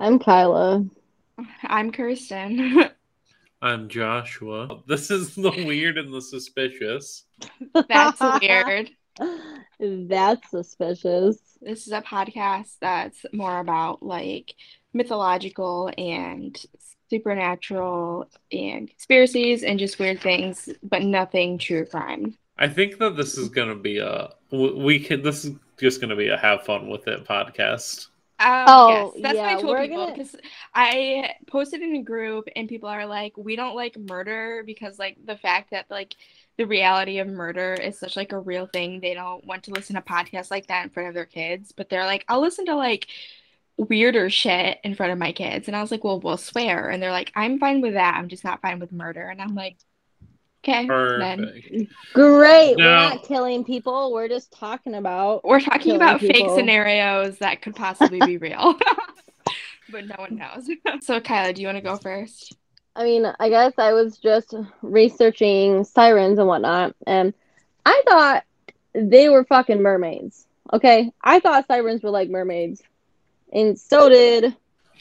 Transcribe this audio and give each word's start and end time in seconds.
I'm 0.00 0.18
Kyla. 0.18 0.86
I'm 1.62 1.92
Kirsten. 1.92 2.84
I'm 3.62 3.86
Joshua. 3.90 4.80
This 4.86 5.10
is 5.10 5.34
the 5.34 5.50
weird 5.50 5.98
and 5.98 6.10
the 6.10 6.22
suspicious. 6.22 7.24
That's 7.86 8.18
weird. 8.40 8.92
That's 9.78 10.50
suspicious. 10.50 11.36
This 11.60 11.86
is 11.86 11.92
a 11.92 12.00
podcast 12.00 12.76
that's 12.80 13.26
more 13.34 13.60
about 13.60 14.02
like 14.02 14.54
mythological 14.94 15.92
and 15.98 16.58
supernatural 17.10 18.26
and 18.50 18.88
conspiracies 18.88 19.62
and 19.64 19.78
just 19.78 19.98
weird 19.98 20.22
things, 20.22 20.70
but 20.82 21.02
nothing 21.02 21.58
true 21.58 21.84
crime. 21.84 22.38
I 22.56 22.68
think 22.68 22.96
that 23.00 23.18
this 23.18 23.36
is 23.36 23.50
gonna 23.50 23.76
be 23.76 23.98
a 23.98 24.30
we 24.50 24.98
can. 24.98 25.22
This 25.22 25.44
is 25.44 25.56
just 25.78 26.00
gonna 26.00 26.16
be 26.16 26.28
a 26.28 26.38
have 26.38 26.62
fun 26.62 26.88
with 26.88 27.06
it 27.06 27.26
podcast. 27.26 28.06
Um, 28.40 28.82
Oh, 28.84 28.86
yes, 28.86 29.16
that's 29.20 29.38
yeah, 29.38 29.42
what 29.42 29.50
I 29.50 29.56
told 29.56 29.78
people 29.78 30.06
gonna- 30.06 30.12
because 30.12 30.34
I 30.74 31.34
posted 31.46 31.82
in 31.82 31.96
a 31.96 32.02
group 32.02 32.48
and 32.56 32.68
people 32.68 32.88
are 32.88 33.06
like, 33.06 33.36
we 33.36 33.54
don't 33.56 33.76
like 33.76 33.98
murder 33.98 34.62
because 34.66 34.98
like 34.98 35.18
the 35.24 35.36
fact 35.36 35.72
that 35.72 35.90
like 35.90 36.16
the 36.56 36.64
reality 36.66 37.18
of 37.18 37.28
murder 37.28 37.74
is 37.74 37.98
such 37.98 38.16
like 38.16 38.32
a 38.32 38.40
real 38.40 38.66
thing. 38.66 39.00
They 39.00 39.14
don't 39.14 39.44
want 39.46 39.64
to 39.64 39.72
listen 39.72 39.96
to 39.96 40.02
podcasts 40.02 40.50
like 40.50 40.68
that 40.68 40.84
in 40.84 40.90
front 40.90 41.08
of 41.10 41.14
their 41.14 41.26
kids, 41.26 41.72
but 41.76 41.90
they're 41.90 42.06
like, 42.06 42.24
I'll 42.28 42.40
listen 42.40 42.66
to 42.66 42.76
like 42.76 43.08
weirder 43.76 44.30
shit 44.30 44.78
in 44.84 44.94
front 44.94 45.12
of 45.12 45.18
my 45.18 45.32
kids. 45.32 45.68
And 45.68 45.76
I 45.76 45.80
was 45.82 45.90
like, 45.90 46.04
well, 46.04 46.20
we'll 46.20 46.36
swear. 46.36 46.90
And 46.90 47.02
they're 47.02 47.10
like, 47.12 47.32
I'm 47.34 47.58
fine 47.58 47.80
with 47.80 47.94
that. 47.94 48.16
I'm 48.16 48.28
just 48.28 48.44
not 48.44 48.62
fine 48.62 48.78
with 48.80 48.92
murder. 48.92 49.22
And 49.28 49.40
I'm 49.40 49.54
like, 49.54 49.76
okay. 50.64 50.86
Perfect. 50.86 51.92
Great. 52.12 52.76
No. 52.76 52.84
We're 52.84 53.08
not 53.08 53.22
killing 53.24 53.64
people. 53.64 54.12
We're 54.12 54.28
just 54.28 54.52
talking 54.52 54.94
about. 54.94 55.44
We're 55.44 55.60
talking 55.60 55.80
Killing 55.80 55.96
about 55.96 56.20
fake 56.20 56.50
scenarios 56.54 57.38
that 57.38 57.62
could 57.62 57.76
possibly 57.76 58.20
be 58.20 58.36
real. 58.38 58.78
But 59.90 60.06
no 60.06 60.14
one 60.18 60.36
knows. 60.36 60.70
So, 61.02 61.20
Kyla, 61.20 61.52
do 61.52 61.62
you 61.62 61.68
want 61.68 61.78
to 61.78 61.82
go 61.82 61.96
first? 61.96 62.56
I 62.94 63.04
mean, 63.04 63.26
I 63.38 63.48
guess 63.48 63.72
I 63.78 63.92
was 63.92 64.18
just 64.18 64.54
researching 64.82 65.84
sirens 65.84 66.38
and 66.38 66.46
whatnot, 66.46 66.94
and 67.06 67.32
I 67.86 68.02
thought 68.06 68.44
they 68.94 69.28
were 69.28 69.44
fucking 69.44 69.82
mermaids. 69.82 70.46
Okay, 70.72 71.12
I 71.22 71.40
thought 71.40 71.66
sirens 71.66 72.02
were 72.02 72.10
like 72.10 72.28
mermaids, 72.28 72.82
and 73.52 73.78
so 73.78 74.08
did 74.08 74.54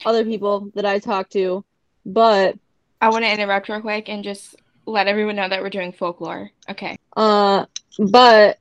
other 0.05 0.23
people 0.23 0.71
that 0.75 0.85
I 0.85 0.99
talked 0.99 1.33
to. 1.33 1.63
But 2.05 2.57
I 3.01 3.09
want 3.09 3.25
to 3.25 3.31
interrupt 3.31 3.69
real 3.69 3.81
quick 3.81 4.09
and 4.09 4.23
just 4.23 4.55
let 4.91 5.07
everyone 5.07 5.35
know 5.35 5.49
that 5.49 5.61
we're 5.61 5.69
doing 5.69 5.91
folklore. 5.91 6.49
Okay. 6.69 6.97
Uh, 7.15 7.65
but 7.97 8.59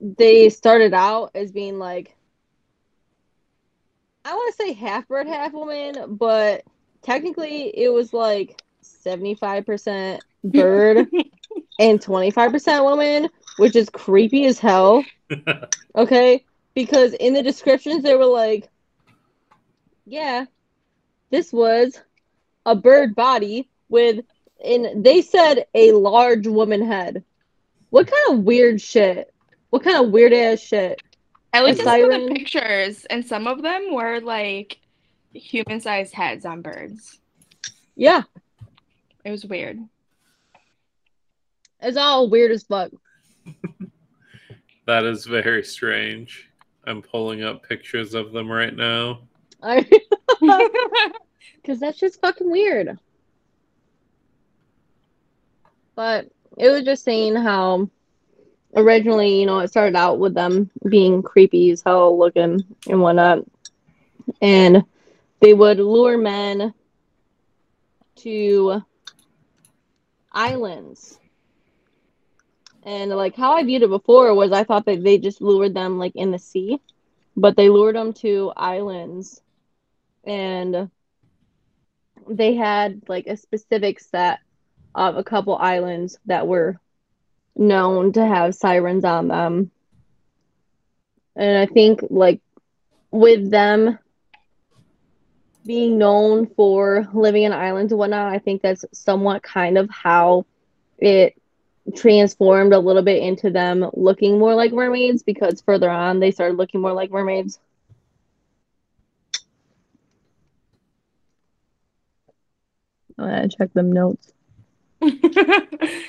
they 0.00 0.48
started 0.48 0.94
out 0.94 1.30
as 1.34 1.52
being 1.52 1.78
like, 1.78 2.14
I 4.24 4.34
want 4.34 4.54
to 4.56 4.62
say 4.64 4.72
half 4.72 5.06
bird, 5.06 5.26
half 5.26 5.52
woman, 5.52 6.16
but 6.16 6.64
technically 7.02 7.68
it 7.76 7.92
was 7.92 8.12
like 8.12 8.60
75% 8.82 10.18
bird 10.44 11.06
and 11.78 12.00
25% 12.00 12.84
woman, 12.84 13.28
which 13.58 13.76
is 13.76 13.88
creepy 13.88 14.46
as 14.46 14.58
hell. 14.58 15.04
Okay? 15.96 16.44
Because 16.74 17.14
in 17.14 17.32
the 17.32 17.42
descriptions, 17.42 18.02
they 18.02 18.14
were 18.14 18.26
like, 18.26 18.68
yeah, 20.04 20.44
this 21.30 21.50
was 21.50 21.98
a 22.66 22.76
bird 22.76 23.14
body 23.14 23.70
with, 23.88 24.24
and 24.64 25.04
they 25.04 25.22
said 25.22 25.66
a 25.74 25.92
large 25.92 26.46
woman 26.46 26.84
head. 26.86 27.24
What 27.90 28.10
kind 28.10 28.38
of 28.38 28.44
weird 28.44 28.80
shit? 28.80 29.32
What 29.70 29.82
kind 29.84 30.04
of 30.04 30.10
weird 30.12 30.32
ass 30.32 30.60
shit? 30.60 31.02
I 31.52 31.62
looked 31.62 31.78
A 31.78 31.82
at 31.82 31.84
some 32.00 32.10
of 32.12 32.28
the 32.28 32.34
pictures, 32.34 33.04
and 33.06 33.24
some 33.24 33.46
of 33.46 33.62
them 33.62 33.92
were 33.94 34.20
like 34.20 34.78
human 35.32 35.80
sized 35.80 36.14
heads 36.14 36.44
on 36.44 36.62
birds. 36.62 37.18
Yeah, 37.94 38.22
It 39.24 39.30
was 39.30 39.44
weird. 39.46 39.78
it's 41.80 41.96
all 41.96 42.28
weird 42.28 42.50
as 42.52 42.62
fuck. 42.64 42.90
That 44.86 45.04
is 45.04 45.26
very 45.26 45.64
strange. 45.64 46.48
I'm 46.84 47.02
pulling 47.02 47.42
up 47.42 47.64
pictures 47.68 48.14
of 48.14 48.30
them 48.30 48.48
right 48.48 48.74
now. 48.74 49.22
I, 49.60 49.80
because 51.56 51.80
that's 51.80 51.98
just 51.98 52.20
fucking 52.20 52.48
weird. 52.48 52.96
But 55.96 56.28
it 56.58 56.68
was 56.70 56.84
just 56.84 57.04
saying 57.04 57.36
how 57.36 57.88
originally, 58.76 59.40
you 59.40 59.46
know, 59.46 59.60
it 59.60 59.68
started 59.68 59.96
out 59.96 60.18
with 60.18 60.34
them 60.34 60.70
being 60.88 61.22
creepy 61.22 61.70
as 61.70 61.82
hell 61.82 62.18
looking 62.18 62.64
and 62.88 63.00
whatnot. 63.02 63.44
And 64.42 64.84
they 65.40 65.54
would 65.54 65.78
lure 65.78 66.18
men 66.18 66.74
to 68.16 68.82
islands. 70.32 71.18
And 72.84 73.10
like 73.10 73.36
how 73.36 73.54
I 73.54 73.64
viewed 73.64 73.82
it 73.82 73.90
before 73.90 74.34
was 74.34 74.52
I 74.52 74.64
thought 74.64 74.84
that 74.86 75.02
they 75.02 75.18
just 75.18 75.40
lured 75.40 75.74
them 75.74 75.98
like 75.98 76.14
in 76.14 76.30
the 76.30 76.38
sea, 76.38 76.80
but 77.36 77.56
they 77.56 77.68
lured 77.68 77.96
them 77.96 78.12
to 78.14 78.52
islands 78.56 79.42
and 80.24 80.90
they 82.28 82.54
had 82.54 83.02
like 83.08 83.26
a 83.26 83.36
specific 83.36 84.00
set 84.00 84.40
of 84.96 85.16
a 85.16 85.24
couple 85.24 85.56
islands 85.56 86.18
that 86.26 86.48
were 86.48 86.80
known 87.54 88.12
to 88.14 88.24
have 88.24 88.54
sirens 88.54 89.04
on 89.04 89.28
them. 89.28 89.70
And 91.36 91.58
I 91.58 91.66
think 91.66 92.00
like 92.08 92.40
with 93.10 93.50
them 93.50 93.98
being 95.66 95.98
known 95.98 96.46
for 96.46 97.06
living 97.12 97.42
in 97.42 97.52
islands 97.52 97.92
and 97.92 97.98
whatnot, 97.98 98.32
I 98.32 98.38
think 98.38 98.62
that's 98.62 98.84
somewhat 98.92 99.42
kind 99.42 99.76
of 99.76 99.90
how 99.90 100.46
it 100.98 101.34
transformed 101.94 102.72
a 102.72 102.78
little 102.78 103.02
bit 103.02 103.22
into 103.22 103.50
them 103.50 103.88
looking 103.92 104.38
more 104.38 104.54
like 104.54 104.72
mermaids 104.72 105.22
because 105.22 105.60
further 105.60 105.90
on 105.90 106.18
they 106.20 106.30
started 106.30 106.56
looking 106.56 106.80
more 106.80 106.92
like 106.92 107.10
mermaids. 107.10 107.58
I 113.18 113.46
check 113.48 113.72
them 113.72 113.92
notes. 113.92 114.32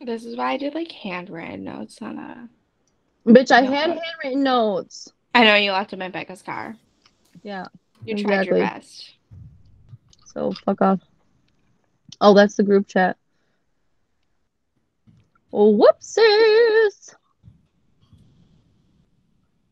This 0.00 0.24
is 0.24 0.34
why 0.36 0.52
I 0.52 0.56
did 0.56 0.74
like 0.74 0.90
handwritten 0.90 1.64
notes 1.64 1.98
on 2.00 2.18
a. 2.18 2.48
Bitch, 3.26 3.50
I 3.50 3.62
had 3.62 3.90
handwritten 3.90 4.42
notes. 4.42 5.12
I 5.34 5.44
know 5.44 5.56
you 5.56 5.72
left 5.72 5.90
them 5.90 6.00
in 6.00 6.10
Becca's 6.10 6.40
car. 6.40 6.74
Yeah. 7.42 7.66
You 8.04 8.16
tried 8.16 8.46
your 8.46 8.56
best. 8.56 9.12
So 10.24 10.52
fuck 10.64 10.80
off. 10.80 11.00
Oh, 12.20 12.32
that's 12.32 12.56
the 12.56 12.62
group 12.62 12.88
chat. 12.88 13.18
Oh, 15.52 15.76
whoopsies. 15.76 17.14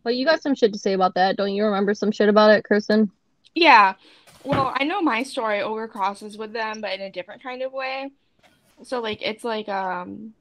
Well, 0.04 0.12
you 0.12 0.26
got 0.26 0.42
some 0.42 0.54
shit 0.54 0.74
to 0.74 0.78
say 0.78 0.92
about 0.92 1.14
that. 1.14 1.36
Don't 1.36 1.54
you 1.54 1.64
remember 1.64 1.94
some 1.94 2.12
shit 2.12 2.28
about 2.28 2.50
it, 2.50 2.64
Kirsten? 2.64 3.10
Yeah. 3.54 3.94
Well, 4.44 4.72
I 4.74 4.84
know 4.84 5.02
my 5.02 5.22
story 5.22 5.58
overcrosses 5.58 6.38
with 6.38 6.52
them, 6.52 6.80
but 6.80 6.92
in 6.92 7.02
a 7.02 7.10
different 7.10 7.42
kind 7.42 7.62
of 7.62 7.72
way. 7.72 8.10
So 8.82 9.00
like 9.00 9.20
it's 9.22 9.44
like 9.44 9.68
um 9.68 10.34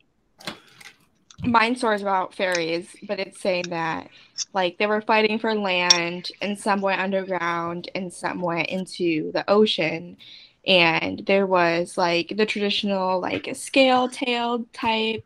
mine 1.43 1.75
story 1.75 1.95
is 1.95 2.01
about 2.01 2.33
fairies, 2.33 2.95
but 3.03 3.19
it's 3.19 3.41
saying 3.41 3.65
that 3.69 4.09
like 4.53 4.77
they 4.77 4.87
were 4.87 5.01
fighting 5.01 5.39
for 5.39 5.53
land 5.55 6.31
and 6.41 6.57
some 6.57 6.81
went 6.81 7.01
underground 7.01 7.89
and 7.95 8.13
some 8.13 8.41
went 8.41 8.69
into 8.69 9.31
the 9.31 9.49
ocean. 9.49 10.17
And 10.65 11.25
there 11.25 11.45
was 11.45 11.97
like 11.97 12.33
the 12.35 12.45
traditional 12.45 13.19
like 13.19 13.49
scale-tailed 13.55 14.71
type 14.73 15.25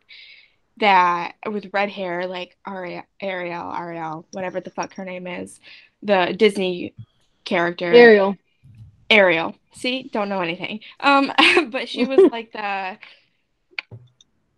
that 0.78 1.34
with 1.50 1.72
red 1.72 1.90
hair, 1.90 2.26
like 2.26 2.56
Ariel, 2.66 3.02
Ariel, 3.20 3.72
Ariel, 3.72 4.26
whatever 4.32 4.60
the 4.60 4.70
fuck 4.70 4.94
her 4.94 5.04
name 5.04 5.26
is, 5.26 5.60
the 6.02 6.34
Disney 6.36 6.94
character. 7.44 7.92
Ariel. 7.92 8.36
Ariel. 9.12 9.54
See, 9.74 10.04
don't 10.12 10.28
know 10.28 10.40
anything. 10.40 10.80
Um, 10.98 11.32
but 11.70 11.88
she 11.88 12.04
was 12.04 12.20
like 12.32 12.52
the 12.52 12.98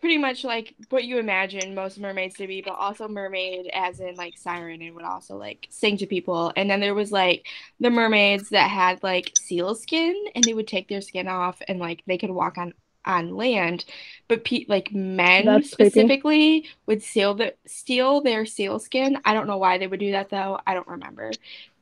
pretty 0.01 0.19
much 0.19 0.45
like 0.45 0.75
what 0.91 1.05
you 1.05 1.19
imagine 1.19 1.75
most 1.75 1.99
mermaids 1.99 2.37
to 2.37 2.47
be, 2.47 2.61
but 2.61 2.75
also 2.75 3.09
mermaid 3.09 3.71
as 3.73 4.01
in 4.01 4.15
like 4.17 4.37
siren 4.37 4.83
and 4.83 4.95
would 4.95 5.05
also 5.05 5.37
like 5.37 5.67
sing 5.71 5.97
to 5.97 6.07
people. 6.07 6.53
And 6.57 6.71
then 6.71 6.81
there 6.81 6.95
was 6.95 7.11
like 7.11 7.47
the 7.81 7.91
mermaids 7.91 8.51
that 8.51 8.69
had 8.71 9.03
like 9.03 9.33
seal 9.41 9.75
skin 9.75 10.15
and 10.35 10.45
they 10.45 10.55
would 10.55 10.69
take 10.69 10.89
their 10.89 11.01
skin 11.01 11.27
off 11.27 11.61
and 11.69 11.81
like 11.81 12.03
they 12.07 12.19
could 12.19 12.31
walk 12.31 12.59
on 12.59 12.75
on 13.07 13.37
land, 13.37 13.85
but 14.29 14.45
pe- 14.45 14.67
like 14.69 14.93
men 14.93 15.47
That's 15.47 15.75
creepy. 15.75 15.91
specifically 15.91 16.69
would 16.87 17.03
steal 17.03 17.35
the 17.35 17.55
steal 17.67 18.21
their 18.21 18.47
seal 18.47 18.79
skin. 18.79 19.19
I 19.25 19.35
don't 19.35 19.47
know 19.47 19.59
why 19.59 19.79
they 19.79 19.87
would 19.87 20.01
do 20.01 20.13
that 20.13 20.31
though. 20.31 20.59
I 20.67 20.75
don't 20.75 20.89
remember 20.89 21.31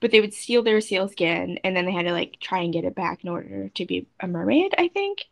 but 0.02 0.10
they 0.10 0.20
would 0.20 0.34
steal 0.34 0.62
their 0.62 0.80
seal 0.82 1.08
skin 1.08 1.58
and 1.64 1.74
then 1.74 1.86
they 1.86 1.92
had 1.92 2.06
to 2.06 2.12
like 2.12 2.38
try 2.40 2.58
and 2.58 2.72
get 2.72 2.84
it 2.84 2.94
back 2.94 3.22
in 3.22 3.30
order 3.30 3.70
to 3.74 3.86
be 3.86 4.06
a 4.20 4.26
mermaid, 4.26 4.74
I 4.76 4.88
think. 4.88 5.24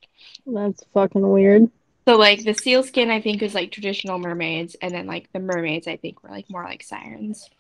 That's 0.47 0.85
fucking 0.95 1.29
weird. 1.29 1.69
So 2.07 2.17
like 2.17 2.45
the 2.45 2.55
seal 2.55 2.85
skin 2.85 3.11
I 3.11 3.21
think 3.21 3.43
is 3.43 3.55
like 3.55 3.73
traditional 3.73 4.19
mermaids 4.19 4.77
and 4.81 4.95
then 4.95 5.07
like 5.07 5.31
the 5.33 5.41
mermaids 5.41 5.89
I 5.89 5.97
think 5.97 6.23
were 6.23 6.31
like 6.31 6.49
more 6.49 6.63
like 6.63 6.85
sirens. 6.85 7.51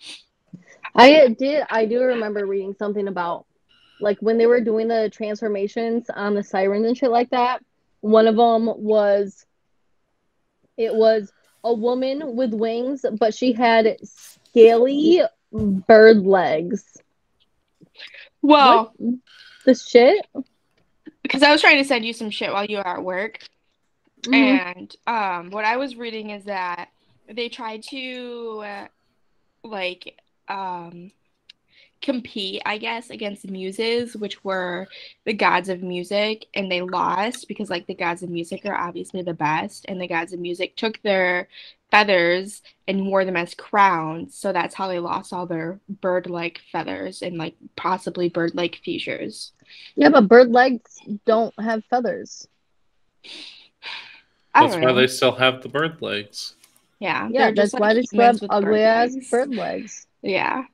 I 0.94 1.28
did. 1.28 1.64
I 1.68 1.84
do 1.84 2.00
remember 2.00 2.46
reading 2.46 2.74
something 2.78 3.08
about 3.08 3.44
like 4.00 4.18
when 4.20 4.38
they 4.38 4.46
were 4.46 4.60
doing 4.60 4.86
the 4.86 5.10
transformations 5.12 6.08
on 6.14 6.34
the 6.34 6.44
sirens 6.44 6.86
and 6.86 6.96
shit 6.96 7.10
like 7.10 7.30
that. 7.30 7.62
One 8.00 8.26
of 8.26 8.36
them 8.36 8.66
was 8.76 9.44
it 10.76 10.94
was 10.94 11.32
a 11.62 11.72
woman 11.74 12.36
with 12.36 12.54
wings, 12.54 13.04
but 13.18 13.34
she 13.34 13.52
had 13.52 13.96
scaly 14.02 15.22
bird 15.52 16.18
legs. 16.24 16.84
Well, 18.42 18.94
What 18.96 19.18
the 19.66 19.74
shit? 19.74 20.24
because 21.22 21.42
I 21.42 21.52
was 21.52 21.60
trying 21.60 21.78
to 21.78 21.84
send 21.84 22.04
you 22.04 22.12
some 22.12 22.30
shit 22.30 22.52
while 22.52 22.64
you 22.64 22.78
were 22.78 22.86
at 22.86 23.02
work. 23.02 23.40
Mhm. 24.22 24.34
And 24.34 24.96
um, 25.06 25.50
what 25.50 25.64
I 25.64 25.76
was 25.76 25.96
reading 25.96 26.30
is 26.30 26.44
that 26.44 26.88
they 27.28 27.48
tried 27.48 27.82
to 27.84 28.62
uh, 28.64 28.86
like 29.62 30.18
um, 30.48 31.12
compete, 32.00 32.62
I 32.64 32.78
guess, 32.78 33.10
against 33.10 33.42
the 33.42 33.52
muses, 33.52 34.16
which 34.16 34.42
were 34.44 34.88
the 35.24 35.32
gods 35.32 35.68
of 35.68 35.82
music, 35.82 36.46
and 36.54 36.70
they 36.70 36.80
lost 36.80 37.48
because 37.48 37.70
like 37.70 37.86
the 37.86 37.94
gods 37.94 38.22
of 38.22 38.30
music 38.30 38.64
are 38.64 38.76
obviously 38.76 39.22
the 39.22 39.34
best, 39.34 39.86
and 39.88 40.00
the 40.00 40.08
gods 40.08 40.32
of 40.32 40.40
music 40.40 40.76
took 40.76 41.00
their 41.02 41.48
feathers 41.90 42.62
and 42.88 43.06
wore 43.06 43.24
them 43.24 43.36
as 43.36 43.54
crowns, 43.54 44.36
so 44.36 44.52
that's 44.52 44.74
how 44.74 44.88
they 44.88 44.98
lost 44.98 45.32
all 45.32 45.46
their 45.46 45.78
bird-like 45.88 46.60
feathers 46.72 47.22
and 47.22 47.36
like 47.36 47.54
possibly 47.76 48.28
bird-like 48.28 48.76
features. 48.76 49.52
Yeah, 49.96 50.08
but 50.08 50.28
bird 50.28 50.50
legs 50.50 50.98
don't 51.26 51.54
have 51.60 51.84
feathers. 51.86 52.48
That's 54.54 54.74
why 54.74 54.80
know. 54.80 54.94
they 54.94 55.06
still 55.06 55.32
have 55.32 55.62
the 55.62 55.68
bird 55.68 56.00
legs. 56.00 56.54
Yeah, 56.98 57.28
Yeah, 57.30 57.46
that's 57.46 57.72
just 57.72 57.80
why 57.80 57.88
like 57.88 57.96
they 57.96 58.02
still 58.02 58.20
have 58.20 58.36
humans 58.36 58.40
with 58.40 58.50
bird 58.50 58.64
ugly 58.64 58.82
ass 58.82 59.30
bird 59.30 59.50
legs. 59.50 60.06
Yeah. 60.22 60.64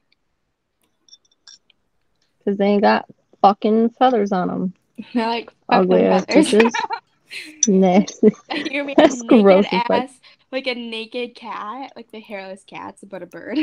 Because 2.46 2.58
they 2.58 2.66
ain't 2.66 2.82
got 2.82 3.06
fucking 3.43 3.90
feathers 3.90 4.31
on 4.31 4.46
them. 4.46 4.75
They're 5.12 5.26
like 5.26 5.52
Ugly 5.69 6.02
fucking 6.02 6.38
ass 6.38 6.50
feathers. 6.50 6.72
Nasty. 7.66 8.32
you 8.70 8.84
mean 8.84 8.94
That's 8.96 9.20
naked 9.20 9.43
gross 9.43 9.66
as 9.72 9.82
fuck. 9.88 10.10
like 10.52 10.69
a 10.69 10.75
naked 10.75 11.34
cat, 11.34 11.93
like 11.96 12.12
the 12.12 12.20
hairless 12.20 12.62
cats, 12.64 13.02
but 13.02 13.22
a 13.22 13.26
bird. 13.26 13.58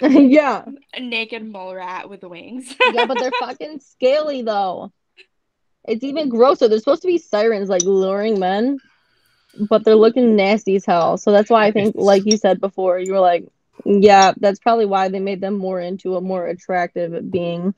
yeah. 0.00 0.64
a 0.94 1.00
naked 1.00 1.44
mole 1.44 1.74
rat 1.74 2.08
with 2.08 2.22
wings. 2.22 2.74
Yeah, 2.92 3.04
but 3.04 3.18
they're 3.18 3.30
fucking 3.38 3.80
scaly 3.80 4.40
though. 4.40 4.90
It's 5.86 6.02
even 6.02 6.30
grosser. 6.30 6.68
They're 6.68 6.78
supposed 6.78 7.02
to 7.02 7.08
be 7.08 7.18
sirens, 7.18 7.68
like 7.68 7.82
luring 7.82 8.38
men, 8.38 8.78
but 9.68 9.84
they're 9.84 9.94
looking 9.94 10.34
nasty 10.34 10.76
as 10.76 10.86
hell. 10.86 11.18
So 11.18 11.30
that's 11.30 11.50
why 11.50 11.66
I 11.66 11.72
think, 11.72 11.94
like 11.96 12.24
you 12.24 12.36
said 12.36 12.60
before, 12.60 12.98
you 12.98 13.12
were 13.12 13.20
like, 13.20 13.46
yeah, 13.84 14.32
that's 14.38 14.58
probably 14.58 14.86
why 14.86 15.08
they 15.08 15.20
made 15.20 15.40
them 15.40 15.56
more 15.56 15.80
into 15.80 16.16
a 16.16 16.20
more 16.20 16.46
attractive 16.46 17.30
being. 17.30 17.74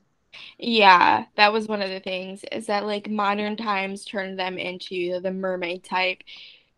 Yeah, 0.57 1.25
that 1.35 1.53
was 1.53 1.67
one 1.67 1.81
of 1.81 1.89
the 1.89 1.99
things 1.99 2.43
is 2.51 2.67
that 2.67 2.85
like 2.85 3.09
modern 3.09 3.57
times 3.57 4.05
turned 4.05 4.39
them 4.39 4.57
into 4.57 5.19
the 5.21 5.31
mermaid 5.31 5.83
type 5.83 6.23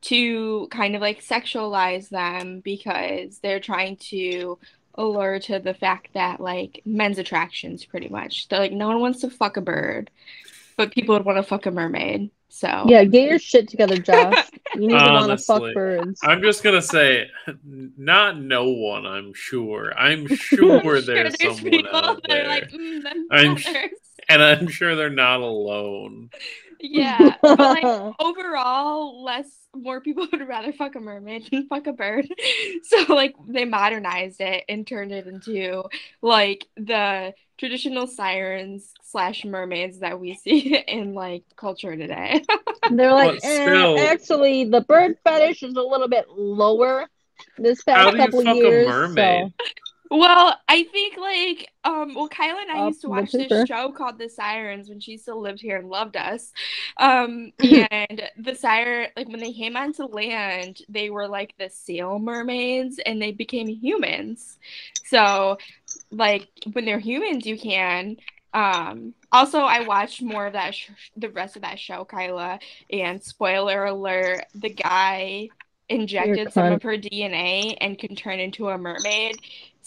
to 0.03 0.67
kind 0.71 0.95
of 0.95 1.01
like 1.01 1.21
sexualize 1.21 2.09
them 2.09 2.61
because 2.61 3.39
they're 3.39 3.59
trying 3.59 3.97
to 3.97 4.59
allure 4.95 5.39
to 5.39 5.59
the 5.59 5.73
fact 5.73 6.09
that 6.13 6.39
like 6.39 6.81
men's 6.85 7.17
attractions 7.19 7.85
pretty 7.85 8.09
much. 8.09 8.47
They're 8.47 8.59
like 8.59 8.73
no 8.73 8.87
one 8.87 8.99
wants 8.99 9.21
to 9.21 9.29
fuck 9.29 9.57
a 9.57 9.61
bird, 9.61 10.09
but 10.77 10.91
people 10.93 11.15
would 11.15 11.25
want 11.25 11.37
to 11.37 11.43
fuck 11.43 11.65
a 11.65 11.71
mermaid. 11.71 12.31
So 12.49 12.85
Yeah, 12.87 13.03
get 13.03 13.29
your 13.29 13.39
shit 13.39 13.67
together, 13.69 13.97
Josh. 13.97 14.37
You 14.75 14.87
need 14.87 14.97
to 14.97 15.11
want 15.11 15.37
to 15.37 15.37
fuck 15.37 15.73
birds. 15.75 16.19
I'm 16.23 16.41
just 16.41 16.63
gonna 16.63 16.81
say, 16.81 17.29
not 17.63 18.39
no 18.39 18.69
one. 18.69 19.05
I'm 19.05 19.33
sure. 19.35 19.93
I'm 19.95 20.27
sure 20.35 20.81
Sure, 20.81 21.01
there's 21.01 21.39
someone 21.39 21.63
people 21.63 21.95
out 21.95 22.21
that 22.23 22.31
are 22.31 22.35
there, 22.35 22.47
like, 22.47 22.71
mm, 22.71 23.03
I'm 23.29 23.55
sh- 23.55 23.75
and 24.29 24.41
I'm 24.41 24.67
sure 24.67 24.95
they're 24.95 25.09
not 25.11 25.41
alone. 25.41 26.31
Yeah, 26.79 27.35
but 27.41 27.59
like 27.59 28.15
overall, 28.19 29.23
less 29.23 29.47
more 29.75 30.01
people 30.01 30.27
would 30.31 30.47
rather 30.47 30.73
fuck 30.73 30.95
a 30.95 30.99
mermaid 30.99 31.47
than 31.51 31.67
fuck 31.67 31.87
a 31.87 31.93
bird. 31.93 32.27
So 32.83 33.13
like 33.13 33.35
they 33.47 33.65
modernized 33.65 34.41
it 34.41 34.65
and 34.67 34.85
turned 34.85 35.11
it 35.11 35.27
into 35.27 35.83
like 36.21 36.65
the 36.75 37.33
traditional 37.57 38.07
sirens 38.07 38.91
slash 39.13 39.45
mermaids 39.45 39.99
that 40.01 40.19
we 40.19 40.35
see 40.35 40.75
in 40.89 41.15
like 41.15 41.45
culture 41.57 41.97
today. 41.97 42.43
They're 42.89 43.13
like, 43.13 43.35
But 43.35 43.43
eh, 43.43 43.85
actually, 43.97 44.65
the 44.65 44.81
bird 44.81 45.17
fetish 45.23 45.63
is 45.63 45.75
a 45.75 45.81
little 45.81 46.09
bit 46.09 46.27
lower 46.29 47.07
this 47.57 47.83
How 47.93 48.11
past 48.11 48.11
do 48.11 48.17
you 48.19 48.31
couple 48.31 48.41
fuck 48.43 48.57
years. 48.57 48.65
a 48.65 48.71
mermaid? 48.71 49.53
Well, 50.11 50.55
I 50.69 50.83
think 50.83 51.17
like 51.17 51.69
um 51.83 52.13
well 52.15 52.29
Kyla 52.29 52.61
and 52.61 52.71
I 52.71 52.79
used 52.79 53.01
to 53.01 53.09
watch 53.09 53.35
this 53.35 53.51
pooper. 53.51 53.65
show 53.65 53.91
called 53.91 54.19
The 54.19 54.29
Sirens 54.29 54.89
when 54.89 54.99
she 54.99 55.17
still 55.17 55.41
lived 55.41 55.59
here 55.61 55.77
and 55.77 55.89
loved 55.89 56.17
us. 56.17 56.51
Um 56.97 57.51
and 57.63 58.21
the 58.37 58.53
sire 58.55 59.09
like 59.17 59.27
when 59.29 59.39
they 59.39 59.53
came 59.53 59.75
onto 59.75 60.03
land, 60.05 60.81
they 60.87 61.09
were 61.09 61.27
like 61.27 61.55
the 61.57 61.69
seal 61.69 62.19
mermaids 62.19 62.99
and 63.05 63.21
they 63.21 63.31
became 63.31 63.67
humans. 63.67 64.59
So 65.05 65.57
like 66.11 66.49
when 66.73 66.85
they're 66.85 66.99
humans 66.99 67.47
you 67.47 67.57
can 67.57 68.17
um 68.53 69.13
also 69.31 69.59
I 69.59 69.81
watched 69.81 70.21
more 70.21 70.45
of 70.45 70.53
that 70.53 70.75
sh- 70.75 70.89
the 71.17 71.29
rest 71.29 71.55
of 71.55 71.63
that 71.63 71.79
show 71.79 72.05
Kyla 72.05 72.59
and 72.91 73.21
spoiler 73.23 73.85
alert 73.85 74.45
the 74.53 74.69
guy 74.69 75.49
injected 75.89 76.53
some 76.53 76.71
of 76.73 76.83
her 76.83 76.97
DNA 76.97 77.77
and 77.79 77.97
can 77.97 78.15
turn 78.15 78.39
into 78.39 78.69
a 78.69 78.77
mermaid. 78.77 79.37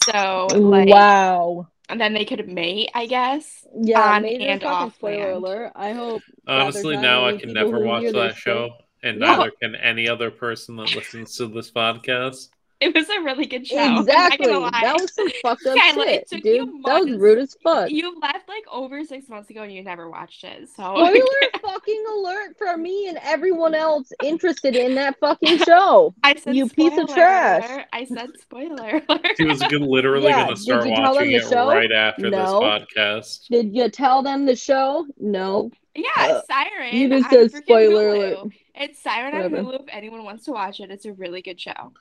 So 0.03 0.47
like 0.53 0.89
wow. 0.89 1.67
and 1.89 1.99
then 1.99 2.13
they 2.13 2.25
could 2.25 2.47
mate, 2.47 2.91
I 2.93 3.07
guess. 3.07 3.65
Yeah, 3.75 4.01
on 4.01 4.25
and 4.25 4.63
off 4.63 4.95
spoiler 4.95 5.31
alert. 5.31 5.71
I 5.75 5.91
hope. 5.91 6.21
Honestly, 6.47 6.95
there's 6.95 7.03
now 7.03 7.25
I 7.25 7.37
can 7.37 7.53
never 7.53 7.79
watch 7.79 8.03
that 8.05 8.13
this 8.13 8.37
show, 8.37 8.71
and 9.03 9.19
No. 9.19 9.37
neither 9.37 9.51
can 9.51 9.75
any 9.75 10.07
other 10.07 10.31
person 10.31 10.75
that 10.77 10.95
listens 10.95 11.35
to 11.37 11.47
this 11.47 11.71
podcast. 11.71 12.49
It 12.81 12.93
was 12.93 13.09
a 13.09 13.21
really 13.23 13.47
good 13.47 13.65
show. 13.65 13.75
I'm 13.79 14.05
not 14.05 14.05
gonna 14.37 14.67
Exactly. 14.67 14.69
That 14.81 15.01
was 15.01 15.11
some 15.15 15.29
fucked 15.41 15.65
up 15.65 15.77
Kyla, 15.77 16.05
shit, 16.05 16.27
took 16.29 16.43
dude. 16.43 16.55
you 16.57 16.81
That 16.85 17.03
was 17.05 17.17
rude 17.17 17.39
as 17.39 17.57
fuck. 17.63 17.89
You 17.89 18.19
left 18.21 18.47
like 18.47 18.65
over 18.71 19.03
six 19.03 19.27
months 19.29 19.49
ago 19.49 19.63
and 19.63 19.73
you 19.73 19.83
never 19.83 20.07
watched 20.11 20.43
it. 20.43 20.69
So 20.75 20.83
Spoiler 20.95 21.49
fucking 21.59 22.03
alert 22.13 22.55
for 22.55 22.77
me 22.77 23.07
and 23.09 23.17
everyone 23.23 23.73
else 23.73 24.11
interested 24.23 24.75
in 24.75 24.93
that 24.93 25.17
fucking 25.19 25.57
show. 25.59 26.13
I 26.21 26.35
said 26.35 26.55
you 26.55 26.69
piece 26.69 26.95
of 26.99 27.07
trash. 27.09 27.85
I 27.93 28.05
said 28.05 28.29
spoiler 28.39 29.01
alert. 29.09 29.25
She 29.37 29.45
was 29.45 29.59
literally 29.71 30.27
Yeah, 30.27 30.43
gonna 30.45 30.55
start 30.55 30.85
you 30.87 30.93
tell 30.95 31.03
them 31.03 31.13
watching 31.15 31.31
the 31.31 31.37
it 31.37 31.49
show? 31.49 31.67
right 31.69 31.91
after 31.91 32.29
No. 32.29 32.37
this 32.39 32.95
podcast. 32.95 33.47
Did 33.47 33.75
you 33.75 33.89
tell 33.89 34.21
them 34.21 34.45
the 34.45 34.55
show? 34.55 35.07
No. 35.19 35.71
yeah, 35.95 36.05
Uh, 36.15 36.41
Siren. 36.47 36.95
you 36.95 37.09
just 37.09 37.29
said 37.31 37.51
spoiler 37.51 38.13
Hulu. 38.13 38.37
alert. 38.43 38.53
It's 38.75 39.01
Siren 39.01 39.33
Whatever. 39.33 39.57
on 39.57 39.65
Hulu. 39.65 39.79
If 39.79 39.85
anyone 39.89 40.23
wants 40.23 40.45
to 40.45 40.51
watch 40.51 40.79
it, 40.79 40.91
it's 40.91 41.05
a 41.05 41.13
really 41.13 41.41
good 41.41 41.59
show. 41.59 41.91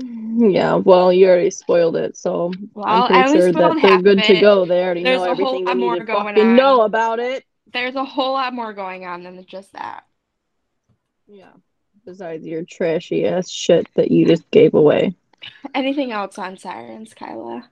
Yeah, 0.00 0.76
well, 0.76 1.12
you 1.12 1.26
already 1.26 1.50
spoiled 1.50 1.96
it, 1.96 2.16
so 2.16 2.52
Well, 2.74 2.86
I'm 2.86 3.08
pretty 3.08 3.40
sure 3.40 3.52
that 3.52 3.82
they're 3.82 4.02
good 4.02 4.22
to 4.22 4.40
go. 4.40 4.64
They 4.64 4.82
already 4.84 5.02
There's 5.02 5.18
know 5.18 5.32
a 5.32 5.34
whole 5.34 5.48
everything 5.48 5.64
lot 5.64 5.74
they 5.74 5.80
more 5.80 5.98
going 6.04 6.38
on. 6.38 6.56
know 6.56 6.82
about 6.82 7.18
it. 7.18 7.44
There's 7.72 7.96
a 7.96 8.04
whole 8.04 8.34
lot 8.34 8.54
more 8.54 8.72
going 8.72 9.04
on 9.04 9.24
than 9.24 9.44
just 9.46 9.72
that. 9.72 10.04
Yeah. 11.26 11.50
Besides 12.06 12.46
your 12.46 12.64
trashy 12.64 13.26
ass 13.26 13.50
shit 13.50 13.88
that 13.94 14.12
you 14.12 14.24
just 14.24 14.48
gave 14.52 14.74
away. 14.74 15.16
Anything 15.74 16.12
else 16.12 16.38
on 16.38 16.56
Sirens, 16.56 17.12
Kyla? 17.14 17.68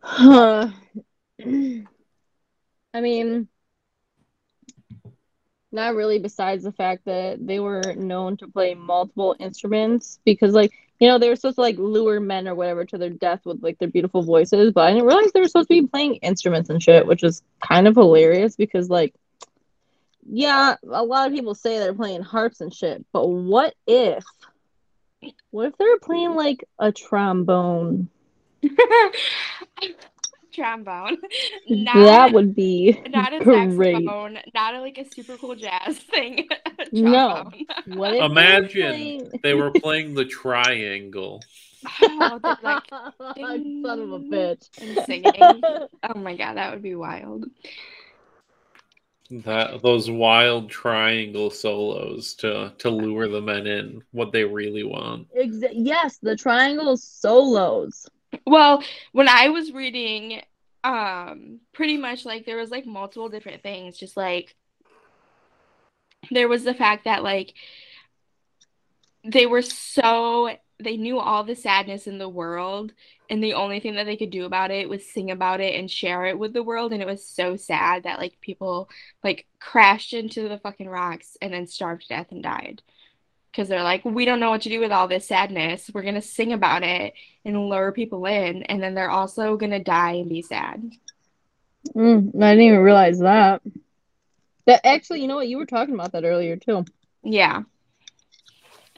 Huh. 0.00 0.68
I 2.94 3.00
mean, 3.00 3.48
not 5.72 5.94
really, 5.94 6.18
besides 6.18 6.64
the 6.64 6.72
fact 6.72 7.04
that 7.06 7.44
they 7.44 7.60
were 7.60 7.94
known 7.96 8.36
to 8.38 8.48
play 8.48 8.74
multiple 8.74 9.36
instruments 9.38 10.18
because, 10.24 10.52
like, 10.52 10.72
you 11.00 11.08
know, 11.08 11.18
they 11.18 11.28
were 11.28 11.36
supposed 11.36 11.56
to 11.56 11.62
like 11.62 11.78
lure 11.78 12.20
men 12.20 12.46
or 12.46 12.54
whatever 12.54 12.84
to 12.84 12.96
their 12.96 13.10
death 13.10 13.40
with 13.44 13.60
like 13.62 13.78
their 13.78 13.88
beautiful 13.88 14.22
voices, 14.22 14.72
but 14.72 14.82
I 14.82 14.92
didn't 14.92 15.06
realize 15.06 15.32
they 15.32 15.40
were 15.40 15.48
supposed 15.48 15.68
to 15.68 15.82
be 15.82 15.88
playing 15.88 16.16
instruments 16.16 16.70
and 16.70 16.80
shit, 16.80 17.06
which 17.06 17.24
is 17.24 17.42
kind 17.60 17.88
of 17.88 17.96
hilarious 17.96 18.54
because, 18.54 18.88
like, 18.88 19.14
yeah, 20.30 20.76
a 20.88 21.02
lot 21.02 21.26
of 21.28 21.34
people 21.34 21.54
say 21.54 21.78
they're 21.78 21.94
playing 21.94 22.22
harps 22.22 22.60
and 22.60 22.72
shit, 22.72 23.04
but 23.12 23.26
what 23.26 23.74
if, 23.86 24.24
what 25.50 25.66
if 25.66 25.76
they're 25.76 25.98
playing 25.98 26.34
like 26.34 26.64
a 26.78 26.92
trombone? 26.92 28.08
Trombone. 30.52 31.16
that 31.84 32.30
would 32.32 32.54
be 32.54 33.00
not 33.08 33.32
a 33.32 33.40
great. 33.40 33.94
saxophone, 33.96 34.38
not 34.54 34.74
a, 34.74 34.80
like 34.80 34.98
a 34.98 35.08
super 35.10 35.36
cool 35.36 35.54
jazz 35.54 35.98
thing. 35.98 36.48
No. 36.94 37.50
What 37.86 38.12
if 38.12 38.16
they 38.16 38.18
were 38.18 38.24
Imagine 38.26 39.30
they 39.42 39.54
were 39.54 39.70
playing 39.74 40.14
the 40.14 40.26
triangle. 40.26 41.42
Oh, 42.02 42.38
they're 42.42 42.56
like 42.62 42.88
Son 42.90 44.00
of 44.00 44.12
a 44.12 44.18
bitch. 44.18 44.68
and 44.80 45.06
singing. 45.06 45.32
Oh 45.40 46.18
my 46.18 46.36
god, 46.36 46.54
that 46.58 46.72
would 46.72 46.82
be 46.82 46.94
wild. 46.94 47.46
That 49.30 49.80
those 49.82 50.10
wild 50.10 50.68
triangle 50.68 51.50
solos 51.50 52.34
to 52.34 52.74
to 52.78 52.90
lure 52.90 53.28
the 53.28 53.40
men 53.40 53.66
in 53.66 54.02
what 54.10 54.32
they 54.32 54.44
really 54.44 54.84
want. 54.84 55.28
Exa- 55.34 55.72
yes, 55.72 56.18
the 56.20 56.36
triangle 56.36 56.98
solos. 56.98 58.06
Well, 58.46 58.82
when 59.12 59.28
I 59.28 59.48
was 59.48 59.72
reading 59.72 60.42
um 60.84 61.60
pretty 61.72 61.96
much 61.96 62.24
like 62.24 62.44
there 62.44 62.56
was 62.56 62.70
like 62.70 62.84
multiple 62.84 63.28
different 63.28 63.62
things 63.62 63.96
just 63.96 64.16
like 64.16 64.56
there 66.30 66.48
was 66.48 66.64
the 66.64 66.74
fact 66.74 67.04
that 67.04 67.22
like 67.22 67.54
they 69.24 69.46
were 69.46 69.62
so 69.62 70.56
they 70.80 70.96
knew 70.96 71.18
all 71.18 71.44
the 71.44 71.54
sadness 71.54 72.06
in 72.08 72.18
the 72.18 72.28
world 72.28 72.92
and 73.30 73.42
the 73.42 73.54
only 73.54 73.78
thing 73.78 73.94
that 73.94 74.04
they 74.04 74.16
could 74.16 74.30
do 74.30 74.44
about 74.44 74.72
it 74.72 74.88
was 74.88 75.08
sing 75.08 75.30
about 75.30 75.60
it 75.60 75.78
and 75.78 75.90
share 75.90 76.26
it 76.26 76.38
with 76.38 76.52
the 76.52 76.62
world 76.62 76.92
and 76.92 77.00
it 77.00 77.06
was 77.06 77.24
so 77.24 77.56
sad 77.56 78.02
that 78.02 78.18
like 78.18 78.40
people 78.40 78.88
like 79.22 79.46
crashed 79.60 80.12
into 80.12 80.48
the 80.48 80.58
fucking 80.58 80.88
rocks 80.88 81.36
and 81.40 81.52
then 81.52 81.66
starved 81.66 82.02
to 82.02 82.08
death 82.08 82.32
and 82.32 82.42
died 82.42 82.82
because 83.52 83.68
they're 83.68 83.82
like 83.84 84.04
we 84.04 84.24
don't 84.24 84.40
know 84.40 84.50
what 84.50 84.62
to 84.62 84.68
do 84.70 84.80
with 84.80 84.90
all 84.90 85.06
this 85.06 85.28
sadness 85.28 85.90
we're 85.94 86.02
going 86.02 86.14
to 86.14 86.20
sing 86.20 86.52
about 86.52 86.82
it 86.82 87.12
and 87.44 87.68
lure 87.68 87.92
people 87.92 88.26
in 88.26 88.62
and 88.64 88.82
then 88.82 88.94
they're 88.94 89.10
also 89.10 89.56
going 89.56 89.72
to 89.72 89.78
die 89.78 90.12
and 90.12 90.28
be 90.28 90.42
sad 90.42 90.90
Mm, 91.94 92.34
I 92.40 92.50
didn't 92.50 92.64
even 92.64 92.78
realize 92.80 93.18
that. 93.20 93.62
That 94.66 94.86
actually, 94.86 95.20
you 95.20 95.28
know 95.28 95.36
what? 95.36 95.48
You 95.48 95.58
were 95.58 95.66
talking 95.66 95.94
about 95.94 96.12
that 96.12 96.24
earlier 96.24 96.56
too. 96.56 96.84
yeah 97.24 97.62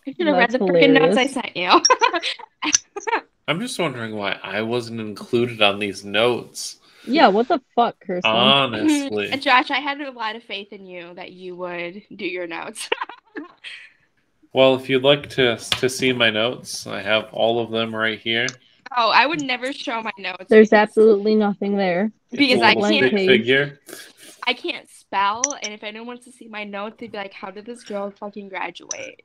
I 0.06 0.12
should 0.12 0.26
have 0.26 0.36
read 0.36 0.50
the 0.50 0.58
freaking 0.58 0.92
notes 0.92 1.16
I 1.16 1.26
sent 1.26 1.56
you. 1.56 1.70
I'm 3.48 3.60
just 3.60 3.78
wondering 3.78 4.16
why 4.16 4.38
I 4.42 4.62
wasn't 4.62 5.00
included 5.00 5.62
on 5.62 5.78
these 5.78 6.04
notes. 6.04 6.78
Yeah, 7.06 7.28
what 7.28 7.48
the 7.48 7.60
fuck, 7.74 7.96
Kirsten? 8.00 8.30
Honestly. 8.30 9.30
Josh, 9.38 9.70
I 9.70 9.80
had 9.80 10.00
a 10.00 10.10
lot 10.10 10.36
of 10.36 10.42
faith 10.42 10.72
in 10.72 10.86
you 10.86 11.12
that 11.14 11.32
you 11.32 11.54
would 11.56 12.02
do 12.14 12.26
your 12.26 12.46
notes. 12.46 12.88
Well, 14.54 14.76
if 14.76 14.88
you'd 14.88 15.02
like 15.02 15.28
to 15.30 15.56
to 15.56 15.88
see 15.90 16.12
my 16.12 16.30
notes, 16.30 16.86
I 16.86 17.02
have 17.02 17.24
all 17.32 17.60
of 17.60 17.70
them 17.70 17.94
right 17.94 18.18
here. 18.18 18.46
oh, 18.96 19.10
I 19.10 19.26
would 19.26 19.42
never 19.42 19.72
show 19.72 20.00
my 20.00 20.12
notes. 20.16 20.44
There's 20.48 20.72
absolutely 20.72 21.34
nothing 21.34 21.76
there. 21.76 22.12
Because 22.30 22.60
a 22.60 22.64
I 22.66 22.74
little 22.74 23.00
can't- 23.10 23.12
figure. 23.14 23.80
I 24.46 24.52
can't 24.52 24.88
spell, 24.90 25.42
and 25.62 25.72
if 25.72 25.82
anyone 25.82 26.06
wants 26.06 26.24
to 26.26 26.32
see 26.32 26.48
my 26.48 26.64
notes, 26.64 26.96
they'd 26.98 27.10
be 27.10 27.16
like, 27.18 27.32
"How 27.32 27.50
did 27.50 27.64
this 27.66 27.82
girl 27.82 28.10
fucking 28.10 28.48
graduate?" 28.48 29.22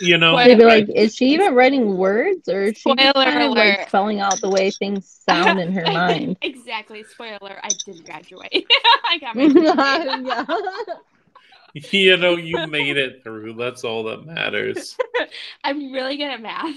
You 0.00 0.18
know, 0.18 0.34
What- 0.34 0.46
They'd 0.48 0.58
be 0.58 0.64
like, 0.64 0.88
is 0.88 1.14
she 1.16 1.26
even 1.30 1.54
writing 1.54 1.96
words 1.96 2.48
or 2.48 2.62
is 2.64 2.76
she 2.78 2.94
kind 2.94 3.42
of 3.42 3.52
like 3.52 3.88
spelling 3.88 4.20
out 4.20 4.40
the 4.40 4.50
way 4.50 4.70
things 4.70 5.08
sound 5.28 5.58
in 5.60 5.72
her 5.72 5.82
mind? 5.92 6.36
exactly. 6.42 7.02
Spoiler: 7.04 7.58
I 7.62 7.68
did 7.84 8.04
graduate. 8.04 8.66
I 9.10 9.18
got 9.18 9.36
my 9.36 9.46
degree. 9.48 9.62
yeah. 9.66 10.44
you 11.92 12.16
know, 12.16 12.36
you 12.36 12.66
made 12.66 12.96
it 12.96 13.22
through. 13.22 13.54
That's 13.54 13.84
all 13.84 14.04
that 14.04 14.24
matters. 14.24 14.96
I'm 15.64 15.92
really 15.92 16.16
good 16.16 16.30
at 16.30 16.40
math. 16.40 16.74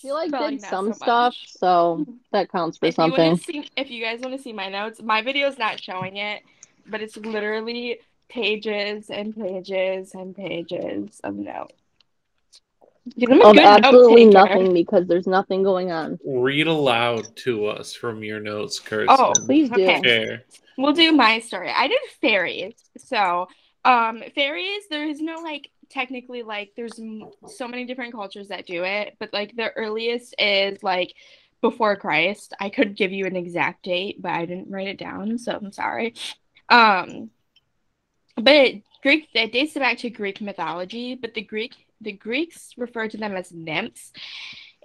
She 0.00 0.12
like 0.12 0.28
Spelling 0.28 0.58
did 0.58 0.62
some 0.62 0.92
so 0.92 0.92
stuff, 0.92 1.36
so 1.46 2.06
that 2.32 2.50
counts 2.50 2.78
for 2.78 2.86
if 2.86 2.94
something. 2.94 3.36
to 3.36 3.42
see, 3.42 3.68
if 3.76 3.90
you 3.90 4.02
guys 4.02 4.20
want 4.20 4.36
to 4.36 4.42
see 4.42 4.52
my 4.52 4.68
notes, 4.68 5.02
my 5.02 5.22
video's 5.22 5.58
not 5.58 5.80
showing 5.80 6.18
it, 6.18 6.42
but 6.86 7.00
it's 7.00 7.16
literally 7.16 7.98
pages 8.28 9.10
and 9.10 9.34
pages 9.36 10.14
and 10.14 10.36
pages 10.36 11.20
of 11.24 11.34
notes. 11.34 11.74
Oh, 12.82 12.92
Dude, 13.16 13.30
Of 13.42 13.56
absolutely 13.56 14.26
note-taker. 14.26 14.58
nothing 14.58 14.74
because 14.74 15.06
there's 15.06 15.26
nothing 15.26 15.62
going 15.62 15.90
on. 15.90 16.18
Read 16.24 16.66
aloud 16.66 17.34
to 17.36 17.66
us 17.66 17.94
from 17.94 18.22
your 18.22 18.38
notes, 18.38 18.78
Kirsten. 18.78 19.16
Oh, 19.18 19.32
Please 19.46 19.70
do. 19.70 19.82
Okay. 19.82 20.40
We'll 20.78 20.92
do 20.92 21.12
my 21.12 21.40
story. 21.40 21.70
I 21.74 21.88
did 21.88 22.00
fairies. 22.20 22.74
So, 22.98 23.48
um, 23.84 24.22
fairies, 24.34 24.84
there 24.88 25.08
is 25.08 25.20
no 25.20 25.40
like 25.40 25.70
technically 25.90 26.44
like 26.44 26.72
there's 26.76 27.00
m- 27.00 27.30
so 27.48 27.66
many 27.66 27.84
different 27.84 28.12
cultures 28.14 28.48
that 28.48 28.64
do 28.66 28.84
it, 28.84 29.16
but 29.18 29.32
like 29.32 29.56
the 29.56 29.72
earliest 29.72 30.36
is 30.38 30.80
like 30.84 31.14
before 31.62 31.96
Christ. 31.96 32.54
I 32.60 32.70
could 32.70 32.96
give 32.96 33.10
you 33.12 33.26
an 33.26 33.34
exact 33.34 33.82
date, 33.84 34.22
but 34.22 34.30
I 34.30 34.46
didn't 34.46 34.70
write 34.70 34.86
it 34.88 34.98
down, 34.98 35.38
so 35.38 35.52
I'm 35.60 35.72
sorry. 35.72 36.14
Um, 36.68 37.30
but 38.36 38.74
Greek 39.02 39.28
it 39.34 39.52
dates 39.52 39.74
back 39.74 39.98
to 39.98 40.10
Greek 40.10 40.40
mythology, 40.40 41.16
but 41.16 41.34
the 41.34 41.42
Greek 41.42 41.74
the 42.00 42.12
Greeks 42.12 42.74
refer 42.76 43.08
to 43.08 43.16
them 43.16 43.34
as 43.34 43.52
nymphs. 43.52 44.12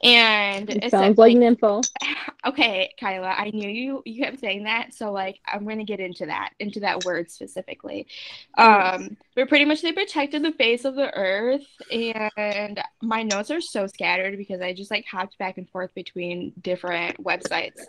And 0.04 0.70
It 0.70 0.84
it's 0.84 0.92
sounds 0.92 1.18
like 1.18 1.36
nympho. 1.38 1.88
okay, 2.46 2.94
Kyla, 3.00 3.30
I 3.30 3.52
knew 3.52 3.70
you 3.70 4.02
you 4.06 4.22
kept 4.24 4.40
saying 4.40 4.64
that, 4.66 4.94
so 4.94 5.12
like 5.14 5.40
I'm 5.48 5.66
gonna 5.66 5.86
get 5.86 6.02
into 6.02 6.26
that, 6.26 6.52
into 6.60 6.82
that 6.82 7.06
word 7.06 7.32
specifically. 7.32 8.08
Um, 8.58 9.16
but 9.36 9.48
pretty 9.48 9.64
much 9.66 9.82
they 9.82 9.94
protected 9.94 10.44
the 10.44 10.52
face 10.52 10.84
of 10.84 10.96
the 10.96 11.14
earth, 11.16 11.66
and 11.90 12.82
my 13.02 13.24
notes 13.24 13.50
are 13.50 13.62
so 13.62 13.88
scattered 13.88 14.38
because 14.38 14.62
I 14.62 14.74
just 14.74 14.92
like 14.92 15.06
hopped 15.06 15.38
back 15.38 15.58
and 15.58 15.70
forth 15.70 15.94
between 15.96 16.52
different 16.62 17.24
websites. 17.24 17.80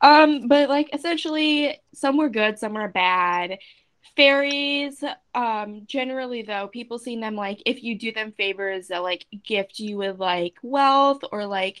Um, 0.00 0.48
but 0.48 0.68
like 0.68 0.88
essentially 0.94 1.78
some 1.94 2.16
were 2.16 2.28
good, 2.30 2.58
some 2.58 2.74
were 2.74 2.88
bad. 2.88 3.58
Fairies, 4.18 5.04
um, 5.34 5.84
generally 5.86 6.42
though, 6.42 6.68
people 6.68 6.98
see 6.98 7.18
them 7.20 7.36
like 7.36 7.62
if 7.66 7.84
you 7.84 7.98
do 7.98 8.12
them 8.12 8.32
favors, 8.32 8.88
they'll 8.88 9.02
like 9.04 9.26
gift 9.44 9.80
you 9.80 9.96
with 9.98 10.18
like 10.20 10.56
wealth 10.62 11.22
or 11.32 11.46
like 11.46 11.78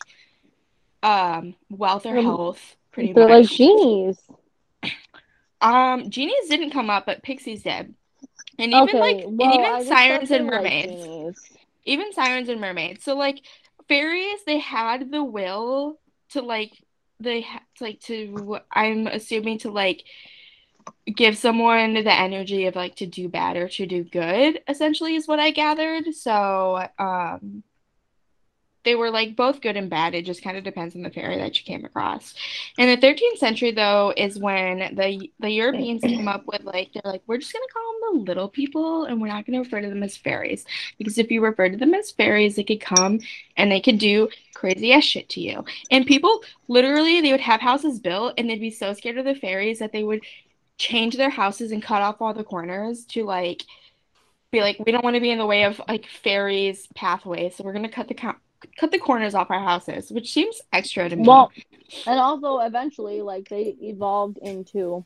um 1.02 1.54
wealth 1.70 2.06
or 2.06 2.14
Um, 2.16 2.16
health, 2.16 2.76
pretty 2.92 3.14
They're 3.14 3.28
much. 3.28 3.28
like 3.28 3.48
genies. 3.48 4.18
Um, 5.60 6.10
genies 6.10 6.48
didn't 6.48 6.70
come 6.70 6.90
up, 6.90 7.06
but 7.06 7.22
pixies 7.22 7.62
did. 7.64 7.94
And 8.58 8.72
even 8.74 8.94
Okay, 8.94 9.00
like 9.00 9.26
well, 9.26 9.52
and 9.52 9.54
even 9.54 9.80
sirens 9.86 10.30
and 10.30 10.46
were 10.46 10.52
like 10.52 10.72
mermaids. 10.72 11.40
Even 11.84 12.12
sirens 12.12 12.48
and 12.48 12.60
mermaids. 12.60 13.04
So 13.04 13.16
like 13.16 13.42
fairies, 13.88 14.44
they 14.46 14.58
had 14.58 15.10
the 15.10 15.24
will 15.24 15.98
to 16.30 16.42
like 16.42 16.72
they 17.20 17.42
ha- 17.42 17.62
like 17.80 18.00
to 18.02 18.58
I'm 18.72 19.06
assuming 19.08 19.58
to 19.60 19.70
like 19.70 20.04
give 21.06 21.36
someone 21.36 21.94
the 21.94 22.12
energy 22.12 22.66
of 22.66 22.76
like 22.76 22.96
to 22.96 23.06
do 23.06 23.28
bad 23.28 23.56
or 23.56 23.68
to 23.68 23.86
do 23.86 24.04
good, 24.04 24.60
essentially 24.68 25.14
is 25.14 25.28
what 25.28 25.38
I 25.38 25.50
gathered. 25.50 26.14
So 26.14 26.86
um 26.98 27.62
they 28.88 28.94
were 28.94 29.10
like 29.10 29.36
both 29.36 29.60
good 29.60 29.76
and 29.76 29.90
bad. 29.90 30.14
It 30.14 30.24
just 30.24 30.42
kind 30.42 30.56
of 30.56 30.64
depends 30.64 30.94
on 30.94 31.02
the 31.02 31.10
fairy 31.10 31.36
that 31.36 31.58
you 31.58 31.64
came 31.64 31.84
across. 31.84 32.34
In 32.78 32.88
the 32.88 33.06
13th 33.06 33.36
century, 33.36 33.70
though, 33.70 34.14
is 34.16 34.38
when 34.38 34.94
the 34.94 35.30
the 35.40 35.50
Europeans 35.50 36.00
came 36.00 36.26
up 36.26 36.46
with 36.46 36.62
like 36.62 36.92
they're 36.94 37.12
like 37.12 37.22
we're 37.26 37.36
just 37.36 37.52
gonna 37.52 37.66
call 37.70 38.12
them 38.12 38.24
the 38.24 38.24
little 38.24 38.48
people, 38.48 39.04
and 39.04 39.20
we're 39.20 39.28
not 39.28 39.44
gonna 39.44 39.58
refer 39.58 39.82
to 39.82 39.88
them 39.90 40.02
as 40.02 40.16
fairies 40.16 40.64
because 40.96 41.18
if 41.18 41.30
you 41.30 41.42
refer 41.42 41.68
to 41.68 41.76
them 41.76 41.92
as 41.92 42.10
fairies, 42.10 42.56
they 42.56 42.64
could 42.64 42.80
come 42.80 43.20
and 43.58 43.70
they 43.70 43.80
could 43.80 43.98
do 43.98 44.28
crazy 44.54 44.92
ass 44.92 45.04
shit 45.04 45.28
to 45.30 45.40
you. 45.40 45.64
And 45.90 46.06
people 46.06 46.42
literally 46.68 47.20
they 47.20 47.32
would 47.32 47.40
have 47.40 47.60
houses 47.60 47.98
built, 47.98 48.34
and 48.38 48.48
they'd 48.48 48.58
be 48.58 48.70
so 48.70 48.94
scared 48.94 49.18
of 49.18 49.26
the 49.26 49.34
fairies 49.34 49.80
that 49.80 49.92
they 49.92 50.04
would 50.04 50.22
change 50.78 51.16
their 51.16 51.30
houses 51.30 51.72
and 51.72 51.82
cut 51.82 52.02
off 52.02 52.20
all 52.20 52.32
the 52.32 52.44
corners 52.44 53.04
to 53.06 53.24
like 53.24 53.64
be 54.50 54.60
like 54.60 54.78
we 54.84 54.92
don't 54.92 55.04
want 55.04 55.14
to 55.14 55.20
be 55.20 55.30
in 55.30 55.38
the 55.38 55.46
way 55.46 55.64
of 55.64 55.80
like 55.88 56.06
fairies 56.06 56.86
pathways, 56.94 57.56
so 57.56 57.64
we're 57.64 57.72
gonna 57.74 57.88
cut 57.88 58.08
the 58.08 58.14
co- 58.14 58.36
cut 58.78 58.90
the 58.90 58.98
corners 58.98 59.34
off 59.34 59.50
our 59.50 59.62
houses, 59.62 60.10
which 60.10 60.32
seems 60.32 60.60
extra 60.72 61.08
to 61.08 61.16
me. 61.16 61.26
Well, 61.26 61.52
and 62.06 62.18
also 62.18 62.58
eventually, 62.60 63.20
like 63.20 63.48
they 63.48 63.76
evolved 63.82 64.38
into 64.38 65.04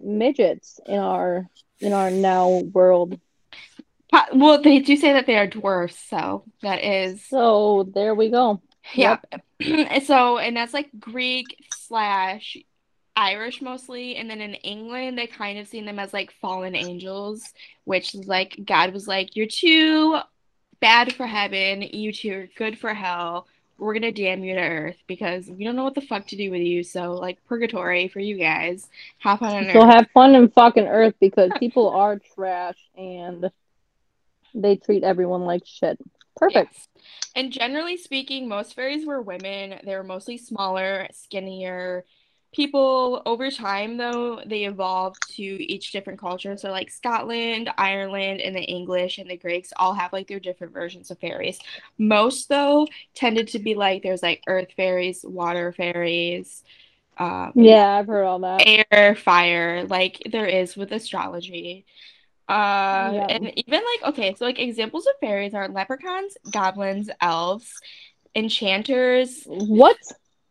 midgets 0.00 0.80
in 0.86 0.98
our 0.98 1.48
in 1.80 1.92
our 1.92 2.10
now 2.10 2.48
world. 2.72 3.20
Po- 4.10 4.22
well, 4.34 4.62
they 4.62 4.78
do 4.78 4.96
say 4.96 5.12
that 5.12 5.26
they 5.26 5.36
are 5.36 5.46
dwarfs, 5.46 5.98
so 6.08 6.44
that 6.62 6.82
is 6.82 7.22
So 7.26 7.90
there 7.94 8.14
we 8.14 8.30
go. 8.30 8.62
yeah. 8.94 9.18
so 10.04 10.38
and 10.38 10.56
that's 10.56 10.72
like 10.72 10.88
Greek 10.98 11.62
slash 11.74 12.56
Irish 13.18 13.60
mostly, 13.60 14.14
and 14.14 14.30
then 14.30 14.40
in 14.40 14.54
England 14.54 15.18
they 15.18 15.26
kind 15.26 15.58
of 15.58 15.66
seen 15.66 15.84
them 15.84 15.98
as 15.98 16.12
like 16.12 16.30
fallen 16.40 16.76
angels, 16.76 17.52
which 17.84 18.14
is 18.14 18.28
like 18.28 18.56
God 18.64 18.92
was 18.92 19.08
like, 19.08 19.34
"You're 19.34 19.46
too 19.46 20.20
bad 20.78 21.12
for 21.12 21.26
heaven, 21.26 21.82
you 21.82 22.12
two 22.12 22.32
are 22.32 22.48
good 22.56 22.78
for 22.78 22.94
hell. 22.94 23.48
We're 23.76 23.94
gonna 23.94 24.12
damn 24.12 24.44
you 24.44 24.54
to 24.54 24.60
earth 24.60 24.98
because 25.08 25.48
we 25.48 25.64
don't 25.64 25.74
know 25.74 25.82
what 25.82 25.96
the 25.96 26.00
fuck 26.00 26.28
to 26.28 26.36
do 26.36 26.52
with 26.52 26.62
you. 26.62 26.84
So 26.84 27.14
like 27.14 27.44
purgatory 27.46 28.06
for 28.06 28.20
you 28.20 28.38
guys. 28.38 28.88
Hop 29.18 29.42
on 29.42 29.64
an 29.64 29.72
So 29.72 29.82
earth." 29.82 29.94
have 29.94 30.06
fun 30.14 30.36
in 30.36 30.48
fucking 30.50 30.86
Earth 30.86 31.14
because 31.20 31.50
people 31.58 31.90
are 31.94 32.20
trash 32.36 32.78
and 32.96 33.50
they 34.54 34.76
treat 34.76 35.02
everyone 35.02 35.42
like 35.42 35.66
shit. 35.66 35.98
Perfect. 36.36 36.72
Yes. 36.72 36.88
And 37.34 37.52
generally 37.52 37.96
speaking, 37.96 38.48
most 38.48 38.74
fairies 38.74 39.04
were 39.04 39.20
women. 39.20 39.80
They 39.84 39.96
were 39.96 40.04
mostly 40.04 40.38
smaller, 40.38 41.08
skinnier 41.12 42.04
people. 42.52 43.22
Over 43.26 43.50
time, 43.50 43.96
though, 43.96 44.40
they 44.46 44.64
evolved 44.64 45.28
to 45.36 45.42
each 45.42 45.92
different 45.92 46.18
culture. 46.20 46.56
So, 46.56 46.70
like 46.70 46.90
Scotland, 46.90 47.70
Ireland, 47.78 48.40
and 48.40 48.54
the 48.56 48.62
English 48.62 49.18
and 49.18 49.30
the 49.30 49.36
Greeks 49.36 49.72
all 49.76 49.94
have 49.94 50.12
like 50.12 50.28
their 50.28 50.40
different 50.40 50.72
versions 50.72 51.10
of 51.10 51.18
fairies. 51.18 51.58
Most, 51.98 52.48
though, 52.48 52.86
tended 53.14 53.48
to 53.48 53.58
be 53.58 53.74
like 53.74 54.02
there's 54.02 54.22
like 54.22 54.42
earth 54.48 54.72
fairies, 54.76 55.24
water 55.24 55.72
fairies, 55.72 56.64
um, 57.18 57.52
Yeah, 57.54 57.98
I've 57.98 58.06
heard 58.06 58.24
all 58.24 58.38
that. 58.40 58.60
air, 58.66 59.14
fire, 59.14 59.84
like 59.84 60.22
there 60.30 60.46
is 60.46 60.76
with 60.76 60.92
astrology. 60.92 61.84
Uh, 62.48 63.12
Yeah. 63.12 63.26
and 63.28 63.52
even 63.56 63.82
like 64.02 64.10
okay, 64.10 64.34
so 64.34 64.44
like 64.46 64.58
examples 64.58 65.06
of 65.06 65.14
fairies 65.20 65.54
are 65.54 65.68
leprechauns, 65.68 66.36
goblins, 66.50 67.10
elves, 67.20 67.80
enchanters. 68.34 69.44
What? 69.46 69.96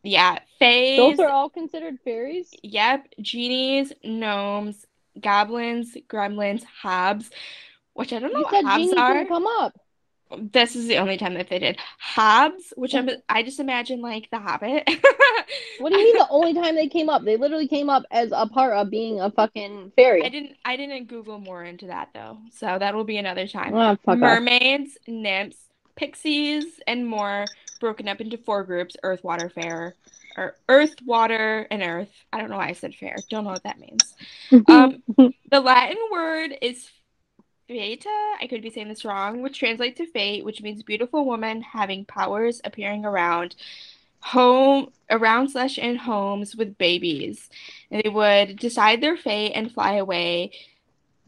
Yeah, 0.07 0.39
fays. 0.57 1.17
Those 1.17 1.19
are 1.19 1.29
all 1.29 1.49
considered 1.49 1.97
fairies. 2.05 2.49
Yep, 2.63 3.07
genies, 3.21 3.91
gnomes, 4.05 4.85
goblins, 5.19 5.97
gremlins, 6.09 6.63
hobs, 6.63 7.29
which 7.93 8.13
I 8.13 8.19
don't 8.19 8.31
know 8.31 8.39
You 8.39 8.45
what 8.45 8.65
hobs 8.65 8.93
are. 8.93 9.25
come 9.25 9.45
up. 9.59 9.77
This 10.39 10.75
is 10.75 10.87
the 10.87 10.97
only 10.97 11.17
time 11.17 11.33
that 11.35 11.49
they 11.49 11.59
did 11.59 11.77
hobs, 11.99 12.73
which 12.75 12.95
I'm, 12.95 13.09
I 13.29 13.43
just 13.43 13.59
imagine 13.59 14.01
like 14.01 14.29
the 14.31 14.39
Hobbit. 14.39 14.89
What 15.79 15.91
do 15.91 15.95
you 15.97 16.05
mean 16.05 16.17
the 16.17 16.27
only 16.29 16.53
time 16.53 16.75
they 16.75 16.87
came 16.87 17.07
up? 17.07 17.23
They 17.23 17.37
literally 17.37 17.67
came 17.67 17.89
up 17.89 18.03
as 18.11 18.31
a 18.33 18.47
part 18.47 18.73
of 18.73 18.89
being 18.89 19.21
a 19.21 19.29
fucking 19.29 19.91
fairy. 19.95 20.23
I 20.23 20.29
didn't 20.29 20.55
I 20.65 20.75
didn't 20.75 21.07
Google 21.07 21.39
more 21.39 21.63
into 21.63 21.87
that 21.87 22.09
though, 22.13 22.39
so 22.51 22.77
that 22.79 22.95
will 22.95 23.03
be 23.03 23.17
another 23.17 23.47
time. 23.47 23.73
Ah, 23.75 23.95
fuck 24.03 24.15
off. 24.15 24.19
Mermaids, 24.21 24.97
nymphs, 25.07 25.57
pixies, 25.95 26.79
and 26.87 27.07
more 27.07 27.45
broken 27.79 28.07
up 28.07 28.21
into 28.21 28.37
four 28.37 28.63
groups: 28.63 28.97
earth, 29.03 29.23
water, 29.23 29.49
fair, 29.49 29.95
or 30.35 30.55
earth, 30.69 30.95
water, 31.05 31.67
and 31.71 31.81
earth. 31.81 32.11
I 32.31 32.39
don't 32.39 32.49
know 32.49 32.57
why 32.57 32.69
I 32.69 32.73
said 32.73 32.95
fair. 32.95 33.15
Don't 33.29 33.43
know 33.43 33.51
what 33.51 33.63
that 33.63 33.79
means. 33.79 34.15
Um, 34.69 35.03
the 35.51 35.61
Latin 35.61 35.97
word 36.11 36.57
is 36.61 36.89
Fata. 37.67 38.35
I 38.41 38.47
could 38.47 38.61
be 38.61 38.69
saying 38.69 38.87
this 38.87 39.03
wrong, 39.03 39.41
which 39.41 39.59
translates 39.59 39.97
to 39.97 40.05
fate, 40.05 40.45
which 40.45 40.61
means 40.61 40.83
beautiful 40.83 41.25
woman 41.25 41.61
having 41.61 42.05
powers 42.05 42.61
appearing 42.63 43.05
around 43.05 43.55
home 44.19 44.91
around 45.09 45.49
slash 45.49 45.77
in 45.77 45.95
homes 45.95 46.55
with 46.55 46.77
babies. 46.77 47.49
And 47.91 48.01
they 48.03 48.09
would 48.09 48.57
decide 48.57 49.01
their 49.01 49.17
fate 49.17 49.53
and 49.53 49.71
fly 49.71 49.95
away. 49.95 50.51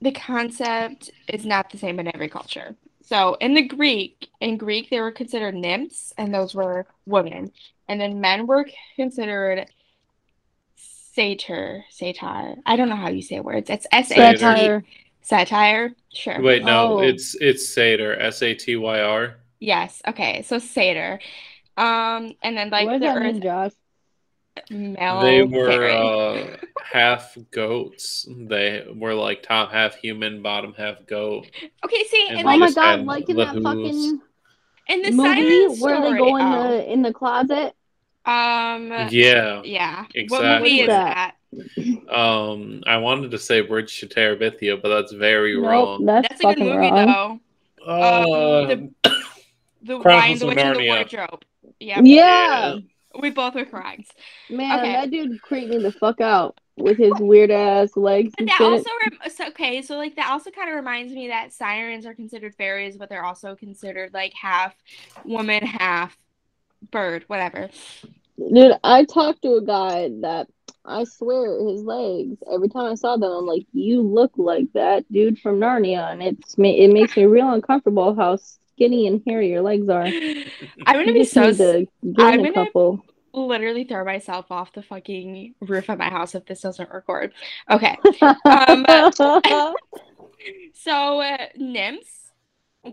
The 0.02 0.12
concept 0.12 1.12
is 1.28 1.46
not 1.46 1.70
the 1.70 1.78
same 1.78 2.00
in 2.00 2.14
every 2.14 2.30
culture. 2.30 2.76
So 3.10 3.34
in 3.42 3.56
the 3.56 3.64
Greek, 3.64 4.30
in 4.40 4.58
Greek 4.58 4.92
they 4.92 5.02
were 5.02 5.12
considered 5.12 5.56
nymphs, 5.56 6.14
and 6.20 6.32
those 6.32 6.54
were 6.54 6.86
women. 7.08 7.52
And 7.88 8.00
then 8.00 8.22
men 8.22 8.46
were 8.46 8.68
considered 8.96 9.66
satyr, 10.76 11.86
satyr. 11.90 12.56
I 12.68 12.76
don't 12.76 12.88
know 12.88 12.96
how 12.96 13.10
you 13.10 13.24
say 13.24 13.40
words. 13.40 13.72
It's 13.72 13.88
S 13.92 14.12
A 14.12 14.34
T 14.34 14.38
Satire. 14.38 14.84
satire. 15.24 15.96
Sure. 16.14 16.40
Wait, 16.40 16.64
no, 16.64 16.98
Oh. 16.98 17.00
it's 17.00 17.34
it's 17.42 17.68
Satyr, 17.68 18.14
S 18.20 18.44
A 18.44 18.54
T 18.54 18.76
Y 18.76 19.02
R. 19.02 19.38
Yes. 19.60 20.04
Okay. 20.08 20.44
So 20.44 20.60
satyr. 20.60 21.20
Um, 21.78 22.36
and 22.44 22.56
then 22.56 22.70
like 22.70 22.86
what 22.86 23.00
the 23.00 23.08
that 23.08 23.24
mean, 23.24 23.42
earth 24.62 24.70
Josh? 24.70 24.78
male 24.78 25.22
They 25.22 25.42
were 25.44 25.90
uh, 25.90 26.58
half 26.84 27.38
goats. 27.52 28.28
They 28.30 28.86
were 28.96 29.14
like 29.14 29.44
top 29.44 29.72
half 29.72 29.96
human, 29.96 30.42
bottom 30.42 30.74
half 30.74 31.06
goat. 31.06 31.48
Okay, 31.86 32.04
see, 32.06 32.28
and 32.30 32.40
and 32.40 32.48
Oh 32.48 32.58
my 32.58 32.72
god, 32.72 33.06
like 33.06 33.30
in 33.30 33.36
the 33.38 33.46
that 33.46 33.54
hooves. 33.56 33.64
fucking 33.64 34.22
in 34.88 35.02
the 35.04 35.12
movie 35.12 35.76
silent 35.76 35.82
where 35.82 36.02
they 36.12 36.18
go 36.18 36.36
in 36.38 36.46
oh, 36.46 36.68
the 36.70 36.92
in 36.92 37.02
the 37.02 37.14
closet. 37.14 37.76
um 38.26 38.92
Yeah. 39.10 39.62
yeah. 39.64 40.06
Exactly. 40.16 40.28
What 40.50 40.60
movie 40.62 40.82
is 40.82 40.88
that? 40.88 41.36
Um, 42.10 42.84
I 42.86 42.98
wanted 42.98 43.32
to 43.32 43.40
say 43.40 43.62
Bridge 43.62 44.00
to 44.02 44.08
Terabithia, 44.08 44.80
but 44.82 44.90
that's 44.90 45.12
very 45.12 45.56
Nope, 45.56 45.66
wrong. 45.66 46.06
that's, 46.06 46.28
That's 46.30 46.42
a 46.42 46.44
good 46.44 46.50
fucking 46.58 46.66
movie 46.76 46.92
wrong. 46.92 47.40
though. 47.86 47.92
Uh, 47.92 48.66
the- 48.68 48.92
The 49.82 49.98
Chronicles 50.00 50.04
Lion, 50.06 50.38
the 50.40 50.46
of 50.46 50.50
Witch, 50.50 50.60
and 50.60 50.76
the 50.76 50.80
Narnia. 50.82 50.90
Wardrobe. 50.90 51.46
Yep. 51.80 52.02
Yeah, 52.04 52.76
We 53.20 53.30
both 53.32 53.56
were 53.56 53.66
correct. 53.66 54.14
man, 54.50 54.80
Okay. 54.80 54.94
that 54.94 55.10
dude 55.12 55.42
creeped 55.42 55.70
me 55.70 55.80
the 55.80 55.92
fuck 55.92 56.22
out 56.22 56.60
with 56.78 56.98
his 56.98 57.14
weird 57.20 57.52
ass 57.52 57.98
legs 57.98 58.34
But 58.38 58.48
that 58.48 58.58
shit. 58.58 58.68
also 58.68 58.90
rem- 59.04 59.32
so, 59.32 59.48
okay, 59.48 59.82
so 59.82 59.98
like 59.98 60.16
that 60.16 60.30
also 60.30 60.52
kind 60.52 60.70
of 60.70 60.76
reminds 60.76 61.14
me 61.14 61.28
that 61.30 61.52
sirens 61.52 62.06
are 62.06 62.14
considered 62.14 62.56
fairies, 62.56 62.98
but 62.98 63.10
they're 63.10 63.26
also 63.26 63.56
considered 63.56 64.14
like 64.14 64.34
half 64.34 64.76
woman, 65.26 65.66
half 65.66 66.18
bird, 66.92 67.24
whatever. 67.28 67.70
Dude, 68.38 68.78
I 68.84 69.04
talked 69.06 69.42
to 69.42 69.56
a 69.56 69.62
guy 69.62 70.10
that 70.22 70.48
I 70.86 71.04
swear 71.04 71.60
his 71.68 71.82
legs. 71.84 72.38
Every 72.52 72.70
time 72.70 72.86
I 72.92 72.96
saw 72.96 73.18
them, 73.18 73.30
I'm 73.32 73.46
like, 73.46 73.66
"You 73.74 74.02
look 74.02 74.32
like 74.38 74.72
that 74.74 75.04
dude 75.12 75.40
from 75.40 75.60
Narnia," 75.60 76.10
and 76.12 76.24
it's 76.24 76.56
it 76.58 76.94
makes 76.94 77.18
me 77.18 77.26
real 77.26 77.50
uncomfortable 77.52 78.16
how 78.16 78.38
skinny 78.80 79.08
and 79.08 79.22
hairy 79.28 79.50
your 79.50 79.62
legs 79.62 79.90
are. 79.90 80.04
I'm 80.06 80.44
gonna 80.86 81.08
You 81.08 81.14
be 81.14 81.26
so 81.26 81.52
to 81.54 81.86
I'm 82.18 82.40
a 82.40 82.44
gonna- 82.44 82.54
couple. 82.54 83.04
literally 83.34 83.84
throw 83.84 84.06
myself 84.06 84.46
off 84.52 84.72
the 84.74 84.82
fucking 84.82 85.54
roof 85.62 85.90
of 85.90 86.00
my 86.00 86.10
house 86.10 86.34
if 86.34 86.46
this 86.46 86.62
doesn't 86.62 86.90
record. 86.90 87.34
Okay. 87.70 87.98
Um, 88.46 88.86
So 90.74 91.20
uh, 91.20 91.48
nymphs 91.58 92.32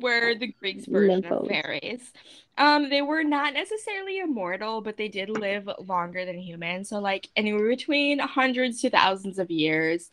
were 0.00 0.34
the 0.34 0.48
Greeks' 0.48 0.86
version 0.88 1.24
of 1.26 1.46
fairies. 1.46 2.12
Um, 2.58 2.88
they 2.90 3.02
were 3.02 3.22
not 3.22 3.54
necessarily 3.54 4.18
immortal, 4.18 4.80
but 4.80 4.96
they 4.96 5.06
did 5.08 5.28
live 5.30 5.68
longer 5.86 6.24
than 6.24 6.38
humans. 6.38 6.88
So 6.88 6.98
like 6.98 7.28
anywhere 7.36 7.68
between 7.68 8.18
hundreds 8.18 8.80
to 8.82 8.90
thousands 8.90 9.38
of 9.38 9.50
years. 9.50 10.10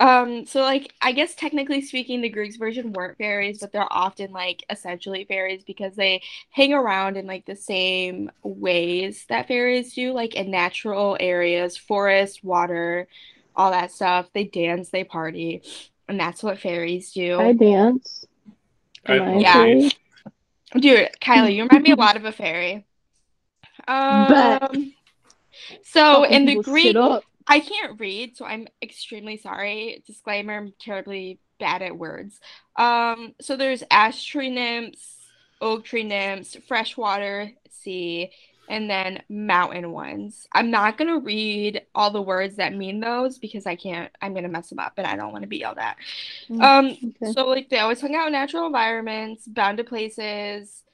Um, 0.00 0.46
so 0.46 0.62
like 0.62 0.94
I 1.02 1.12
guess 1.12 1.34
technically 1.34 1.82
speaking, 1.82 2.22
the 2.22 2.30
Greeks 2.30 2.56
version 2.56 2.92
weren't 2.94 3.18
fairies, 3.18 3.58
but 3.58 3.70
they're 3.70 3.92
often 3.92 4.32
like 4.32 4.64
essentially 4.70 5.24
fairies 5.26 5.62
because 5.62 5.94
they 5.94 6.22
hang 6.50 6.72
around 6.72 7.18
in 7.18 7.26
like 7.26 7.44
the 7.44 7.54
same 7.54 8.30
ways 8.42 9.26
that 9.28 9.46
fairies 9.46 9.92
do, 9.92 10.12
like 10.14 10.34
in 10.34 10.50
natural 10.50 11.18
areas, 11.20 11.76
forest, 11.76 12.42
water, 12.42 13.08
all 13.54 13.70
that 13.72 13.92
stuff. 13.92 14.30
They 14.32 14.44
dance, 14.44 14.88
they 14.88 15.04
party, 15.04 15.62
and 16.08 16.18
that's 16.18 16.42
what 16.42 16.58
fairies 16.58 17.12
do. 17.12 17.38
I 17.38 17.52
dance. 17.52 18.24
I 19.06 19.16
Am 19.16 19.40
Yeah. 19.40 19.52
fairy? 19.52 19.90
Dude, 20.78 21.10
Kylie, 21.20 21.56
you 21.56 21.64
remind 21.64 21.82
me 21.82 21.90
a 21.90 21.96
lot 21.96 22.16
of 22.16 22.24
a 22.24 22.32
fairy. 22.32 22.86
Bet. 23.86 24.62
Um, 24.62 24.94
so 25.82 26.24
in 26.24 26.46
the 26.46 26.56
Greek, 26.56 26.86
shit 26.86 26.96
up. 26.96 27.24
I 27.50 27.60
can't 27.60 28.00
read, 28.00 28.36
so 28.36 28.46
I'm 28.46 28.68
extremely 28.82 29.36
sorry. 29.36 30.04
Disclaimer, 30.06 30.56
I'm 30.56 30.74
terribly 30.80 31.40
bad 31.60 31.82
at 31.82 31.98
words. 31.98 32.40
Um, 32.76 33.34
so 33.42 33.56
there's 33.56 33.84
ash 33.90 34.24
tree 34.24 34.50
nymphs, 34.50 35.16
oak 35.60 35.84
tree 35.84 36.04
nymphs, 36.04 36.56
freshwater 36.68 37.50
sea, 37.70 38.30
and 38.68 38.88
then 38.90 39.22
mountain 39.28 39.92
ones. 39.92 40.46
I'm 40.54 40.70
not 40.70 40.98
gonna 40.98 41.18
read 41.18 41.82
all 41.94 42.12
the 42.12 42.22
words 42.22 42.56
that 42.56 42.74
mean 42.74 43.00
those 43.00 43.38
because 43.38 43.66
I 43.66 43.76
can't, 43.76 44.12
I'm 44.22 44.34
gonna 44.34 44.48
mess 44.48 44.70
them 44.70 44.80
up 44.80 44.94
and 44.96 45.06
I 45.08 45.16
don't 45.16 45.32
want 45.32 45.42
to 45.44 45.48
be 45.48 45.58
yelled 45.58 45.78
at. 45.78 45.98
Mm, 46.50 46.62
Um, 46.64 46.98
okay. 47.08 47.34
so 47.34 47.48
like 47.48 47.70
they 47.70 47.80
always 47.80 48.00
hung 48.00 48.16
out 48.16 48.28
in 48.28 48.34
natural 48.34 48.66
environments, 48.66 49.48
bound 49.48 49.78
to 49.78 49.84
places. 49.84 50.84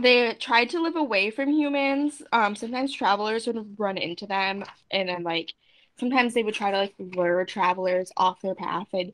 They 0.00 0.34
tried 0.34 0.70
to 0.70 0.82
live 0.82 0.96
away 0.96 1.30
from 1.30 1.50
humans. 1.50 2.22
Um, 2.32 2.54
sometimes 2.54 2.92
travelers 2.94 3.46
would 3.46 3.78
run 3.78 3.96
into 3.98 4.26
them, 4.26 4.64
and 4.90 5.08
then 5.08 5.22
like 5.22 5.52
sometimes 5.98 6.34
they 6.34 6.42
would 6.42 6.54
try 6.54 6.70
to 6.70 6.76
like 6.78 6.94
lure 6.98 7.44
travelers 7.44 8.12
off 8.16 8.40
their 8.40 8.54
path 8.54 8.86
and 8.92 9.12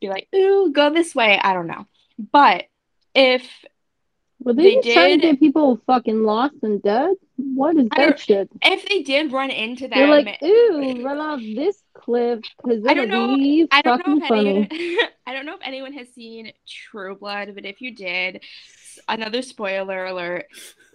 be 0.00 0.08
like, 0.08 0.28
"Ooh, 0.34 0.70
go 0.72 0.90
this 0.90 1.14
way." 1.14 1.38
I 1.42 1.52
don't 1.54 1.66
know, 1.66 1.86
but 2.32 2.66
if 3.14 3.48
Were 4.42 4.52
they 4.54 4.62
they, 4.62 4.80
just 4.80 4.94
trying 4.94 5.20
to 5.20 5.26
did- 5.26 5.32
get 5.32 5.40
people 5.40 5.80
fucking 5.86 6.22
lost 6.22 6.54
and 6.62 6.80
dead? 6.82 7.14
What 7.36 7.76
is 7.76 7.88
that 7.96 8.20
shit? 8.20 8.48
if 8.62 8.88
they 8.88 9.02
did 9.02 9.32
run 9.32 9.50
into 9.50 9.88
them, 9.88 9.98
They're 9.98 10.06
like, 10.08 10.42
ooh, 10.44 11.02
run 11.04 11.18
off 11.18 11.40
this 11.40 11.81
cliff 12.02 12.40
because 12.62 12.84
I 12.86 12.94
don't 12.94 13.08
know- 13.08 13.36
be 13.36 13.66
I 13.70 13.82
don't 13.82 14.06
know 14.06 14.18
if 14.18 14.28
funny. 14.28 14.68
anyone, 14.70 15.08
I 15.26 15.32
don't 15.32 15.46
know 15.46 15.54
if 15.54 15.60
anyone 15.62 15.92
has 15.94 16.08
seen 16.12 16.52
True 16.66 17.14
Blood, 17.16 17.52
but 17.54 17.64
if 17.64 17.80
you 17.80 17.94
did, 17.94 18.42
another 19.08 19.42
spoiler 19.42 20.06
alert: 20.06 20.46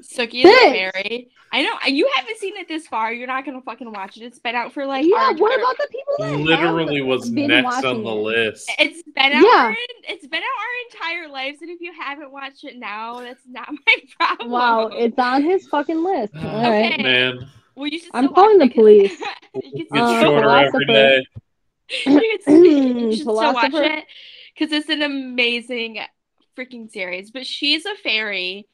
Sookie 0.01 0.43
is 0.45 0.51
a 0.51 0.73
Bitch! 0.73 1.27
I 1.51 1.63
know 1.63 1.71
you 1.87 2.09
haven't 2.17 2.37
seen 2.39 2.57
it 2.57 2.67
this 2.67 2.87
far. 2.87 3.13
You're 3.13 3.25
not 3.27 3.45
gonna 3.45 3.61
fucking 3.61 3.89
watch 3.91 4.17
it. 4.17 4.23
It's 4.23 4.37
been 4.39 4.53
out 4.55 4.73
for 4.73 4.85
like 4.85 5.05
yeah, 5.05 5.31
what 5.31 5.53
entire- 5.53 5.59
about 5.59 5.77
the 5.77 5.87
people 5.89 6.15
that 6.19 6.39
Literally 6.43 6.97
have 6.97 7.05
was 7.07 7.29
next 7.31 7.85
on 7.85 8.03
the 8.03 8.13
list. 8.13 8.69
It's 8.77 9.01
been 9.03 9.31
out. 9.31 9.43
Yeah. 9.43 9.63
Our, 9.69 9.75
it's 10.09 10.27
been 10.27 10.41
out 10.43 10.43
our 10.43 11.09
entire 11.15 11.31
lives, 11.31 11.61
and 11.61 11.69
if 11.71 11.79
you 11.79 11.93
haven't 11.97 12.31
watched 12.33 12.65
it 12.65 12.77
now, 12.77 13.21
that's 13.21 13.43
not 13.47 13.69
my 13.71 13.95
problem. 14.19 14.51
Wow, 14.51 14.87
it's 14.87 15.17
on 15.17 15.43
his 15.43 15.65
fucking 15.67 16.03
list. 16.03 16.33
Ah, 16.35 16.63
All 16.65 16.69
right. 16.69 16.93
Okay. 16.93 17.03
Man, 17.03 17.47
well, 17.77 17.87
you 17.87 17.99
should. 17.99 18.11
I'm 18.13 18.29
calling 18.33 18.57
the 18.57 18.69
police. 18.69 19.11
you 19.53 19.85
it's 19.85 19.91
can 19.93 20.07
still 20.07 20.21
shorter 20.21 20.49
every 20.49 20.85
philosopher. 20.85 20.85
day. 20.85 21.27
you 22.05 22.37
can- 22.45 22.65
you 22.65 23.11
should 23.13 23.21
still 23.21 23.35
watch 23.35 23.71
it 23.73 24.05
because 24.57 24.71
it's 24.73 24.89
an 24.89 25.01
amazing 25.03 25.99
freaking 26.57 26.89
series. 26.91 27.31
But 27.31 27.45
she's 27.45 27.85
a 27.85 27.95
fairy, 27.95 28.67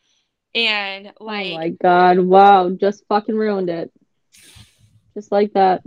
and 0.56 1.12
like 1.20 1.54
oh 1.54 1.58
my 1.58 1.70
god, 1.70 2.20
wow, 2.20 2.70
just 2.70 3.04
fucking 3.10 3.36
ruined 3.36 3.70
it. 3.70 3.92
Just 5.13 5.32
like 5.32 5.54
that. 5.54 5.84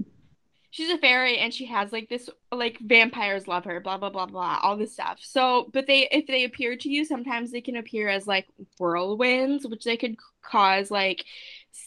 she's 0.70 0.90
a 0.90 0.98
fairy, 0.98 1.38
and 1.38 1.52
she 1.52 1.66
has 1.66 1.90
like 1.92 2.08
this 2.08 2.28
like 2.52 2.78
vampires 2.80 3.48
love 3.48 3.64
her, 3.64 3.80
blah 3.80 3.98
blah 3.98 4.10
blah 4.10 4.26
blah, 4.26 4.60
all 4.62 4.76
this 4.76 4.92
stuff. 4.92 5.18
So, 5.20 5.68
but 5.72 5.86
they 5.86 6.08
if 6.12 6.26
they 6.26 6.44
appear 6.44 6.76
to 6.76 6.88
you, 6.88 7.04
sometimes 7.04 7.50
they 7.50 7.60
can 7.60 7.76
appear 7.76 8.08
as 8.08 8.26
like 8.26 8.46
whirlwinds, 8.78 9.68
which 9.68 9.84
they 9.84 9.96
could 9.96 10.16
cause 10.42 10.90
like 10.92 11.24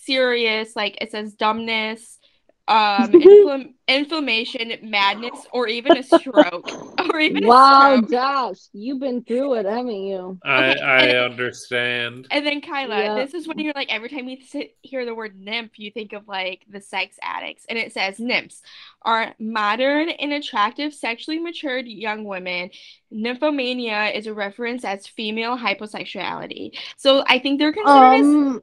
serious 0.05 0.75
like 0.75 0.97
it 1.01 1.11
says 1.11 1.33
dumbness. 1.33 2.17
um, 2.67 2.77
infl- 3.11 3.73
inflammation, 3.87 4.71
madness, 4.83 5.47
or 5.51 5.67
even 5.67 5.97
a 5.97 6.03
stroke, 6.03 6.69
or 7.11 7.19
even 7.19 7.47
wow, 7.47 7.93
a 7.93 7.97
stroke. 7.97 8.11
Josh, 8.11 8.57
you've 8.73 8.99
been 8.99 9.23
through 9.23 9.55
it, 9.55 9.65
haven't 9.65 9.89
you? 10.03 10.37
I 10.45 10.69
Okay, 10.73 10.79
I 10.81 10.99
and- 11.07 11.17
understand. 11.31 12.27
And 12.29 12.45
then 12.45 12.61
Kyla, 12.61 12.99
Yeah. 12.99 13.15
this 13.15 13.33
is 13.33 13.47
when 13.47 13.57
you're 13.57 13.73
like 13.75 13.91
every 13.91 14.07
time 14.09 14.29
you 14.29 14.37
sit, 14.45 14.75
hear 14.83 15.03
the 15.03 15.15
word 15.15 15.35
nymph, 15.39 15.79
you 15.79 15.89
think 15.89 16.13
of 16.13 16.27
like 16.27 16.63
the 16.69 16.79
sex 16.79 17.17
addicts, 17.23 17.65
and 17.67 17.79
it 17.79 17.91
says 17.91 18.19
nymphs 18.19 18.61
are 19.01 19.33
modern 19.39 20.09
and 20.09 20.31
attractive, 20.33 20.93
sexually 20.93 21.39
matured 21.39 21.87
young 21.87 22.23
women. 22.23 22.69
Nymphomania 23.11 24.15
is 24.15 24.27
a 24.27 24.33
reference 24.35 24.85
as 24.85 25.07
female 25.07 25.57
hyposexuality. 25.57 26.77
So 26.97 27.23
I 27.25 27.39
think 27.39 27.57
they're 27.59 27.73
considered 27.73 27.89
Um, 28.21 28.55
as 28.57 28.61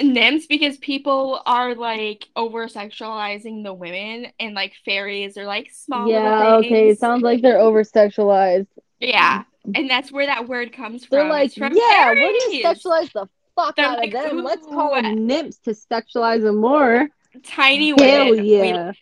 nymphs 0.00 0.46
because 0.46 0.76
people 0.78 1.40
are 1.46 1.74
like 1.74 2.26
over 2.36 2.66
sexualizing 2.68 3.64
the 3.64 3.72
women, 3.72 4.26
and 4.38 4.54
like 4.54 4.74
fairies 4.84 5.36
are 5.36 5.46
like 5.46 5.70
small. 5.72 6.08
yeah, 6.08 6.56
okay. 6.56 6.90
It 6.90 6.98
sounds 6.98 7.22
like 7.22 7.42
they're 7.42 7.58
over 7.58 7.82
sexualized. 7.82 8.66
Yeah, 9.00 9.44
and 9.74 9.88
that's 9.90 10.10
where 10.12 10.26
that 10.26 10.48
word 10.48 10.72
comes 10.72 11.04
from. 11.04 11.18
They're 11.18 11.28
like, 11.28 11.52
from 11.52 11.74
yeah, 11.74 12.10
we're 12.10 12.16
fairies. 12.16 12.62
gonna 12.62 12.74
sexualize 12.74 13.12
the 13.12 13.28
fuck 13.56 13.76
They're 13.76 13.86
out 13.86 13.98
like, 13.98 14.14
of 14.14 14.22
them. 14.22 14.42
Let's 14.44 14.66
call 14.66 14.94
them 14.94 15.26
nymphs 15.26 15.58
to 15.64 15.70
sexualize 15.70 16.42
them 16.42 16.56
more. 16.56 17.08
Tiny 17.44 17.88
Hell 17.98 18.26
women. 18.30 18.42
We- 18.44 18.56
yeah. 18.56 18.92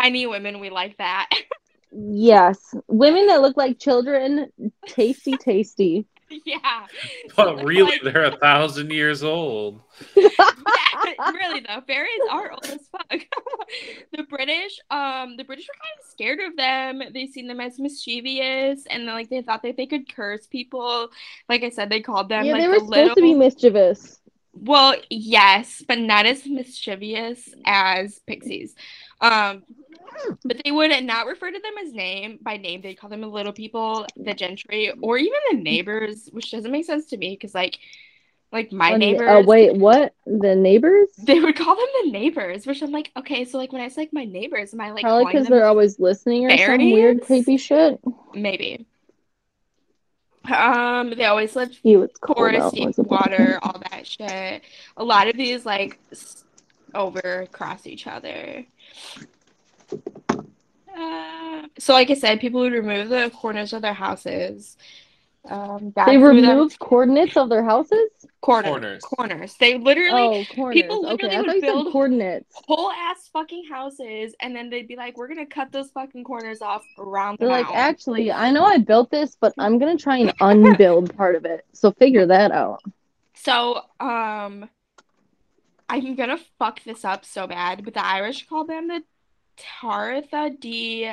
tiny 0.00 0.26
women, 0.26 0.60
we 0.60 0.70
like 0.70 0.96
that. 0.98 1.28
Yes. 1.90 2.58
Women 2.86 3.28
that 3.28 3.40
look 3.40 3.56
like 3.56 3.78
children, 3.78 4.52
tasty, 4.86 5.38
tasty. 5.38 6.04
yeah. 6.44 6.86
But 7.36 7.56
they're 7.56 7.66
really, 7.66 7.98
like- 8.02 8.02
they're 8.02 8.24
a 8.24 8.36
thousand 8.36 8.90
years 8.90 9.22
old. 9.22 9.80
Yeah, 10.16 10.28
really 11.32 11.60
though, 11.60 11.80
fairies 11.86 12.20
are 12.30 12.52
old 12.52 12.64
as 12.66 12.88
fuck. 12.90 13.20
the 14.16 14.22
British, 14.24 14.78
um, 14.90 15.36
the 15.36 15.44
British 15.44 15.68
were 15.68 15.74
kind 15.80 15.98
of 15.98 16.10
scared 16.10 16.40
of 16.40 16.56
them. 16.56 17.02
They 17.12 17.26
seen 17.26 17.46
them 17.46 17.60
as 17.60 17.78
mischievous, 17.78 18.84
and 18.90 19.06
then, 19.06 19.14
like 19.14 19.28
they 19.30 19.42
thought 19.42 19.62
that 19.62 19.76
they 19.76 19.86
could 19.86 20.12
curse 20.14 20.46
people. 20.46 21.08
Like 21.48 21.62
I 21.62 21.70
said, 21.70 21.90
they 21.90 22.00
called 22.00 22.28
them 22.28 22.44
yeah, 22.44 22.52
like 22.52 22.62
they 22.62 22.68
were 22.68 22.74
the 22.74 22.80
supposed 22.80 22.96
little. 22.96 23.14
to 23.16 23.22
be 23.22 23.34
mischievous. 23.34 24.20
Well, 24.60 24.96
yes, 25.08 25.84
but 25.86 25.98
not 25.98 26.26
as 26.26 26.44
mischievous 26.44 27.48
as 27.64 28.18
pixies. 28.26 28.74
Um, 29.20 29.64
but 30.44 30.60
they 30.64 30.70
would 30.70 30.90
not 31.04 31.26
refer 31.26 31.50
to 31.50 31.58
them 31.58 31.72
as 31.84 31.92
name 31.92 32.38
by 32.40 32.56
name. 32.56 32.80
They'd 32.80 32.94
call 32.94 33.10
them 33.10 33.20
the 33.20 33.28
little 33.28 33.52
people, 33.52 34.06
the 34.16 34.34
gentry, 34.34 34.92
or 35.00 35.18
even 35.18 35.38
the 35.50 35.56
neighbors, 35.58 36.28
which 36.32 36.50
doesn't 36.50 36.70
make 36.70 36.84
sense 36.84 37.06
to 37.06 37.16
me 37.16 37.30
because, 37.30 37.54
like, 37.54 37.78
like 38.52 38.72
my 38.72 38.92
Oh, 38.92 38.96
neighbors, 38.96 39.28
Uh, 39.28 39.42
wait, 39.46 39.74
what? 39.74 40.14
The 40.26 40.54
neighbors? 40.54 41.08
they 41.22 41.40
would 41.40 41.56
call 41.56 41.76
them 41.76 41.86
the 42.04 42.10
neighbors, 42.10 42.66
which 42.66 42.82
I'm 42.82 42.92
like, 42.92 43.10
okay, 43.16 43.44
so 43.44 43.58
like 43.58 43.72
when 43.72 43.82
I 43.82 43.88
say 43.88 44.02
like 44.02 44.12
my 44.12 44.24
neighbors, 44.24 44.72
am 44.72 44.80
I 44.80 44.90
like 44.90 45.02
Probably 45.02 45.26
because 45.26 45.48
they're 45.48 45.66
always 45.66 45.98
listening 45.98 46.50
or 46.50 46.56
some 46.56 46.78
weird 46.78 47.22
creepy 47.22 47.56
shit. 47.56 48.00
maybe? 48.34 48.86
Um, 50.50 51.10
they 51.10 51.26
always 51.26 51.54
lived 51.54 51.78
Ew, 51.82 52.08
forest, 52.26 52.74
deep 52.74 52.96
water, 52.98 53.58
all 53.62 53.82
that 53.90 54.06
shit. 54.06 54.62
A 54.96 55.04
lot 55.04 55.28
of 55.28 55.36
these 55.36 55.66
like 55.66 55.98
over 56.94 57.46
cross 57.52 57.86
each 57.86 58.06
other. 58.06 58.64
Uh, 60.96 61.62
so, 61.78 61.92
like 61.92 62.10
I 62.10 62.14
said, 62.14 62.40
people 62.40 62.60
would 62.60 62.72
remove 62.72 63.08
the 63.08 63.30
corners 63.34 63.72
of 63.72 63.82
their 63.82 63.94
houses. 63.94 64.76
Um, 65.48 65.92
They 65.96 66.16
through 66.18 66.40
them- 66.42 66.50
removed 66.50 66.78
coordinates 66.78 67.36
of 67.36 67.48
their 67.48 67.62
houses? 67.62 68.10
corners, 68.40 68.68
Corners. 68.70 69.02
corners. 69.04 69.54
They 69.58 69.78
literally 69.78 70.46
Oh, 70.50 70.54
corners. 70.54 70.74
people 70.74 71.06
Okay, 71.06 71.12
literally 71.28 71.36
I 71.36 71.38
would 71.40 71.46
thought 71.46 71.54
you 71.56 71.60
build- 71.62 71.86
said 71.86 71.92
coordinates. 71.92 72.54
whole 72.66 72.90
ass 72.90 73.28
fucking 73.32 73.64
houses, 73.70 74.34
and 74.40 74.54
then 74.54 74.68
they'd 74.68 74.88
be 74.88 74.96
like, 74.96 75.16
"We're 75.16 75.28
gonna 75.28 75.46
cut 75.46 75.70
those 75.72 75.90
fucking 75.92 76.24
corners 76.24 76.60
off 76.60 76.84
around 76.98 77.38
the 77.38 77.46
They're 77.46 77.54
like, 77.54 77.66
mound." 77.66 77.76
actually, 77.76 78.30
I 78.32 78.50
know 78.50 78.64
I 78.64 78.78
built 78.78 79.10
this, 79.10 79.36
but 79.40 79.54
I'm 79.58 79.78
gonna 79.78 79.96
try 79.96 80.18
and 80.18 80.32
unbuild 80.40 81.16
part 81.16 81.34
of 81.36 81.44
it. 81.44 81.64
So 81.72 81.92
figure 81.92 82.26
that 82.26 82.50
out. 82.50 82.82
So, 83.34 83.82
um, 84.00 84.68
I'm 85.88 86.14
gonna 86.14 86.38
fuck 86.58 86.82
this 86.84 87.04
up 87.04 87.24
so 87.24 87.46
bad, 87.46 87.84
but 87.84 87.94
the 87.94 88.04
Irish 88.04 88.46
call 88.46 88.64
them 88.64 88.88
the 88.88 89.02
Tartha 89.82 90.58
D. 90.60 91.10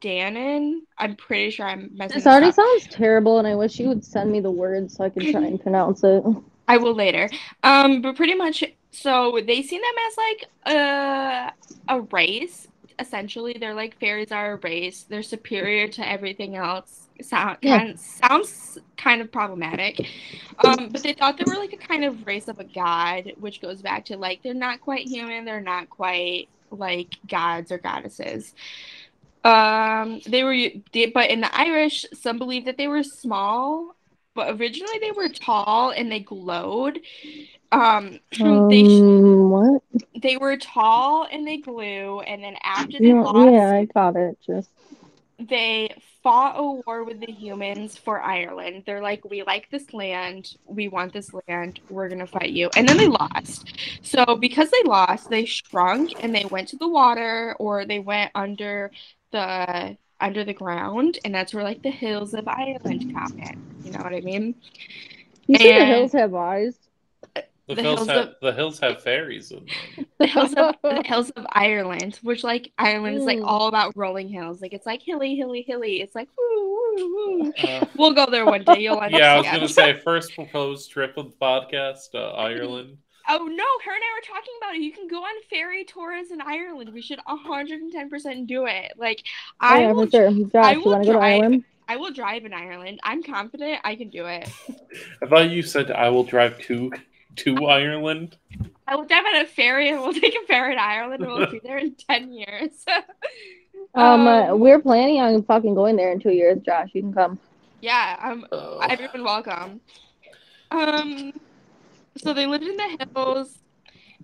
Dannon. 0.00 0.80
I'm 0.98 1.14
pretty 1.16 1.50
sure 1.50 1.66
I'm 1.66 1.90
messing 1.94 2.16
This 2.16 2.24
this 2.24 2.26
already 2.26 2.48
up. 2.48 2.54
sounds 2.54 2.88
terrible, 2.88 3.38
and 3.38 3.46
I 3.46 3.54
wish 3.54 3.78
you 3.78 3.88
would 3.88 4.04
send 4.04 4.32
me 4.32 4.40
the 4.40 4.50
words 4.50 4.96
so 4.96 5.04
I 5.04 5.10
could 5.10 5.30
try 5.30 5.42
and 5.44 5.60
pronounce 5.62 6.02
it. 6.02 6.24
I 6.68 6.76
will 6.78 6.94
later. 6.94 7.30
Um, 7.62 8.02
but 8.02 8.16
pretty 8.16 8.34
much, 8.34 8.64
so 8.90 9.38
they 9.46 9.62
see 9.62 9.76
them 9.78 9.84
as 10.08 10.16
like 10.16 10.74
a 10.76 11.52
a 11.88 12.00
race. 12.12 12.66
Essentially, 12.98 13.54
they're 13.60 13.74
like 13.74 13.98
fairies 14.00 14.32
are 14.32 14.52
a 14.54 14.56
race. 14.56 15.04
They're 15.04 15.22
superior 15.22 15.88
to 15.88 16.08
everything 16.08 16.56
else. 16.56 17.08
Sound 17.22 17.58
Yeah. 17.62 17.78
kind 17.78 18.00
sounds 18.00 18.78
kind 18.96 19.20
of 19.22 19.32
problematic. 19.32 20.06
Um, 20.58 20.90
but 20.90 21.02
they 21.02 21.14
thought 21.14 21.38
they 21.38 21.44
were 21.44 21.56
like 21.58 21.72
a 21.74 21.78
kind 21.78 22.04
of 22.04 22.26
race 22.26 22.48
of 22.48 22.58
a 22.58 22.64
god, 22.64 23.32
which 23.38 23.60
goes 23.62 23.82
back 23.82 24.06
to 24.06 24.16
like 24.16 24.42
they're 24.42 24.54
not 24.54 24.80
quite 24.80 25.06
human. 25.08 25.44
They're 25.44 25.60
not 25.60 25.90
quite 25.90 26.50
like 26.70 27.16
gods 27.28 27.72
or 27.72 27.78
goddesses. 27.78 28.54
Um, 29.44 30.20
they 30.26 30.44
were, 30.44 30.56
they, 30.92 31.06
but 31.06 31.30
in 31.30 31.40
the 31.42 31.54
Irish, 31.56 32.06
some 32.14 32.38
believe 32.38 32.66
that 32.66 32.78
they 32.78 32.88
were 32.88 33.02
small, 33.04 33.95
but 34.36 34.60
originally 34.60 34.98
they 35.00 35.12
were 35.12 35.28
tall 35.30 35.90
and 35.92 36.12
they 36.12 36.20
glowed. 36.20 37.00
Um, 37.72 38.20
they 38.32 38.84
Um, 39.02 39.50
what? 39.50 39.82
they 40.20 40.36
were 40.36 40.56
tall 40.56 41.26
and 41.30 41.46
they 41.46 41.58
glue, 41.58 42.20
and 42.20 42.42
then 42.42 42.56
after 42.62 43.00
they 43.00 43.12
No, 43.12 43.22
lost, 43.22 43.52
yeah, 43.52 43.70
I 43.70 43.84
got 43.86 44.16
it. 44.16 44.38
Just 44.44 44.70
they 45.38 45.94
fought 46.22 46.58
a 46.58 46.62
war 46.86 47.04
with 47.04 47.20
the 47.20 47.30
humans 47.30 47.96
for 47.98 48.20
Ireland. 48.22 48.84
They're 48.86 49.02
like, 49.02 49.24
we 49.28 49.42
like 49.42 49.68
this 49.70 49.92
land, 49.92 50.50
we 50.64 50.88
want 50.88 51.12
this 51.12 51.30
land, 51.46 51.80
we're 51.88 52.08
gonna 52.08 52.26
fight 52.26 52.50
you. 52.50 52.70
And 52.74 52.88
then 52.88 52.96
they 52.96 53.06
lost. 53.08 53.78
So 54.02 54.36
because 54.36 54.70
they 54.70 54.82
lost, 54.84 55.28
they 55.28 55.44
shrunk 55.44 56.14
and 56.18 56.34
they 56.34 56.46
went 56.46 56.68
to 56.68 56.76
the 56.78 56.88
water 56.88 57.54
or 57.58 57.84
they 57.84 57.98
went 57.98 58.32
under 58.34 58.90
the 59.30 59.98
under 60.20 60.44
the 60.44 60.54
ground, 60.54 61.18
and 61.24 61.34
that's 61.34 61.52
where 61.54 61.64
like 61.64 61.82
the 61.82 61.90
hills 61.90 62.34
of 62.34 62.46
Ireland 62.48 63.12
come 63.14 63.38
in. 63.38 63.62
You 63.84 63.92
know 63.92 64.00
what 64.00 64.14
I 64.14 64.20
mean? 64.20 64.54
you 65.46 65.58
see, 65.58 65.72
the 65.72 65.84
hills 65.84 66.12
have 66.12 66.34
eyes. 66.34 66.78
The, 67.68 67.74
The 67.74 67.82
hills 67.82 67.98
hills 67.98 68.08
have 68.08 68.28
of- 68.28 68.34
the 68.40 68.52
hills 68.52 68.78
have 68.78 69.02
fairies 69.02 69.50
in 69.50 69.66
them. 69.96 70.06
The 70.18 70.26
hills 70.28 70.54
of 70.54 70.74
the 70.82 71.02
hills 71.06 71.30
of 71.30 71.44
Ireland, 71.50 72.18
which 72.22 72.42
like 72.44 72.70
Ireland 72.78 73.16
is 73.16 73.24
like 73.24 73.38
Mm. 73.38 73.44
all 73.46 73.66
about 73.68 73.92
rolling 73.96 74.28
hills. 74.28 74.62
Like 74.62 74.72
it's 74.72 74.86
like 74.86 75.02
hilly, 75.02 75.34
hilly, 75.36 75.62
hilly. 75.62 76.00
It's 76.00 76.14
like 76.14 76.28
woo, 76.38 76.94
woo, 76.96 77.14
woo. 77.42 77.52
Uh, 77.58 77.84
We'll 77.98 78.14
go 78.14 78.26
there 78.26 78.46
one 78.46 78.62
day. 78.64 78.80
You'll 78.80 78.98
understand. 78.98 79.20
yeah, 79.20 79.34
I 79.34 79.38
was 79.38 79.46
gonna 79.46 79.68
say 79.68 80.00
first 80.04 80.34
proposed 80.34 80.90
trip 80.92 81.16
of 81.16 81.26
the 81.26 81.36
podcast, 81.42 82.14
uh, 82.14 82.30
Ireland. 82.34 82.98
Oh 83.28 83.38
no, 83.46 83.64
her 83.84 83.92
and 83.92 84.02
I 84.02 84.14
were 84.16 84.26
talking 84.34 84.52
about 84.58 84.74
it. 84.74 84.80
You 84.82 84.92
can 84.92 85.08
go 85.08 85.18
on 85.22 85.34
ferry 85.50 85.84
tours 85.84 86.30
in 86.30 86.40
Ireland. 86.40 86.90
We 86.92 87.02
should 87.02 87.18
110% 87.20 88.46
do 88.46 88.66
it. 88.66 88.92
Like 88.96 89.22
Oh, 89.60 89.66
I 89.66 89.80
yeah, 89.80 89.92
will 89.92 90.06
for 90.06 90.10
sure. 90.10 90.30
Josh, 90.52 90.74
you 90.74 90.80
will 90.80 90.92
want 90.92 91.04
go 91.04 91.12
to 91.12 91.18
drive. 91.18 91.22
Ireland? 91.42 91.64
I 91.88 91.96
will 91.96 92.12
drive 92.12 92.44
in 92.44 92.52
Ireland. 92.52 92.98
I'm 93.04 93.22
confident 93.22 93.80
I 93.84 93.94
can 93.96 94.10
do 94.10 94.26
it. 94.26 94.48
I 95.22 95.26
thought 95.26 95.50
you 95.50 95.62
said 95.62 95.90
I 95.90 96.08
will 96.08 96.24
drive 96.24 96.58
to 96.62 96.92
to 97.36 97.66
Ireland. 97.66 98.36
I 98.88 98.96
will 98.96 99.04
drive 99.04 99.24
on 99.26 99.36
a 99.42 99.46
ferry 99.46 99.90
and 99.90 100.00
we'll 100.00 100.14
take 100.14 100.34
a 100.34 100.46
ferry 100.46 100.74
to 100.74 100.80
Ireland 100.82 101.22
and 101.22 101.30
we'll 101.32 101.50
be 101.50 101.60
there 101.62 101.78
in 101.78 101.94
10 101.94 102.32
years. 102.32 102.70
Um, 103.94 104.26
uh, 104.26 104.52
Um, 104.52 104.60
we're 104.60 104.78
planning 104.80 105.20
on 105.20 105.42
fucking 105.42 105.74
going 105.74 105.96
there 105.96 106.10
in 106.12 106.18
two 106.20 106.30
years. 106.32 106.58
Josh, 106.64 106.90
you 106.92 107.02
can 107.02 107.12
come. 107.14 107.38
yeah, 107.80 108.18
um 108.22 108.46
Oh. 108.52 108.78
everyone 108.80 109.22
welcome. 109.24 109.80
Um 110.70 111.32
so 112.18 112.34
they 112.34 112.46
lived 112.46 112.64
in 112.64 112.76
the 112.76 112.98
hills. 113.14 113.58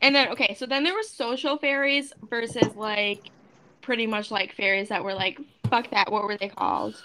And 0.03 0.15
then 0.15 0.31
okay, 0.31 0.55
so 0.59 0.67
then 0.67 0.85
there 0.85 0.95
were 0.95 1.03
social 1.03 1.59
fairies 1.59 2.13
versus 2.31 2.75
like 2.77 3.31
pretty 3.83 4.07
much 4.07 4.31
like 4.31 4.55
fairies 4.55 4.91
that 4.91 5.05
were 5.05 5.15
like 5.15 5.39
fuck 5.71 5.91
that, 5.91 6.13
what 6.13 6.25
were 6.25 6.37
they 6.39 6.49
called? 6.49 6.97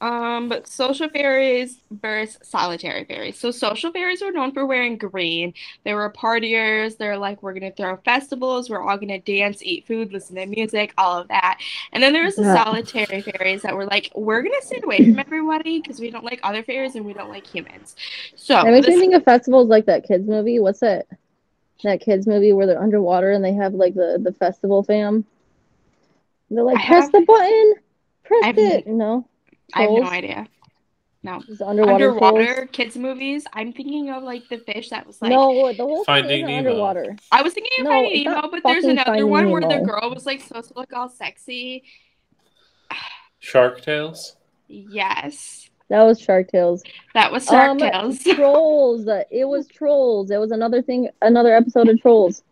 Um 0.00 0.50
but 0.50 0.66
social 0.68 1.08
fairies 1.08 1.78
versus 1.90 2.38
solitary 2.42 3.04
fairies. 3.04 3.38
So 3.38 3.50
social 3.50 3.90
fairies 3.92 4.20
were 4.20 4.30
known 4.30 4.52
for 4.52 4.66
wearing 4.66 4.98
green. 4.98 5.54
They 5.84 5.94
were 5.94 6.10
partiers. 6.12 6.98
They're 6.98 7.16
like 7.16 7.42
we're 7.42 7.54
gonna 7.54 7.70
throw 7.70 7.96
festivals, 8.04 8.68
we're 8.68 8.82
all 8.82 8.98
gonna 8.98 9.20
dance, 9.20 9.62
eat 9.62 9.86
food, 9.86 10.12
listen 10.12 10.36
to 10.36 10.44
music, 10.44 10.92
all 10.98 11.18
of 11.18 11.28
that. 11.28 11.58
And 11.92 12.02
then 12.02 12.12
there 12.12 12.24
was 12.24 12.36
the 12.36 12.42
Yeah. 12.42 12.62
solitary 12.64 13.22
fairies 13.22 13.62
that 13.62 13.74
were 13.74 13.86
like 13.86 14.10
we're 14.14 14.42
gonna 14.42 14.60
stay 14.60 14.80
away 14.84 14.98
from 14.98 15.18
everybody 15.18 15.80
because 15.80 15.98
we 15.98 16.10
don't 16.10 16.24
like 16.24 16.40
other 16.42 16.62
fairies 16.62 16.94
and 16.94 17.06
we 17.06 17.14
don't 17.14 17.30
like 17.30 17.46
humans. 17.46 17.96
So 18.34 18.54
That 18.54 18.66
makes 18.66 18.86
me 18.86 18.92
this- 18.94 19.00
think 19.00 19.14
of 19.14 19.24
festivals 19.24 19.68
like 19.68 19.86
that 19.86 20.06
kids 20.06 20.28
movie. 20.28 20.60
What's 20.60 20.80
that? 20.80 21.06
That 21.84 22.00
kids 22.02 22.26
movie 22.26 22.52
where 22.52 22.66
they're 22.66 22.82
underwater 22.82 23.30
and 23.32 23.42
they 23.44 23.54
have 23.54 23.72
like 23.72 23.94
the 23.94 24.18
the 24.22 24.32
festival 24.32 24.82
fam. 24.82 25.24
They're 26.50 26.62
like, 26.62 26.76
I 26.78 26.86
press 26.86 27.04
have- 27.04 27.12
the 27.12 27.20
button, 27.22 27.74
press 28.24 28.42
I 28.42 28.46
have 28.48 28.58
it. 28.58 28.86
No, 28.86 29.26
I 29.74 29.82
have 29.82 29.90
no 29.90 30.04
idea. 30.04 30.46
No. 31.22 31.40
Just 31.40 31.60
underwater. 31.60 31.92
Underwater 32.10 32.54
trolls? 32.54 32.68
kids 32.72 32.96
movies. 32.96 33.44
I'm 33.52 33.72
thinking 33.72 34.10
of 34.10 34.22
like 34.22 34.48
the 34.48 34.58
fish 34.58 34.90
that 34.90 35.06
was 35.06 35.20
like. 35.20 35.30
no, 35.30 35.72
the 35.72 35.82
whole 35.82 36.04
Finding 36.04 36.46
thing 36.46 36.54
isn't 36.54 36.64
Nemo. 36.64 36.68
underwater. 36.84 37.16
I 37.32 37.42
was 37.42 37.52
thinking 37.54 37.72
of 37.80 37.84
No, 37.84 37.90
Finding 37.90 38.24
Nemo, 38.24 38.48
but 38.50 38.62
there's 38.64 38.84
another 38.84 39.10
Finding 39.10 39.28
one 39.30 39.50
where 39.50 39.62
the 39.62 39.80
girl 39.84 40.12
was 40.14 40.24
like 40.24 40.40
supposed 40.40 40.68
to 40.68 40.74
look 40.78 40.92
all 40.92 41.08
sexy. 41.08 41.82
Shark 43.38 43.80
Tales. 43.82 44.36
Yes, 44.68 45.68
That 45.88 46.02
was 46.02 46.20
Shark 46.20 46.48
Tales. 46.48 46.82
that 47.14 47.30
was 47.30 47.44
Shark 47.46 47.70
Um, 47.70 47.78
Tales. 47.78 48.22
Trolls. 48.34 49.06
It 49.30 49.46
was 49.48 49.66
Trolls. 49.68 50.30
It 50.30 50.38
was 50.38 50.50
another 50.50 50.82
thing, 50.82 51.08
another 51.22 51.54
episode 51.54 51.88
of 51.88 52.00
Trolls. 52.00 52.42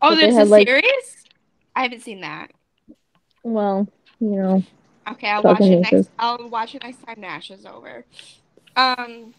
oh, 0.00 0.10
but 0.10 0.14
they 0.16 0.20
there's 0.22 0.34
a 0.34 0.38
had, 0.40 0.48
like- 0.48 0.68
series. 0.68 1.24
I 1.74 1.82
haven't 1.84 2.00
seen 2.02 2.20
that. 2.20 2.50
Well, 3.42 3.88
you 4.20 4.28
know, 4.36 4.62
Okay, 5.10 5.28
I'll 5.28 5.42
watch 5.42 5.60
it 5.60 5.80
next. 5.80 6.10
I'll 6.18 6.48
watch 6.48 6.74
it 6.74 6.82
next 6.82 7.04
time 7.04 7.20
Nash 7.20 7.50
is 7.50 7.66
over. 7.66 8.04
Um. 8.76 9.34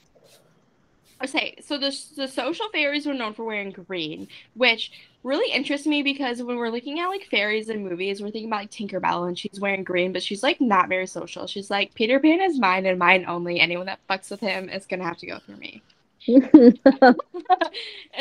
Okay, 1.24 1.56
so 1.62 1.78
the 1.78 1.96
the 2.18 2.28
social 2.28 2.68
fairies 2.70 3.06
were 3.06 3.14
known 3.14 3.34
for 3.34 3.46
wearing 3.46 3.72
green, 3.72 4.28
which 4.56 4.92
really 5.24 5.52
interests 5.54 5.88
me 5.88 6.04
because 6.04 6.44
when 6.44 6.58
we're 6.58 6.70
looking 6.70 7.00
at 7.00 7.08
like 7.08 7.28
fairies 7.32 7.70
in 7.70 7.88
movies, 7.88 8.22
we're 8.22 8.30
thinking 8.30 8.50
about 8.50 8.62
like 8.62 8.72
Tinkerbell 8.72 9.28
and 9.28 9.40
she's 9.40 9.60
wearing 9.60 9.86
green, 9.86 10.12
but 10.12 10.22
she's 10.22 10.44
like 10.44 10.60
not 10.60 10.90
very 10.90 11.08
social. 11.08 11.48
She's 11.48 11.72
like 11.72 11.94
Peter 11.94 12.20
Pan 12.20 12.42
is 12.42 12.60
mine 12.60 12.86
and 12.86 13.00
mine 13.00 13.26
only. 13.28 13.60
Anyone 13.60 13.86
that 13.86 14.00
fucks 14.10 14.30
with 14.30 14.42
him 14.42 14.70
is 14.70 14.86
gonna 14.86 15.06
have 15.06 15.18
to 15.20 15.28
go 15.28 15.40
through 15.40 15.58
me. 15.58 15.82
and 16.28 16.78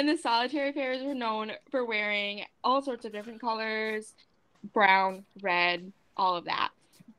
the 0.09 0.17
solitary 0.17 0.73
fairies 0.73 1.03
were 1.03 1.15
known 1.15 1.53
for 1.71 1.85
wearing 1.85 2.45
all 2.63 2.83
sorts 2.83 3.05
of 3.05 3.13
different 3.13 3.41
colors 3.41 4.15
brown, 4.73 5.25
red, 5.41 5.93
all 6.17 6.37
of 6.37 6.45
that. 6.45 6.71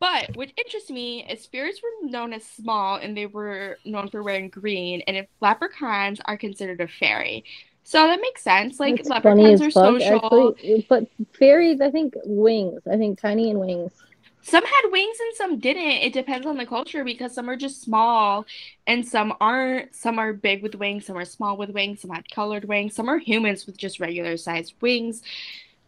But 0.04 0.36
what 0.36 0.52
interests 0.58 0.90
me 0.90 1.26
is 1.30 1.46
fairies 1.46 1.82
were 1.82 2.10
known 2.10 2.34
as 2.34 2.44
small 2.44 2.98
and 2.98 3.16
they 3.16 3.26
were 3.26 3.78
known 3.86 4.10
for 4.10 4.22
wearing 4.22 4.50
green, 4.50 5.02
and 5.08 5.16
if 5.16 5.28
leprechauns 5.40 6.20
are 6.26 6.36
considered 6.36 6.82
a 6.82 6.90
fairy. 6.90 7.46
So 7.86 8.06
that 8.06 8.20
makes 8.20 8.42
sense. 8.42 8.82
Like 8.82 8.98
That's 8.98 9.08
leprechauns 9.08 9.62
are 9.62 9.72
fuck, 9.72 10.02
social. 10.02 10.56
actually. 10.58 10.86
But 10.90 11.08
fairies, 11.40 11.80
I 11.80 11.90
think 11.90 12.16
wings. 12.26 12.82
I 12.86 12.98
think 12.98 13.18
tiny 13.18 13.50
and 13.50 13.62
wings. 13.62 13.94
Some 14.42 14.66
had 14.66 14.90
wings 14.92 15.18
and 15.22 15.36
some 15.38 15.60
didn't. 15.60 15.84
It 15.84 16.12
depends 16.12 16.46
on 16.46 16.58
the 16.58 16.66
culture 16.66 17.06
because 17.06 17.34
some 17.34 17.50
are 17.50 17.56
just 17.56 17.82
small 17.82 18.46
and 18.86 19.08
some 19.08 19.34
aren't. 19.40 19.96
Some 19.96 20.20
are 20.20 20.34
big 20.34 20.64
with 20.64 20.76
wings, 20.76 21.06
some 21.06 21.18
are 21.18 21.24
small 21.24 21.56
with 21.56 21.70
wings, 21.70 22.02
some 22.02 22.12
had 22.12 22.30
colored 22.30 22.66
wings, 22.66 22.94
some 22.94 23.08
are 23.08 23.20
humans 23.20 23.66
with 23.66 23.78
just 23.78 24.02
regular 24.02 24.36
sized 24.36 24.74
wings 24.82 25.22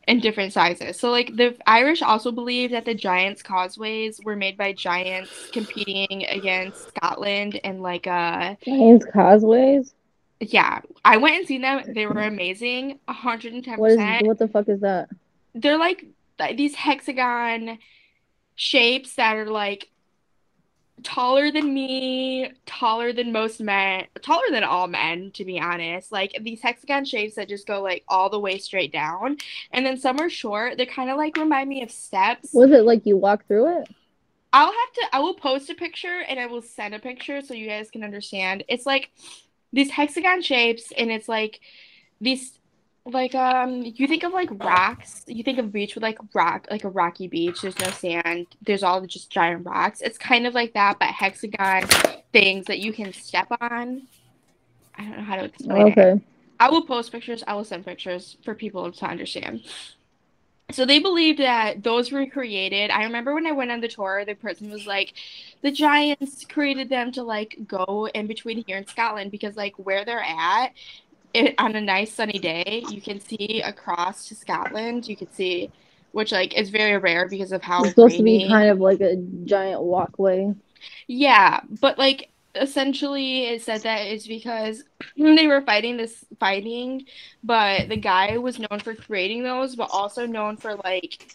and 0.08 0.22
different 0.22 0.54
sizes. 0.54 1.00
So 1.00 1.10
like 1.10 1.36
the 1.36 1.58
Irish 1.66 2.02
also 2.02 2.32
believe 2.32 2.72
that 2.72 2.86
the 2.86 2.94
giants 2.94 3.42
causeways 3.42 4.20
were 4.24 4.36
made 4.36 4.58
by 4.58 4.74
giants 4.74 5.50
competing 5.52 6.26
against 6.26 6.90
Scotland 6.90 7.60
and 7.64 7.82
like 7.82 8.08
uh 8.08 8.56
Giants 8.64 9.06
causeways. 9.12 9.94
yeah, 10.40 10.82
I 11.04 11.18
went 11.18 11.38
and 11.38 11.48
seen 11.48 11.62
them. 11.62 11.82
They 11.94 12.06
were 12.06 12.22
amazing. 12.22 13.00
110%. 13.10 13.78
What 13.78 13.92
is? 13.92 14.28
What 14.28 14.40
the 14.40 14.48
fuck 14.48 14.70
is 14.70 14.82
that? 14.82 15.10
they're 15.56 15.78
like 15.78 16.06
th- 16.38 16.58
these 16.58 16.76
hexagon 16.76 17.80
shapes 18.56 19.16
that 19.16 19.36
are 19.38 19.50
like 19.50 19.90
taller 21.04 21.52
than 21.52 21.74
me, 21.74 22.52
taller 22.66 23.14
than 23.14 23.32
most 23.32 23.62
men, 23.62 24.06
taller 24.22 24.50
than 24.52 24.64
all 24.64 24.88
men, 24.88 25.32
to 25.32 25.46
be 25.46 25.60
honest. 25.60 26.12
Like 26.12 26.38
these 26.42 26.62
hexagon 26.62 27.06
shapes 27.06 27.36
that 27.36 27.50
just 27.50 27.68
go 27.68 27.82
like 27.82 28.04
all 28.08 28.30
the 28.30 28.40
way 28.40 28.58
straight 28.58 28.92
down. 28.92 29.38
And 29.72 29.86
then 29.86 29.98
some 29.98 30.20
are 30.20 30.30
short. 30.30 30.78
They 30.78 30.86
kind 30.86 31.10
of 31.10 31.18
like 31.18 31.38
remind 31.38 31.70
me 31.70 31.84
of 31.84 31.92
steps. 31.92 32.54
Was 32.54 32.72
it 32.72 32.86
like 32.86 33.06
you 33.06 33.18
walk 33.18 33.46
through 33.48 33.82
it? 33.82 33.90
I'll 34.54 34.68
have 34.68 34.94
to 34.94 35.08
I 35.12 35.20
will 35.20 35.34
post 35.34 35.70
a 35.70 35.76
picture 35.76 36.24
and 36.30 36.40
I 36.40 36.46
will 36.46 36.62
send 36.62 36.96
a 36.96 37.00
picture 37.00 37.42
so 37.42 37.54
you 37.54 37.68
guys 37.68 37.92
can 37.92 38.04
understand. 38.04 38.64
It's 38.70 38.86
like 38.86 39.12
these 39.74 39.92
hexagon 39.92 40.42
shapes 40.42 40.94
and 40.98 41.12
it's 41.12 41.28
like 41.28 41.60
these 42.22 42.58
like 43.06 43.36
um 43.36 43.84
you 43.84 44.08
think 44.08 44.24
of 44.24 44.34
like 44.34 44.50
rocks, 44.64 45.24
you 45.28 45.44
think 45.44 45.60
of 45.60 45.72
beach 45.72 45.96
with 45.96 46.02
like 46.02 46.18
rock 46.34 46.68
like 46.72 46.84
a 46.84 46.90
rocky 46.90 47.28
beach, 47.28 47.62
there's 47.62 47.80
no 47.80 47.90
sand, 47.92 48.48
there's 48.62 48.84
all 48.84 49.06
just 49.06 49.30
giant 49.30 49.66
rocks. 49.66 50.02
It's 50.02 50.18
kind 50.18 50.48
of 50.48 50.54
like 50.54 50.74
that 50.74 50.98
but 51.00 51.10
hexagon 51.10 51.88
things 52.34 52.66
that 52.66 52.80
you 52.80 52.92
can 52.94 53.14
step 53.14 53.48
on. 53.62 54.04
I 54.98 55.04
don't 55.04 55.18
know 55.18 55.24
how 55.24 55.36
to 55.36 55.44
explain 55.46 55.88
it. 55.88 55.92
Okay. 55.92 56.22
I 56.60 56.70
will 56.70 56.86
post 56.86 57.12
pictures, 57.12 57.44
I 57.46 57.54
will 57.54 57.66
send 57.66 57.86
pictures 57.86 58.38
for 58.44 58.56
people 58.56 58.92
to 58.92 59.06
understand. 59.06 59.62
So 60.72 60.84
they 60.84 60.98
believed 60.98 61.40
that 61.40 61.84
those 61.84 62.12
were 62.12 62.26
created. 62.26 62.90
I 62.90 63.04
remember 63.04 63.36
when 63.36 63.46
I 63.46 63.52
went 63.52 63.70
on 63.70 63.82
the 63.82 63.88
tour, 63.88 64.26
the 64.26 64.34
person 64.34 64.72
was 64.72 64.88
like, 64.88 65.14
the 65.62 65.70
Giants 65.70 66.44
created 66.46 66.90
them 66.90 67.12
to 67.12 67.24
like 67.24 67.56
go 67.68 68.10
in 68.14 68.26
between 68.26 68.64
here 68.66 68.78
and 68.78 68.90
Scotland 68.90 69.30
because 69.30 69.56
like 69.56 69.76
where 69.78 70.04
they're 70.06 70.24
at, 70.24 70.72
it, 71.36 71.56
on 71.60 71.76
a 71.76 71.82
nice 71.82 72.14
sunny 72.14 72.40
day, 72.40 72.84
you 72.90 73.02
can 73.02 73.20
see 73.20 73.62
across 73.64 74.28
to 74.30 74.36
Scotland. 74.36 75.08
You 75.08 75.18
can 75.18 75.32
see, 75.32 75.72
which 76.12 76.32
like 76.32 76.54
is 76.58 76.70
very 76.70 76.98
rare 76.98 77.28
because 77.30 77.52
of 77.52 77.64
how 77.64 77.84
It's 77.84 77.92
supposed 77.92 78.18
to 78.18 78.24
be 78.24 78.48
kind 78.48 78.70
of 78.70 78.80
like 78.80 79.02
a 79.02 79.18
giant 79.46 79.82
walkway. 79.82 80.54
yeah, 81.08 81.62
but 81.82 81.98
like 81.98 82.30
essentially 82.56 83.46
it 83.48 83.62
said 83.64 83.84
that 83.84 84.00
it's 84.08 84.28
because 84.28 84.84
they 85.18 85.48
were 85.48 85.62
fighting 85.62 85.98
this 85.98 86.26
fighting, 86.40 87.06
but 87.44 87.90
the 87.90 87.98
guy 87.98 88.38
was 88.38 88.60
known 88.60 88.80
for 88.82 88.96
creating 88.96 89.44
those, 89.44 89.76
but 89.76 89.90
also 89.92 90.26
known 90.26 90.58
for 90.58 90.76
like 90.76 91.28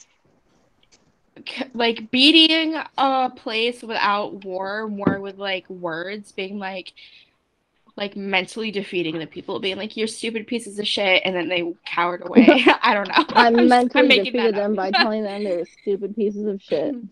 like 1.74 2.10
beating 2.10 2.76
a 2.98 3.30
place 3.34 3.82
without 3.82 4.44
war, 4.44 4.88
more 4.88 5.20
with 5.20 5.38
like 5.38 5.68
words, 5.70 6.32
being 6.32 6.58
like 6.58 6.92
like 7.96 8.16
mentally 8.16 8.70
defeating 8.70 9.18
the 9.18 9.26
people, 9.26 9.60
being 9.60 9.76
like 9.76 9.96
you're 9.96 10.06
stupid 10.06 10.46
pieces 10.46 10.78
of 10.78 10.86
shit, 10.86 11.22
and 11.24 11.34
then 11.34 11.48
they 11.48 11.72
cowered 11.86 12.22
away. 12.26 12.46
I 12.82 12.94
don't 12.94 13.08
know. 13.08 13.24
I 13.34 13.46
I'm 13.46 13.56
just- 13.56 13.68
mentally 13.68 14.18
I'm 14.18 14.24
defeated 14.24 14.54
them 14.54 14.74
by 14.74 14.90
telling 14.90 15.22
them 15.24 15.44
they're 15.44 15.66
stupid 15.82 16.16
pieces 16.16 16.46
of 16.46 16.62
shit. 16.62 16.94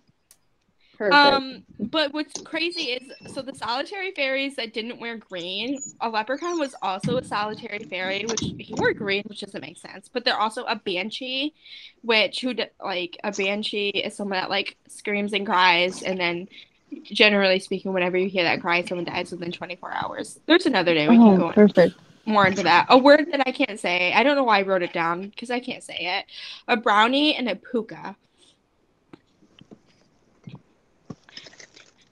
Perfect. 0.98 1.14
Um, 1.14 1.62
but 1.78 2.12
what's 2.12 2.42
crazy 2.42 2.90
is 2.90 3.32
so 3.32 3.40
the 3.40 3.54
solitary 3.54 4.10
fairies 4.10 4.56
that 4.56 4.72
didn't 4.72 4.98
wear 4.98 5.16
green, 5.16 5.78
a 6.00 6.08
leprechaun 6.08 6.58
was 6.58 6.74
also 6.82 7.18
a 7.18 7.22
solitary 7.22 7.78
fairy, 7.84 8.24
which 8.28 8.40
he 8.40 8.74
wore 8.76 8.92
green, 8.92 9.22
which 9.28 9.38
doesn't 9.38 9.60
make 9.60 9.78
sense. 9.78 10.10
But 10.12 10.24
they're 10.24 10.40
also 10.40 10.64
a 10.64 10.74
banshee, 10.74 11.54
which 12.02 12.40
who 12.40 12.52
like 12.84 13.16
a 13.22 13.30
banshee 13.30 13.90
is 13.90 14.16
someone 14.16 14.40
that 14.40 14.50
like 14.50 14.76
screams 14.88 15.34
and 15.34 15.46
cries, 15.46 16.02
and 16.02 16.18
then 16.18 16.48
generally 17.04 17.58
speaking, 17.58 17.92
whenever 17.92 18.16
you 18.16 18.28
hear 18.28 18.44
that 18.44 18.60
cry, 18.60 18.84
someone 18.84 19.04
dies 19.04 19.30
within 19.30 19.52
24 19.52 19.92
hours. 19.92 20.40
There's 20.46 20.66
another 20.66 20.94
day 20.94 21.08
we 21.08 21.16
can 21.16 21.28
oh, 21.28 21.36
go 21.36 21.52
perfect. 21.52 21.96
more 22.26 22.46
into 22.46 22.62
that. 22.62 22.86
A 22.88 22.98
word 22.98 23.26
that 23.32 23.46
I 23.46 23.52
can't 23.52 23.78
say. 23.78 24.12
I 24.12 24.22
don't 24.22 24.36
know 24.36 24.44
why 24.44 24.60
I 24.60 24.62
wrote 24.62 24.82
it 24.82 24.92
down 24.92 25.28
because 25.28 25.50
I 25.50 25.60
can't 25.60 25.82
say 25.82 25.96
it. 25.98 26.26
A 26.66 26.76
brownie 26.76 27.34
and 27.34 27.48
a 27.48 27.56
puka. 27.56 28.16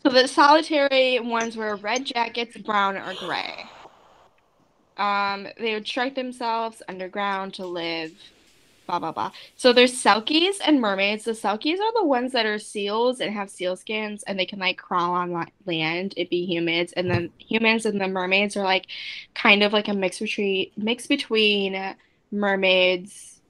So 0.02 0.12
the 0.12 0.28
solitary 0.28 1.18
ones 1.18 1.56
were 1.56 1.74
red 1.76 2.04
jackets, 2.04 2.56
brown 2.58 2.96
or 2.96 3.14
gray. 3.14 3.64
Um, 4.96 5.48
they 5.58 5.74
would 5.74 5.86
strike 5.86 6.14
themselves 6.14 6.80
underground 6.88 7.54
to 7.54 7.66
live. 7.66 8.12
Blah 8.86 9.00
blah 9.00 9.12
blah. 9.12 9.32
So 9.56 9.72
there's 9.72 10.00
selkies 10.00 10.56
and 10.64 10.80
mermaids. 10.80 11.24
The 11.24 11.32
selkies 11.32 11.80
are 11.80 11.92
the 11.94 12.04
ones 12.04 12.32
that 12.32 12.46
are 12.46 12.58
seals 12.58 13.20
and 13.20 13.34
have 13.34 13.50
seal 13.50 13.76
skins, 13.76 14.22
and 14.24 14.38
they 14.38 14.46
can 14.46 14.60
like 14.60 14.78
crawl 14.78 15.12
on 15.12 15.46
land. 15.66 16.14
It'd 16.16 16.30
be 16.30 16.46
humans, 16.46 16.92
and 16.92 17.10
then 17.10 17.30
humans 17.38 17.84
and 17.84 18.00
the 18.00 18.06
mermaids 18.06 18.56
are 18.56 18.64
like 18.64 18.86
kind 19.34 19.64
of 19.64 19.72
like 19.72 19.88
a 19.88 19.94
mix 19.94 20.20
between 20.20 20.70
mix 20.76 21.06
between 21.08 21.96
mermaids. 22.30 23.40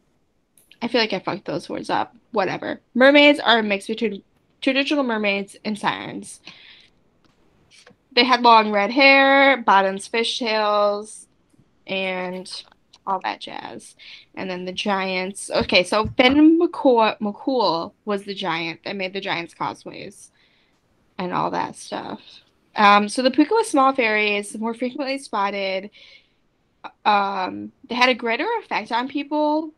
I 0.81 0.89
feel 0.89 1.01
like 1.01 1.13
I 1.13 1.19
fucked 1.19 1.45
those 1.45 1.69
words 1.69 1.91
up. 1.91 2.17
Whatever. 2.33 2.81
Mermaids 2.95 3.41
are 3.41 3.59
a 3.59 3.63
mix 3.63 3.87
between 3.87 4.23
traditional 4.61 5.05
mermaids 5.05 5.57
and 5.65 5.79
sirens. 5.79 6.41
They 8.13 8.25
had 8.25 8.43
long 8.43 8.73
red 8.73 8.91
hair, 8.91 9.59
bottoms 9.59 10.09
fishtails, 10.09 11.27
and 11.87 12.51
all 13.07 13.21
that 13.21 13.41
jazz. 13.41 13.95
And 14.35 14.51
then 14.51 14.65
the 14.65 14.73
giants. 14.73 15.51
Okay, 15.51 15.85
so 15.85 16.05
Ben 16.05 16.59
McCool, 16.59 17.19
McCool 17.19 17.93
was 18.05 18.25
the 18.25 18.35
giant 18.35 18.81
that 18.85 18.97
made 18.97 19.13
the 19.13 19.21
giants 19.21 19.55
causeways 19.55 20.31
and 21.19 21.33
all 21.33 21.51
that 21.51 21.77
stuff. 21.77 22.21
Um, 22.75 23.09
so 23.09 23.23
the 23.23 23.31
puka 23.31 23.55
was 23.55 23.69
small 23.69 23.95
fairies, 23.95 24.57
more 24.59 24.75
frequently 24.75 25.19
spotted. 25.19 25.91
Um, 27.05 27.73
they 27.89 27.95
had 27.95 28.11
a 28.11 28.15
greater 28.15 28.47
effect 28.61 28.93
on 28.93 29.09
people. 29.09 29.73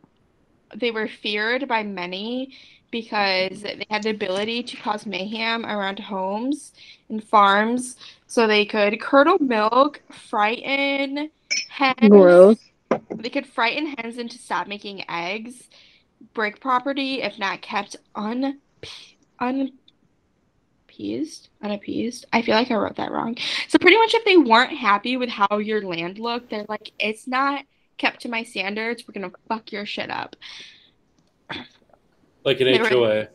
They 0.75 0.91
were 0.91 1.07
feared 1.07 1.67
by 1.67 1.83
many 1.83 2.53
because 2.91 3.61
they 3.61 3.85
had 3.89 4.03
the 4.03 4.09
ability 4.09 4.63
to 4.63 4.77
cause 4.77 5.05
mayhem 5.05 5.65
around 5.65 5.99
homes 5.99 6.73
and 7.09 7.23
farms. 7.23 7.95
So 8.27 8.47
they 8.47 8.65
could 8.65 8.99
curdle 8.99 9.37
milk, 9.39 10.01
frighten 10.11 11.29
hens. 11.69 12.09
Gross. 12.09 12.57
They 13.19 13.29
could 13.29 13.45
frighten 13.45 13.95
hens 13.97 14.17
into 14.17 14.37
stop 14.37 14.67
making 14.67 15.09
eggs, 15.09 15.69
break 16.33 16.59
property 16.59 17.21
if 17.21 17.37
not 17.37 17.61
kept 17.61 17.97
un 18.15 18.59
unpeeled. 19.39 19.73
appeased, 20.87 21.49
unappeased. 21.61 22.25
I 22.33 22.41
feel 22.41 22.55
like 22.55 22.71
I 22.71 22.75
wrote 22.75 22.95
that 22.97 23.11
wrong. 23.11 23.37
So 23.67 23.77
pretty 23.77 23.97
much, 23.97 24.13
if 24.13 24.25
they 24.25 24.37
weren't 24.37 24.75
happy 24.77 25.15
with 25.17 25.29
how 25.29 25.57
your 25.59 25.81
land 25.81 26.19
looked, 26.19 26.49
they're 26.49 26.65
like, 26.67 26.91
"It's 26.99 27.27
not 27.27 27.63
kept 27.97 28.21
to 28.21 28.29
my 28.29 28.43
standards. 28.43 29.05
We're 29.07 29.13
gonna 29.13 29.33
fuck 29.47 29.71
your 29.71 29.85
shit 29.85 30.09
up." 30.09 30.35
Like 32.43 32.59
an 32.61 32.67
They 32.71 32.79
were- 32.79 32.89
HOA. 32.89 33.27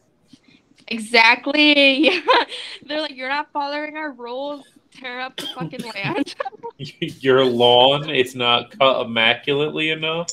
Exactly. 0.89 2.05
Yeah. 2.07 2.21
They're 2.87 3.01
like, 3.01 3.17
"You're 3.17 3.31
not 3.31 3.51
following 3.53 3.97
our 3.97 4.13
rules. 4.13 4.67
Tear 4.95 5.21
up 5.21 5.37
the 5.37 5.47
fucking 5.55 5.81
land." 5.95 6.35
Your 7.21 7.45
lawn 7.45 8.11
is 8.11 8.35
not 8.35 8.77
cut 8.79 9.07
immaculately 9.07 9.91
enough. 9.91 10.29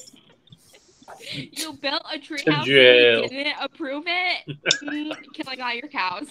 you 1.33 1.73
built 1.73 2.01
a 2.11 2.17
To 2.17 2.33
treehouse 2.33 2.57
and 2.57 2.67
you 2.67 3.29
didn't 3.29 3.55
approve 3.61 4.05
it, 4.07 4.57
Mm, 4.83 5.15
killing 5.35 5.61
all 5.61 5.73
your 5.73 5.87
cows. 5.87 6.27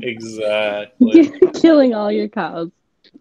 Exactly. 0.00 1.30
Killing 1.60 1.94
all 1.94 2.10
your 2.10 2.28
cows. 2.28 2.70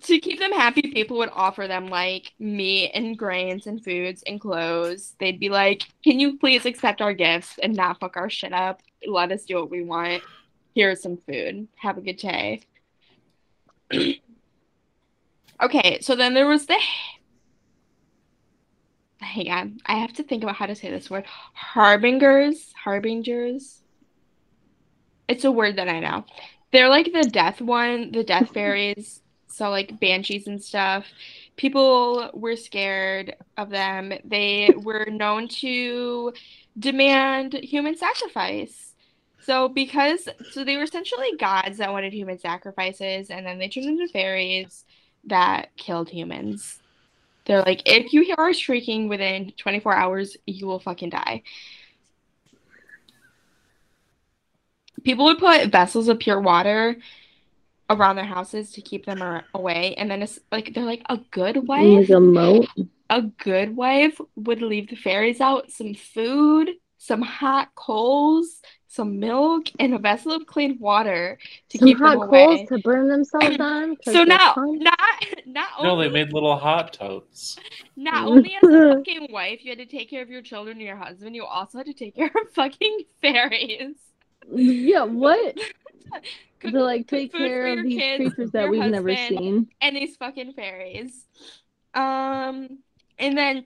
to 0.03 0.19
keep 0.19 0.39
them 0.39 0.51
happy, 0.53 0.81
people 0.81 1.17
would 1.17 1.29
offer 1.33 1.67
them 1.67 1.87
like 1.89 2.33
meat 2.39 2.91
and 2.93 3.17
grains 3.17 3.67
and 3.67 3.83
foods 3.83 4.23
and 4.27 4.39
clothes. 4.39 5.15
They'd 5.19 5.39
be 5.39 5.49
like, 5.49 5.83
"Can 6.03 6.19
you 6.19 6.37
please 6.37 6.65
accept 6.65 7.01
our 7.01 7.13
gifts 7.13 7.59
and 7.61 7.75
not 7.75 7.99
fuck 7.99 8.15
our 8.17 8.29
shit 8.29 8.53
up? 8.53 8.81
Let 9.05 9.31
us 9.31 9.43
do 9.45 9.55
what 9.55 9.69
we 9.69 9.83
want. 9.83 10.23
Here's 10.75 11.01
some 11.01 11.17
food. 11.27 11.67
Have 11.77 11.97
a 11.97 12.01
good 12.01 12.17
day." 12.17 12.61
okay, 15.61 15.99
so 16.01 16.15
then 16.15 16.33
there 16.33 16.47
was 16.47 16.65
the. 16.65 16.77
Hang 19.19 19.49
on, 19.49 19.79
I 19.85 19.95
have 19.95 20.13
to 20.13 20.23
think 20.23 20.43
about 20.43 20.55
how 20.55 20.67
to 20.67 20.75
say 20.75 20.91
this 20.91 21.09
word. 21.09 21.25
Harbingers, 21.53 22.73
harbingers. 22.83 23.81
It's 25.27 25.43
a 25.43 25.51
word 25.51 25.77
that 25.77 25.89
I 25.89 25.99
know. 25.99 26.25
They're 26.71 26.89
like 26.89 27.11
the 27.11 27.23
death 27.23 27.61
one, 27.61 28.11
the 28.11 28.23
death 28.23 28.49
fairies. 28.53 29.21
So 29.47 29.69
like 29.69 29.99
banshees 29.99 30.47
and 30.47 30.63
stuff. 30.63 31.05
People 31.55 32.29
were 32.33 32.55
scared 32.55 33.35
of 33.57 33.69
them. 33.69 34.13
They 34.23 34.71
were 34.77 35.07
known 35.09 35.47
to 35.61 36.33
demand 36.77 37.53
human 37.53 37.97
sacrifice. 37.97 38.86
So 39.47 39.69
because 39.69 40.27
so 40.51 40.65
they 40.65 40.75
were 40.75 40.83
essentially 40.83 41.31
gods 41.39 41.77
that 41.77 41.93
wanted 41.93 42.11
human 42.11 42.37
sacrifices 42.37 43.29
and 43.29 43.45
then 43.45 43.59
they 43.59 43.69
turned 43.69 43.85
into 43.85 44.09
fairies 44.09 44.83
that 45.23 45.69
killed 45.77 46.09
humans. 46.09 46.79
They're 47.45 47.61
like 47.61 47.81
if 47.85 48.11
you 48.11 48.23
hear 48.23 48.35
our 48.37 48.53
shrieking 48.53 49.07
within 49.07 49.53
24 49.55 49.95
hours, 49.95 50.35
you 50.45 50.67
will 50.67 50.79
fucking 50.79 51.11
die. 51.11 51.43
People 55.05 55.23
would 55.25 55.39
put 55.39 55.71
vessels 55.71 56.09
of 56.09 56.19
pure 56.19 56.41
water 56.41 56.97
around 57.89 58.17
their 58.17 58.25
houses 58.25 58.73
to 58.73 58.81
keep 58.81 59.05
them 59.05 59.21
ar- 59.21 59.45
away, 59.53 59.95
and 59.95 60.11
then 60.11 60.23
it's 60.23 60.39
like 60.51 60.73
they're 60.73 60.83
like 60.83 61.03
a 61.07 61.19
good 61.31 61.65
wife. 61.69 62.09
Like 62.09 62.09
a 62.09 62.19
moat. 62.19 62.67
A 63.09 63.21
good 63.21 63.77
wife 63.77 64.19
would 64.35 64.61
leave 64.61 64.89
the 64.89 64.97
fairies 64.97 65.39
out 65.39 65.71
some 65.71 65.93
food, 65.93 66.71
some 66.97 67.21
hot 67.21 67.69
coals, 67.75 68.61
some 68.89 69.19
milk, 69.19 69.67
and 69.79 69.93
a 69.93 69.97
vessel 69.99 70.31
of 70.31 70.45
clean 70.45 70.77
water 70.79 71.37
to 71.69 71.77
Some 71.77 71.87
keep 71.87 71.97
them 71.97 72.07
hot 72.07 72.15
away. 72.27 72.27
coals 72.45 72.69
to 72.69 72.77
burn 72.79 73.07
themselves 73.09 73.57
on. 73.59 73.97
So 74.03 74.11
they're 74.13 74.25
now, 74.25 74.53
punk. 74.53 74.81
not 74.81 74.99
not 75.45 75.67
No, 75.83 75.97
they 75.97 76.09
made 76.09 76.31
little 76.33 76.55
hot 76.57 76.93
totes. 76.93 77.57
not 77.95 78.25
only 78.27 78.55
as 78.55 78.69
a 78.69 78.95
fucking 78.95 79.27
wife, 79.31 79.59
you 79.63 79.71
had 79.71 79.79
to 79.79 79.85
take 79.85 80.09
care 80.09 80.21
of 80.21 80.29
your 80.29 80.41
children 80.41 80.77
and 80.77 80.85
your 80.85 80.95
husband, 80.97 81.35
you 81.35 81.45
also 81.45 81.77
had 81.79 81.87
to 81.87 81.93
take 81.93 82.15
care 82.15 82.27
of 82.27 82.49
fucking 82.53 82.99
fairies. 83.21 83.95
Yeah, 84.49 85.03
what? 85.03 85.55
Cook- 86.59 86.71
to 86.71 86.83
like 86.83 87.07
take 87.07 87.31
food 87.33 87.39
care 87.39 87.67
of 87.77 87.83
these 87.83 87.99
kids, 87.99 88.33
creatures 88.33 88.51
that 88.51 88.69
we've 88.69 88.83
never 88.89 89.13
seen. 89.15 89.67
and 89.81 89.95
these 89.95 90.15
fucking 90.15 90.53
fairies. 90.53 91.25
Um, 91.93 92.79
and 93.19 93.37
then 93.37 93.65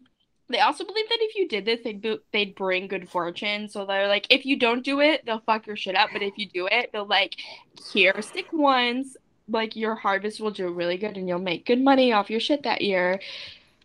they 0.51 0.59
also 0.59 0.83
believe 0.85 1.09
that 1.09 1.17
if 1.21 1.35
you 1.35 1.47
did 1.47 1.65
this, 1.65 1.81
they'd 1.83 2.01
bo- 2.01 2.19
they'd 2.31 2.55
bring 2.55 2.87
good 2.87 3.09
fortune. 3.09 3.69
So 3.69 3.85
they're 3.85 4.07
like, 4.07 4.27
if 4.29 4.45
you 4.45 4.57
don't 4.57 4.83
do 4.83 4.99
it, 4.99 5.25
they'll 5.25 5.39
fuck 5.39 5.67
your 5.67 5.75
shit 5.75 5.95
up. 5.95 6.09
But 6.13 6.21
if 6.21 6.37
you 6.37 6.47
do 6.47 6.67
it, 6.67 6.91
they'll 6.91 7.05
like, 7.05 7.35
here, 7.91 8.21
stick 8.21 8.51
ones. 8.53 9.17
Like 9.47 9.75
your 9.75 9.95
harvest 9.95 10.39
will 10.39 10.51
do 10.51 10.69
really 10.71 10.97
good, 10.97 11.17
and 11.17 11.27
you'll 11.27 11.39
make 11.39 11.65
good 11.65 11.81
money 11.81 12.13
off 12.13 12.29
your 12.29 12.39
shit 12.39 12.63
that 12.63 12.81
year. 12.81 13.19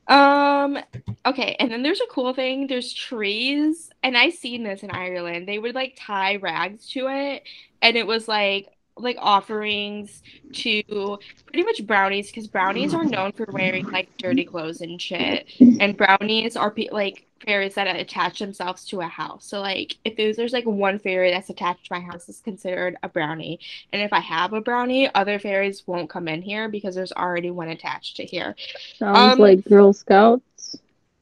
Um, 0.08 0.78
okay, 1.24 1.56
and 1.58 1.70
then 1.70 1.82
there's 1.82 2.00
a 2.00 2.12
cool 2.12 2.32
thing. 2.34 2.66
There's 2.68 2.92
trees, 2.92 3.90
and 4.02 4.16
I 4.16 4.30
seen 4.30 4.62
this 4.62 4.82
in 4.82 4.90
Ireland. 4.90 5.48
They 5.48 5.58
would 5.58 5.74
like 5.74 5.98
tie 5.98 6.36
rags 6.36 6.88
to 6.90 7.08
it, 7.08 7.42
and 7.82 7.96
it 7.96 8.06
was 8.06 8.28
like 8.28 8.68
like 8.96 9.16
offerings 9.20 10.22
to 10.52 11.18
pretty 11.46 11.62
much 11.64 11.86
brownies 11.86 12.28
because 12.28 12.46
brownies 12.46 12.94
are 12.94 13.04
known 13.04 13.32
for 13.32 13.46
wearing 13.50 13.84
like 13.90 14.08
dirty 14.18 14.44
clothes 14.44 14.80
and 14.80 15.00
shit. 15.00 15.46
And 15.60 15.96
brownies 15.96 16.56
are 16.56 16.70
pe- 16.70 16.88
like 16.90 17.26
fairies 17.44 17.74
that 17.74 17.94
attach 17.94 18.38
themselves 18.38 18.86
to 18.86 19.02
a 19.02 19.06
house. 19.06 19.44
So 19.46 19.60
like 19.60 19.96
if 20.04 20.16
there's, 20.16 20.36
there's 20.36 20.54
like 20.54 20.64
one 20.64 20.98
fairy 20.98 21.30
that's 21.30 21.50
attached 21.50 21.86
to 21.86 21.92
my 21.94 22.00
house 22.00 22.28
is 22.28 22.40
considered 22.40 22.96
a 23.02 23.08
brownie. 23.08 23.60
And 23.92 24.00
if 24.00 24.12
i 24.12 24.20
have 24.20 24.54
a 24.54 24.60
brownie 24.62 25.14
other 25.14 25.38
fairies 25.38 25.86
won't 25.86 26.08
come 26.08 26.28
in 26.28 26.40
here 26.40 26.68
because 26.68 26.94
there's 26.94 27.12
already 27.12 27.50
one 27.50 27.68
attached 27.68 28.16
to 28.16 28.24
here. 28.24 28.56
Sounds 28.98 29.34
Um, 29.34 29.38
like 29.38 29.64
Girl 29.64 29.92
Scouts. 29.92 30.78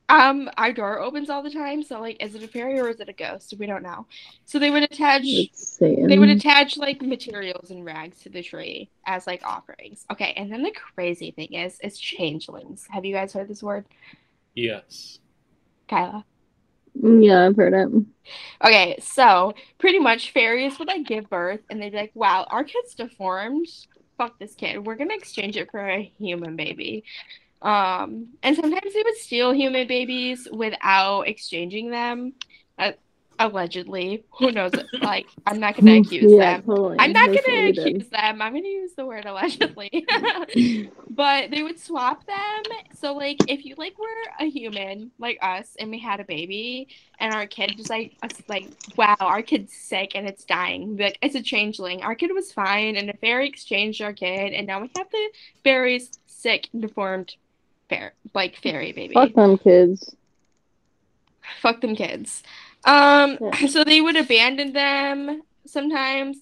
Um 0.08 0.50
our 0.58 0.72
door 0.72 1.00
opens 1.00 1.30
all 1.30 1.42
the 1.42 1.50
time 1.50 1.82
so 1.82 2.00
like 2.00 2.22
is 2.22 2.34
it 2.34 2.42
a 2.42 2.48
fairy 2.48 2.78
or 2.78 2.88
is 2.88 3.00
it 3.00 3.08
a 3.08 3.12
ghost 3.12 3.54
we 3.58 3.66
don't 3.66 3.82
know 3.82 4.06
so 4.44 4.58
they 4.58 4.70
would 4.70 4.82
attach 4.82 5.22
they 5.80 6.18
would 6.18 6.28
attach 6.28 6.76
like 6.76 7.00
materials 7.02 7.70
and 7.70 7.84
rags 7.84 8.20
to 8.20 8.28
the 8.28 8.42
tree 8.42 8.90
as 9.06 9.26
like 9.26 9.42
offerings. 9.44 10.04
Okay, 10.12 10.32
and 10.36 10.52
then 10.52 10.62
the 10.62 10.72
crazy 10.72 11.30
thing 11.30 11.52
is, 11.54 11.78
is 11.82 11.98
changelings. 11.98 12.86
Have 12.90 13.04
you 13.04 13.14
guys 13.14 13.32
heard 13.32 13.48
this 13.48 13.62
word, 13.62 13.86
Yes. 14.54 15.18
Kyla? 15.88 16.24
Yeah, 16.94 17.46
I've 17.46 17.56
heard 17.56 17.74
it. 17.74 17.88
Okay, 18.64 18.96
so 19.00 19.54
pretty 19.78 19.98
much 19.98 20.30
fairies 20.32 20.78
would 20.78 20.88
like 20.88 21.06
give 21.06 21.28
birth, 21.28 21.60
and 21.68 21.82
they'd 21.82 21.90
be 21.90 21.96
like, 21.96 22.12
"Wow, 22.14 22.46
our 22.48 22.64
kid's 22.64 22.94
deformed. 22.94 23.66
Fuck 24.16 24.38
this 24.38 24.54
kid. 24.54 24.86
We're 24.86 24.94
gonna 24.94 25.14
exchange 25.14 25.56
it 25.56 25.70
for 25.70 25.86
a 25.88 26.02
human 26.18 26.56
baby." 26.56 27.04
Um, 27.64 28.28
and 28.42 28.54
sometimes 28.54 28.92
they 28.92 29.02
would 29.02 29.16
steal 29.16 29.52
human 29.52 29.88
babies 29.88 30.46
without 30.52 31.22
exchanging 31.22 31.90
them. 31.90 32.34
Uh, 32.78 32.92
allegedly, 33.38 34.22
who 34.38 34.52
knows? 34.52 34.72
Like, 35.00 35.26
I'm 35.46 35.60
not 35.60 35.76
gonna 35.76 35.96
accuse 36.00 36.30
yeah, 36.30 36.58
them. 36.58 36.66
totally. 36.66 36.96
I'm 36.98 37.12
not 37.12 37.30
That's 37.30 37.46
gonna 37.46 37.68
accuse 37.68 38.08
them. 38.10 38.42
I'm 38.42 38.52
gonna 38.52 38.68
use 38.68 38.92
the 38.94 39.06
word 39.06 39.24
allegedly. 39.24 40.06
but 41.10 41.50
they 41.50 41.62
would 41.62 41.78
swap 41.78 42.26
them. 42.26 42.62
So 42.98 43.14
like 43.14 43.38
if 43.48 43.64
you 43.64 43.74
like 43.78 43.98
were 43.98 44.06
a 44.40 44.50
human 44.50 45.10
like 45.18 45.38
us 45.40 45.74
and 45.78 45.90
we 45.90 45.98
had 45.98 46.20
a 46.20 46.24
baby 46.24 46.88
and 47.18 47.34
our 47.34 47.46
kid 47.46 47.74
was 47.78 47.88
like 47.88 48.12
us 48.22 48.42
like 48.48 48.68
wow 48.96 49.16
our 49.20 49.42
kid's 49.42 49.72
sick 49.72 50.12
and 50.14 50.26
it's 50.26 50.44
dying 50.44 50.96
like 50.98 51.18
it's 51.22 51.34
a 51.34 51.42
changeling. 51.42 52.02
Our 52.02 52.14
kid 52.14 52.30
was 52.34 52.52
fine 52.52 52.96
and 52.96 53.08
a 53.08 53.16
fairy 53.16 53.48
exchanged 53.48 54.02
our 54.02 54.12
kid 54.12 54.52
and 54.52 54.66
now 54.66 54.82
we 54.82 54.90
have 54.96 55.10
the 55.10 55.30
fairy's 55.62 56.10
sick 56.26 56.68
deformed 56.78 57.34
fair 57.94 58.14
like 58.34 58.56
fairy 58.56 58.92
baby. 58.92 59.14
Fuck 59.14 59.34
them 59.34 59.58
kids. 59.58 60.14
Fuck 61.60 61.80
them 61.80 61.94
kids. 61.94 62.42
Um, 62.84 63.38
Yeah. 63.40 63.66
so 63.68 63.84
they 63.84 64.00
would 64.00 64.16
abandon 64.16 64.72
them 64.72 65.42
sometimes. 65.66 66.38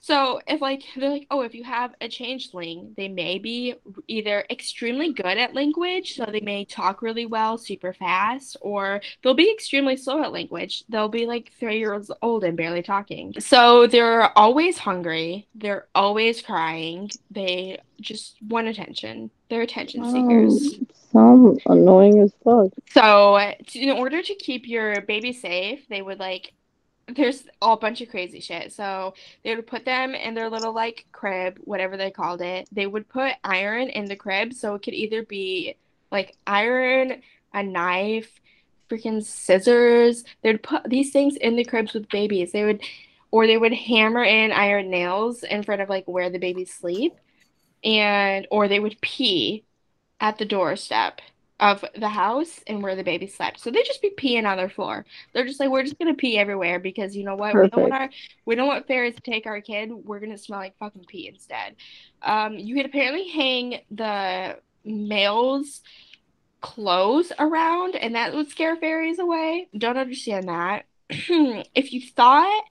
So 0.00 0.40
if 0.46 0.60
like 0.60 0.84
they're 0.96 1.10
like, 1.10 1.26
oh, 1.30 1.42
if 1.42 1.54
you 1.54 1.64
have 1.64 1.94
a 2.00 2.08
changeling, 2.08 2.94
they 2.96 3.08
may 3.08 3.38
be 3.38 3.74
either 4.06 4.44
extremely 4.50 5.12
good 5.12 5.38
at 5.38 5.54
language, 5.54 6.14
so 6.14 6.24
they 6.26 6.40
may 6.40 6.64
talk 6.64 7.02
really 7.02 7.26
well, 7.26 7.58
super 7.58 7.92
fast, 7.92 8.56
or 8.60 9.00
they'll 9.22 9.34
be 9.34 9.52
extremely 9.52 9.96
slow 9.96 10.22
at 10.22 10.32
language. 10.32 10.84
They'll 10.88 11.08
be 11.08 11.26
like 11.26 11.52
three 11.58 11.78
years 11.78 12.10
old 12.22 12.44
and 12.44 12.56
barely 12.56 12.82
talking. 12.82 13.34
So 13.38 13.86
they're 13.86 14.36
always 14.38 14.78
hungry. 14.78 15.48
They're 15.54 15.88
always 15.94 16.42
crying. 16.42 17.10
They 17.30 17.80
just 18.00 18.36
want 18.42 18.68
attention. 18.68 19.30
They're 19.48 19.62
attention 19.62 20.04
seekers. 20.04 20.74
Um, 20.74 20.86
sound 21.12 21.60
annoying 21.66 22.20
as 22.20 22.32
fuck. 22.44 22.70
So, 22.90 23.38
in 23.74 23.90
order 23.90 24.22
to 24.22 24.34
keep 24.34 24.68
your 24.68 25.00
baby 25.02 25.32
safe, 25.32 25.88
they 25.88 26.02
would 26.02 26.18
like, 26.18 26.52
there's 27.14 27.44
a 27.62 27.76
bunch 27.76 28.00
of 28.00 28.08
crazy 28.08 28.40
shit. 28.40 28.72
So, 28.72 29.14
they 29.44 29.54
would 29.54 29.66
put 29.66 29.84
them 29.84 30.14
in 30.14 30.34
their 30.34 30.50
little 30.50 30.72
like 30.72 31.06
crib, 31.12 31.58
whatever 31.64 31.96
they 31.96 32.10
called 32.10 32.40
it. 32.42 32.68
They 32.72 32.86
would 32.86 33.08
put 33.08 33.34
iron 33.44 33.88
in 33.88 34.06
the 34.06 34.16
crib. 34.16 34.52
So, 34.52 34.74
it 34.74 34.82
could 34.82 34.94
either 34.94 35.24
be 35.24 35.76
like 36.10 36.36
iron, 36.46 37.22
a 37.52 37.62
knife, 37.62 38.40
freaking 38.88 39.22
scissors. 39.22 40.24
They 40.42 40.52
would 40.52 40.62
put 40.62 40.84
these 40.84 41.12
things 41.12 41.36
in 41.36 41.56
the 41.56 41.64
cribs 41.64 41.94
with 41.94 42.08
babies. 42.08 42.52
They 42.52 42.64
would, 42.64 42.82
or 43.30 43.46
they 43.46 43.58
would 43.58 43.72
hammer 43.72 44.24
in 44.24 44.52
iron 44.52 44.90
nails 44.90 45.42
in 45.42 45.62
front 45.62 45.82
of 45.82 45.88
like 45.88 46.06
where 46.06 46.30
the 46.30 46.38
babies 46.38 46.72
sleep. 46.72 47.16
And, 47.84 48.46
or 48.50 48.66
they 48.66 48.80
would 48.80 49.00
pee 49.00 49.64
at 50.20 50.38
the 50.38 50.44
doorstep 50.44 51.20
of 51.60 51.84
the 51.96 52.08
house 52.08 52.60
and 52.66 52.82
where 52.82 52.94
the 52.94 53.02
baby 53.02 53.26
slept. 53.26 53.60
So 53.60 53.70
they 53.70 53.82
just 53.82 54.00
be 54.00 54.10
peeing 54.10 54.48
on 54.48 54.56
their 54.56 54.68
floor. 54.68 55.04
They're 55.32 55.46
just 55.46 55.58
like, 55.58 55.70
we're 55.70 55.82
just 55.82 55.98
gonna 55.98 56.14
pee 56.14 56.38
everywhere 56.38 56.78
because 56.78 57.16
you 57.16 57.24
know 57.24 57.34
what? 57.34 57.54
We 57.54 57.68
don't 57.68 57.82
want 57.82 57.92
our 57.94 58.10
we 58.44 58.54
don't 58.54 58.68
want 58.68 58.86
fairies 58.86 59.16
to 59.16 59.20
take 59.20 59.46
our 59.46 59.60
kid. 59.60 59.90
We're 59.92 60.20
gonna 60.20 60.38
smell 60.38 60.60
like 60.60 60.78
fucking 60.78 61.06
pee 61.08 61.28
instead. 61.28 61.76
Um, 62.22 62.54
you 62.54 62.76
could 62.76 62.86
apparently 62.86 63.28
hang 63.28 63.80
the 63.90 64.58
males 64.84 65.82
clothes 66.60 67.32
around 67.38 67.94
and 67.96 68.14
that 68.14 68.34
would 68.34 68.50
scare 68.50 68.76
fairies 68.76 69.18
away. 69.18 69.68
Don't 69.76 69.98
understand 69.98 70.48
that. 70.48 70.84
if 71.10 71.92
you 71.92 72.02
thought 72.02 72.64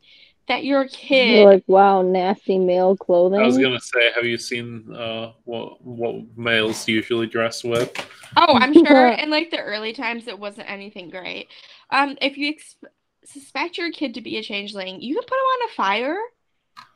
that 0.48 0.64
your 0.64 0.88
kid 0.88 1.38
You're 1.38 1.46
like 1.46 1.64
wow 1.68 2.02
nasty 2.02 2.58
male 2.58 2.96
clothing 2.96 3.40
I 3.40 3.46
was 3.46 3.58
gonna 3.58 3.80
say, 3.80 4.12
have 4.16 4.26
you 4.26 4.38
seen 4.38 4.94
uh, 4.94 5.34
what 5.44 5.84
what 5.86 6.38
males 6.38 6.88
usually 6.88 7.28
dress 7.28 7.64
with? 7.64 7.92
Oh, 8.36 8.56
I'm 8.56 8.74
sure 8.74 9.08
in 9.24 9.30
like 9.30 9.52
the 9.52 9.60
early 9.60 9.94
times 9.94 10.28
it 10.28 10.38
wasn't 10.40 10.70
anything 10.70 11.10
great. 11.10 11.48
Um, 11.90 12.18
if 12.22 12.38
you 12.38 12.50
ex- 12.50 12.76
suspect 13.26 13.78
your 13.78 13.92
kid 13.92 14.14
to 14.16 14.22
be 14.22 14.38
a 14.38 14.44
changeling, 14.44 15.02
you 15.02 15.16
can 15.16 15.24
put 15.24 15.30
them 15.30 15.38
on 15.38 15.70
a 15.70 15.74
fire. 15.74 16.18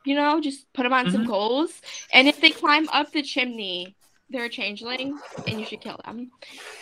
You 0.05 0.15
know, 0.15 0.39
just 0.41 0.71
put 0.73 0.83
them 0.83 0.93
on 0.93 1.09
some 1.11 1.23
Mhm. 1.23 1.27
coals, 1.27 1.81
and 2.13 2.27
if 2.27 2.39
they 2.41 2.49
climb 2.51 2.89
up 2.89 3.11
the 3.11 3.21
chimney, 3.21 3.95
they're 4.29 4.45
a 4.45 4.49
changeling, 4.49 5.19
and 5.47 5.59
you 5.59 5.65
should 5.65 5.81
kill 5.81 5.99
them. 6.05 6.31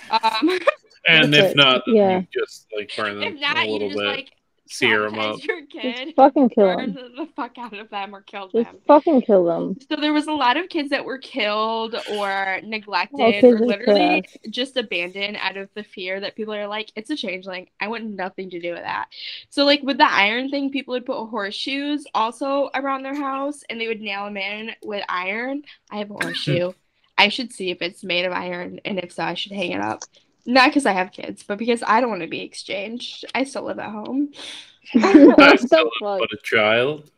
Um, 0.09 0.59
And 1.07 1.33
That's 1.33 1.45
if 1.47 1.51
it. 1.51 1.55
not, 1.55 1.83
Yeah. 1.87 2.19
you 2.19 2.27
just 2.31 2.67
like 2.75 2.91
burn 2.95 3.19
them 3.19 3.33
if 3.35 3.41
not, 3.41 3.57
a 3.57 3.65
you 3.65 3.71
little 3.73 3.89
just 3.89 3.99
bit, 3.99 4.05
like 4.05 4.31
sear 4.69 5.03
them 5.03 5.19
up. 5.19 5.43
your 5.43 5.61
just 5.61 5.71
kid, 5.71 6.15
fucking 6.15 6.49
kill 6.49 6.77
them 6.77 6.93
the, 6.93 7.09
the 7.23 7.29
fuck 7.35 7.57
out 7.57 7.77
of 7.77 7.89
them, 7.89 8.13
or 8.15 8.21
kill 8.21 8.49
just 8.49 8.65
them. 8.65 8.77
fucking 8.87 9.21
kill 9.21 9.45
them 9.45 9.75
So 9.89 9.95
there 9.95 10.13
was 10.13 10.27
a 10.27 10.31
lot 10.31 10.57
of 10.57 10.69
kids 10.69 10.89
that 10.91 11.05
were 11.05 11.17
killed 11.17 11.95
or 12.13 12.59
neglected 12.63 13.43
or 13.43 13.59
literally 13.59 14.25
just 14.49 14.77
abandoned 14.77 15.37
out 15.41 15.57
of 15.57 15.69
the 15.73 15.83
fear 15.83 16.19
that 16.19 16.35
people 16.35 16.53
are 16.53 16.67
like, 16.67 16.91
it's 16.95 17.09
a 17.09 17.15
changeling. 17.15 17.69
I 17.79 17.87
want 17.87 18.05
nothing 18.05 18.49
to 18.51 18.59
do 18.59 18.71
with 18.73 18.83
that. 18.83 19.07
So 19.49 19.65
like 19.65 19.81
with 19.83 19.97
the 19.97 20.09
iron 20.09 20.49
thing, 20.49 20.71
people 20.71 20.93
would 20.93 21.05
put 21.05 21.25
horseshoes 21.27 22.05
also 22.13 22.69
around 22.73 23.03
their 23.03 23.15
house 23.15 23.63
and 23.69 23.79
they 23.79 23.87
would 23.87 24.01
nail 24.01 24.25
them 24.25 24.37
in 24.37 24.71
with 24.83 25.03
iron. 25.09 25.63
I 25.91 25.97
have 25.97 26.11
a 26.11 26.13
horseshoe. 26.13 26.73
I 27.17 27.27
should 27.27 27.51
see 27.51 27.69
if 27.69 27.81
it's 27.81 28.03
made 28.03 28.23
of 28.25 28.31
iron 28.31 28.79
and 28.85 28.97
if 28.99 29.11
so, 29.11 29.23
I 29.23 29.33
should 29.33 29.51
hang 29.51 29.71
it 29.71 29.81
up. 29.81 30.03
Not 30.45 30.69
because 30.69 30.85
I 30.85 30.93
have 30.93 31.11
kids, 31.11 31.43
but 31.43 31.57
because 31.57 31.83
I 31.85 32.01
don't 32.01 32.09
want 32.09 32.21
to 32.23 32.27
be 32.27 32.41
exchanged. 32.41 33.25
I 33.35 33.43
still 33.43 33.63
live 33.63 33.79
at 33.79 33.91
home. 33.91 34.31
I 35.03 35.13
What 35.35 35.59
still 35.59 35.89
the 35.99 36.09
but 36.17 36.29
a 36.33 36.37
child. 36.43 37.11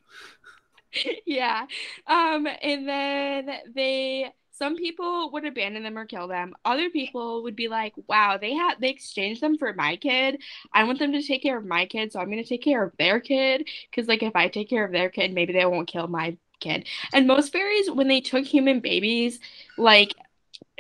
yeah. 1.26 1.66
Um, 2.08 2.48
and 2.62 2.88
then 2.88 3.52
they 3.74 4.32
some 4.52 4.76
people 4.76 5.32
would 5.32 5.46
abandon 5.46 5.82
them 5.84 5.98
or 5.98 6.06
kill 6.06 6.28
them. 6.28 6.54
Other 6.66 6.90
people 6.92 7.42
would 7.44 7.56
be 7.56 7.68
like, 7.68 7.94
wow, 8.08 8.38
they 8.38 8.54
have 8.54 8.80
they 8.80 8.90
exchanged 8.90 9.42
them 9.42 9.58
for 9.58 9.74
my 9.74 9.96
kid. 9.96 10.42
I 10.74 10.84
want 10.84 11.00
them 11.00 11.14
to 11.14 11.24
take 11.24 11.42
care 11.42 11.58
of 11.58 11.66
my 11.66 11.86
kid, 11.86 12.12
so 12.12 12.20
I'm 12.20 12.30
gonna 12.30 12.44
take 12.44 12.64
care 12.64 12.84
of 12.84 12.96
their 12.98 13.20
kid. 13.20 13.68
Cause 13.96 14.08
like 14.08 14.24
if 14.24 14.36
I 14.36 14.48
take 14.50 14.70
care 14.70 14.86
of 14.86 14.92
their 14.92 15.10
kid, 15.10 15.34
maybe 15.34 15.54
they 15.54 15.66
won't 15.66 15.88
kill 15.88 16.08
my 16.08 16.38
kid. 16.60 16.88
And 17.14 17.28
most 17.28 17.52
fairies, 17.52 17.90
when 17.90 18.08
they 18.08 18.22
took 18.22 18.46
human 18.46 18.82
babies, 18.82 19.40
like 19.78 20.14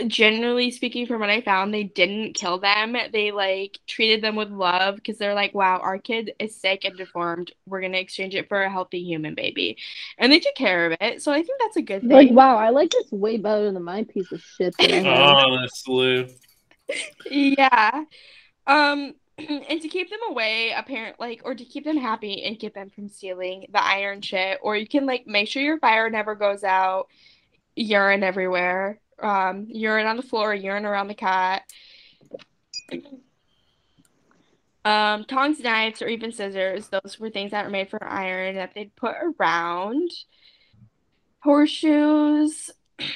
generally 0.08 0.72
speaking 0.72 1.06
from 1.06 1.20
what 1.20 1.30
i 1.30 1.41
found 1.41 1.74
they 1.74 1.84
didn't 1.84 2.34
kill 2.34 2.60
them. 2.60 2.95
They 3.12 3.32
like 3.32 3.80
treated 3.88 4.24
them 4.24 4.36
with 4.36 4.49
love 4.49 4.95
because 4.95 5.18
they're 5.18 5.34
like 5.34 5.54
wow 5.54 5.80
our 5.80 5.97
kid 5.97 6.34
is 6.39 6.56
sick 6.56 6.86
and 6.86 6.97
deformed. 6.97 7.52
We're 7.66 7.82
going 7.82 7.93
to 7.93 7.99
exchange 7.99 8.36
it 8.36 8.47
for 8.47 8.62
a 8.62 8.70
healthy 8.70 9.04
human 9.04 9.36
baby. 9.36 9.78
And 10.18 10.32
they 10.32 10.39
took 10.39 10.56
care 10.56 10.91
of 10.91 10.97
it. 11.02 11.22
So 11.22 11.32
i 11.32 11.41
think 11.41 11.60
that's 11.60 11.78
a 11.78 11.82
good 11.82 12.02
thing. 12.02 12.10
like 12.10 12.32
wow 12.32 12.58
I 12.58 12.70
like 12.70 12.91
this 12.91 13.12
way 13.12 13.38
better 13.38 13.72
than 13.72 13.84
my 13.84 14.04
piece 14.04 14.32
of 14.32 14.41
shit 14.41 14.76
that 14.78 14.91
I 14.91 14.95
have. 15.04 15.38
Honestly, 15.47 16.36
yeah. 17.30 18.04
Um 18.68 19.14
and 19.38 19.82
to 19.82 19.88
keep 19.88 20.10
them 20.10 20.20
away 20.30 20.74
apparent 20.76 21.20
like 21.20 21.41
or 21.45 21.56
to 21.56 21.66
keep 21.66 21.84
them 21.84 21.97
happy 21.97 22.43
and 22.43 22.60
keep 22.60 22.74
them 22.74 22.89
from 22.89 23.10
stealing 23.10 23.66
the 23.72 23.84
iron 23.84 24.22
shit 24.22 24.60
or 24.62 24.76
you 24.76 24.88
can 24.88 25.06
like 25.06 25.26
make 25.26 25.47
sure 25.47 25.64
your 25.64 25.80
fire 25.80 26.10
never 26.10 26.36
goes 26.36 26.64
out 26.64 27.08
urine 27.76 28.24
everywhere 28.24 28.99
um 29.24 29.65
urine 29.69 30.07
on 30.07 30.17
the 30.17 30.24
floor 30.24 30.53
urine 30.53 30.86
around 30.86 31.07
the 31.07 31.15
cot 31.15 31.61
um 34.84 35.26
tongs 35.26 35.59
knives 35.59 36.01
or 36.01 36.07
even 36.07 36.32
scissors 36.32 36.89
those 36.89 37.19
were 37.19 37.30
things 37.30 37.51
that 37.51 37.65
were 37.65 37.72
made 37.72 37.89
for 37.89 38.03
iron 38.03 38.55
that 38.55 38.74
they'd 38.74 38.95
put 38.95 39.15
around. 39.39 40.09
Horseshoes. 41.39 42.72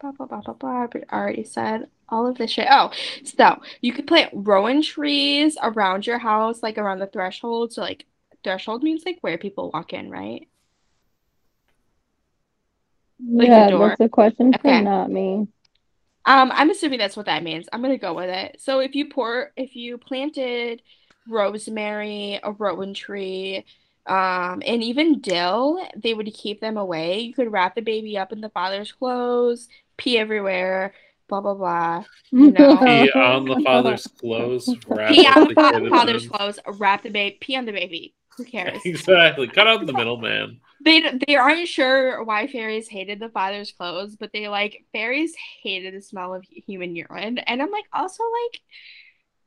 Blah 0.00 0.12
blah 0.12 0.26
blah 0.26 0.40
blah 0.42 0.54
blah. 0.54 0.86
I 1.08 1.16
already 1.16 1.44
said 1.44 1.88
all 2.10 2.26
of 2.26 2.36
this 2.36 2.50
shit. 2.50 2.66
Oh 2.70 2.90
so 3.24 3.62
you 3.80 3.90
could 3.90 4.06
plant 4.06 4.30
rowan 4.34 4.82
trees 4.82 5.56
around 5.62 6.06
your 6.06 6.18
house 6.18 6.62
like 6.62 6.76
around 6.76 6.98
the 6.98 7.06
threshold. 7.06 7.72
So 7.72 7.80
like 7.80 8.04
threshold 8.42 8.82
means 8.82 9.04
like 9.06 9.18
where 9.22 9.38
people 9.38 9.70
walk 9.72 9.94
in 9.94 10.10
right 10.10 10.46
Like 13.32 13.48
the 13.48 13.48
yeah, 13.48 13.66
door. 13.66 13.88
that's 13.88 14.00
a 14.00 14.08
question 14.08 14.52
for 14.52 14.68
Okay. 14.68 14.80
not 14.80 15.10
me. 15.10 15.48
Um, 16.26 16.50
I'm 16.54 16.70
assuming 16.70 16.98
that's 16.98 17.16
what 17.16 17.26
that 17.26 17.42
means. 17.42 17.66
I'm 17.72 17.82
gonna 17.82 17.98
go 17.98 18.14
with 18.14 18.30
it. 18.30 18.60
So 18.60 18.80
if 18.80 18.94
you 18.94 19.08
pour, 19.08 19.52
if 19.56 19.76
you 19.76 19.98
planted 19.98 20.82
rosemary, 21.28 22.40
a 22.42 22.52
rowan 22.52 22.94
tree, 22.94 23.64
um, 24.06 24.62
and 24.66 24.82
even 24.82 25.20
dill, 25.20 25.86
they 25.96 26.14
would 26.14 26.32
keep 26.34 26.60
them 26.60 26.76
away. 26.76 27.20
You 27.20 27.34
could 27.34 27.52
wrap 27.52 27.74
the 27.74 27.82
baby 27.82 28.16
up 28.18 28.32
in 28.32 28.40
the 28.40 28.48
father's 28.50 28.92
clothes, 28.92 29.68
pee 29.98 30.18
everywhere, 30.18 30.94
blah 31.28 31.40
blah 31.42 31.54
blah. 31.54 32.04
You 32.32 32.50
know. 32.52 32.78
pee 32.78 33.10
on 33.12 33.44
the 33.46 33.60
father's 33.62 34.06
clothes. 34.06 34.74
Wrap 34.88 35.10
Pee 35.12 35.26
on 35.26 35.42
the 35.42 35.48
the 35.48 35.54
fa- 35.54 35.72
kid 35.72 35.82
in 35.84 35.90
father's 35.90 36.26
clothes, 36.26 36.58
wrap 36.66 37.02
the 37.02 37.10
baby, 37.10 37.36
pee 37.40 37.56
on 37.56 37.64
the 37.66 37.72
baby. 37.72 38.14
Who 38.36 38.44
cares? 38.44 38.82
Exactly. 38.86 39.48
Cut 39.48 39.66
out 39.66 39.86
the 39.86 39.92
middleman. 39.92 40.60
They 40.84 41.02
they 41.26 41.36
aren't 41.36 41.68
sure 41.68 42.22
why 42.24 42.46
fairies 42.46 42.88
hated 42.88 43.20
the 43.20 43.28
father's 43.28 43.72
clothes, 43.72 44.16
but 44.16 44.32
they 44.32 44.48
like 44.48 44.84
fairies 44.92 45.34
hated 45.62 45.94
the 45.94 46.00
smell 46.02 46.34
of 46.34 46.44
human 46.44 46.94
urine. 46.96 47.38
And 47.38 47.62
I'm 47.62 47.70
like, 47.70 47.86
also 47.92 48.22
like, 48.24 48.60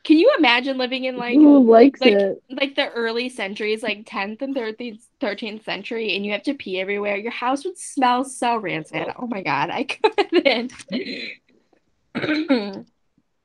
can 0.04 0.18
you 0.18 0.34
imagine 0.38 0.78
living 0.78 1.04
in 1.06 1.18
like 1.18 1.40
Who 1.40 1.70
likes 1.70 2.02
like 2.02 2.14
it? 2.14 2.44
like 2.50 2.76
the 2.76 2.90
early 2.90 3.30
centuries, 3.30 3.84
like 3.84 4.06
10th 4.06 4.42
and 4.42 4.56
13th 4.56 5.06
13th 5.20 5.64
century, 5.64 6.16
and 6.16 6.26
you 6.26 6.32
have 6.32 6.44
to 6.44 6.54
pee 6.54 6.80
everywhere? 6.80 7.18
Your 7.18 7.32
house 7.32 7.66
would 7.66 7.78
smell 7.78 8.24
so 8.24 8.58
rancid. 8.58 9.08
Oh 9.20 9.28
my 9.28 9.44
god, 9.44 9.70
I 9.70 9.84
couldn't. 9.86 10.74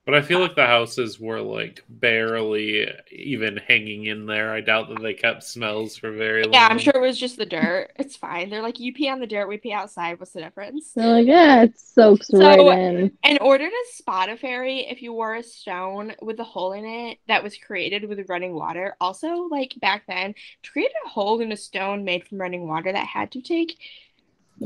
But 0.05 0.17
I 0.17 0.23
feel 0.23 0.41
like 0.41 0.57
the 0.57 0.67
houses 0.67 1.21
were 1.21 1.41
like 1.41 1.85
barely 1.89 2.91
even 3.13 3.57
hanging 3.57 4.07
in 4.07 4.27
there. 4.27 4.53
I 4.53 4.61
doubt 4.61 4.89
that 4.89 5.01
they 5.01 5.15
kept 5.15 5.45
smells 5.45 5.97
for 5.97 6.11
very 6.11 6.43
long. 6.43 6.53
yeah, 6.55 6.67
I'm 6.69 6.79
sure 6.79 6.93
it 6.97 7.01
was 7.01 7.17
just 7.21 7.37
the 7.37 7.47
dirt. 7.47 7.93
It's 7.97 8.17
fine. 8.17 8.51
They're 8.51 8.63
like, 8.63 8.81
you 8.81 8.93
pee 8.93 9.09
on 9.09 9.21
the 9.21 9.29
dirt, 9.29 9.47
we 9.49 9.59
pee 9.59 9.73
outside. 9.73 10.19
What's 10.19 10.33
the 10.33 10.41
difference? 10.41 10.93
They're 10.93 11.07
like, 11.07 11.27
yeah, 11.29 11.63
it 11.63 11.79
soaks 11.79 12.27
So- 12.27 12.39
right 12.41 12.79
in. 12.79 13.13
In 13.23 13.39
order 13.41 13.69
to 13.69 13.85
spot 13.93 14.29
a 14.29 14.37
fairy, 14.37 14.81
if 14.81 15.03
you 15.03 15.13
wore 15.13 15.37
a 15.37 15.43
stone 15.45 16.15
with 16.21 16.41
a 16.41 16.45
hole 16.45 16.73
in 16.73 16.85
it 16.85 17.19
that 17.29 17.45
was 17.45 17.57
created 17.57 18.09
with 18.09 18.29
running 18.29 18.55
water, 18.55 18.97
also 19.01 19.29
like 19.53 19.75
back 19.81 20.03
then, 20.09 20.35
to 20.65 20.71
create 20.73 20.91
a 21.07 21.09
hole 21.11 21.41
in 21.41 21.53
a 21.53 21.57
stone 21.57 22.05
made 22.05 22.27
from 22.27 22.39
running 22.41 22.67
water, 22.67 22.91
that 22.91 23.07
had 23.07 23.31
to 23.33 23.41
take 23.41 23.79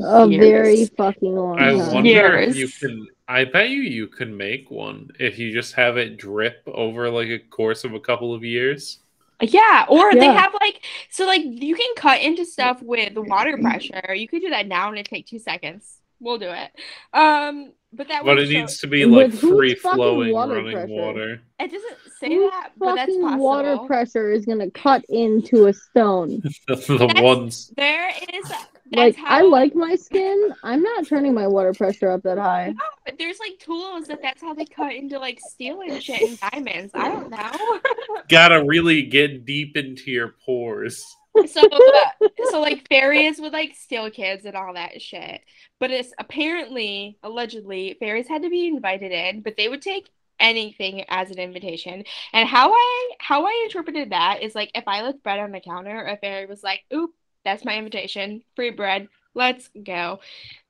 A 0.03 0.27
years. 0.27 0.45
very 0.49 0.85
fucking 0.85 1.35
long 1.35 1.59
I 1.59 1.71
time. 1.71 1.77
wonder 1.93 2.37
if 2.37 2.55
Years. 2.55 2.57
you 2.57 2.67
can. 2.89 3.07
I 3.27 3.43
bet 3.43 3.69
you 3.69 3.81
you 3.81 4.07
can 4.07 4.35
make 4.37 4.71
one 4.71 5.09
if 5.19 5.37
you 5.37 5.51
just 5.51 5.73
have 5.73 5.97
it 5.97 6.17
drip 6.17 6.61
over 6.67 7.09
like 7.09 7.27
a 7.29 7.39
course 7.39 7.83
of 7.83 7.93
a 7.93 7.99
couple 7.99 8.33
of 8.33 8.43
years. 8.43 8.99
Yeah, 9.41 9.85
or 9.89 10.13
they 10.15 10.25
have 10.25 10.53
like 10.61 10.83
so 11.11 11.25
like 11.25 11.41
you 11.43 11.75
can 11.75 11.89
cut 11.95 12.21
into 12.21 12.45
stuff 12.45 12.81
with 12.81 13.13
the 13.13 13.21
water 13.21 13.57
pressure. 13.57 14.13
You 14.15 14.27
could 14.27 14.41
do 14.41 14.49
that 14.49 14.67
now 14.67 14.89
and 14.89 14.97
it 14.97 15.05
take 15.05 15.27
two 15.27 15.39
seconds. 15.39 15.97
We'll 16.19 16.39
do 16.39 16.49
it. 16.49 16.71
Um, 17.13 17.73
but 17.93 18.07
that 18.07 18.25
But 18.25 18.39
it 18.39 18.47
show- 18.47 18.59
needs 18.59 18.79
to 18.79 18.87
be 18.87 19.05
like 19.05 19.29
whose 19.31 19.39
free 19.39 19.75
fucking 19.75 19.95
flowing 19.97 20.33
water 20.33 20.55
running 20.55 20.71
pressure? 20.71 20.87
water. 20.91 21.41
It 21.59 21.71
doesn't 21.71 21.97
say 22.19 22.33
Whose 22.33 22.49
that, 22.49 22.71
but 22.77 22.95
that's 22.95 23.15
possible. 23.15 23.37
water 23.43 23.77
pressure 23.85 24.31
is 24.31 24.45
gonna 24.45 24.71
cut 24.71 25.05
into 25.09 25.67
a 25.67 25.73
stone. 25.73 26.41
the 26.67 26.75
That's- 26.97 27.21
ones. 27.21 27.71
There 27.77 28.09
is 28.33 28.51
that's 28.91 29.17
like 29.17 29.25
I 29.25 29.41
like 29.41 29.75
my 29.75 29.95
skin. 29.95 30.53
I'm 30.63 30.81
not 30.81 31.07
turning 31.07 31.33
my 31.33 31.47
water 31.47 31.73
pressure 31.73 32.09
up 32.09 32.23
that 32.23 32.37
high. 32.37 32.69
No, 32.69 32.83
but 33.05 33.17
there's 33.17 33.39
like 33.39 33.59
tools 33.59 34.07
that 34.07 34.21
that's 34.21 34.41
how 34.41 34.53
they 34.53 34.65
cut 34.65 34.93
into 34.93 35.19
like 35.19 35.39
steel 35.39 35.81
and 35.81 36.01
shit 36.01 36.21
and 36.21 36.39
diamonds. 36.39 36.91
I 36.93 37.09
don't 37.09 37.29
know. 37.29 37.79
Gotta 38.29 38.63
really 38.63 39.03
get 39.03 39.45
deep 39.45 39.77
into 39.77 40.11
your 40.11 40.35
pores. 40.45 41.03
so 41.47 41.61
uh, 41.61 42.27
so 42.49 42.61
like 42.61 42.87
fairies 42.89 43.39
would 43.39 43.53
like 43.53 43.75
steal 43.75 44.09
kids 44.09 44.45
and 44.45 44.55
all 44.55 44.73
that 44.73 45.01
shit. 45.01 45.41
But 45.79 45.91
it's 45.91 46.13
apparently 46.19 47.17
allegedly 47.23 47.97
fairies 47.99 48.27
had 48.27 48.43
to 48.43 48.49
be 48.49 48.67
invited 48.67 49.11
in, 49.11 49.41
but 49.41 49.55
they 49.57 49.67
would 49.67 49.81
take 49.81 50.09
anything 50.39 51.03
as 51.09 51.31
an 51.31 51.39
invitation. 51.39 52.03
And 52.33 52.47
how 52.47 52.71
I 52.71 53.09
how 53.19 53.45
I 53.45 53.63
interpreted 53.65 54.11
that 54.11 54.41
is 54.41 54.55
like 54.55 54.71
if 54.75 54.83
I 54.87 55.01
left 55.01 55.23
bread 55.23 55.39
on 55.39 55.51
the 55.51 55.59
counter, 55.59 56.05
a 56.05 56.17
fairy 56.17 56.45
was 56.45 56.63
like, 56.63 56.81
"Oop, 56.93 57.11
that's 57.47 57.65
my 57.65 57.77
invitation. 57.77 58.43
Free 58.55 58.71
bread. 58.71 59.07
Let's 59.33 59.69
go." 59.83 60.19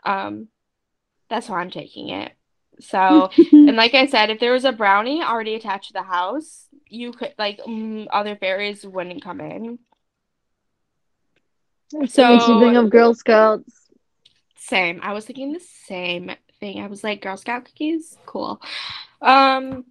Um 0.06 0.48
that's 1.30 1.48
how 1.48 1.56
I'm 1.56 1.72
taking 1.72 2.10
it. 2.10 2.32
So, 2.80 3.30
and 3.52 3.76
like 3.76 3.94
I 3.94 4.06
said, 4.06 4.30
if 4.30 4.40
there 4.40 4.54
was 4.54 4.66
a 4.66 4.72
brownie 4.72 5.24
already 5.24 5.56
attached 5.56 5.88
to 5.88 5.94
the 5.94 6.04
house, 6.04 6.68
you 6.88 7.12
could 7.12 7.34
like 7.38 7.60
mm, 7.60 8.08
other 8.12 8.36
fairies 8.36 8.86
wouldn't 8.86 9.24
come 9.24 9.42
in. 9.42 9.80
So 12.08 12.28
makes 12.30 12.48
you 12.48 12.60
think 12.60 12.78
of 12.78 12.90
Girl 12.90 13.14
Scouts. 13.14 13.90
same. 14.56 15.00
I 15.02 15.14
was 15.14 15.26
thinking 15.26 15.54
the 15.54 15.60
same 15.60 16.32
thing. 16.60 16.82
I 16.82 16.88
was 16.88 17.04
like, 17.04 17.22
Girl 17.22 17.38
Scout 17.38 17.66
cookies, 17.66 18.18
cool. 18.26 18.62
Um, 19.22 19.86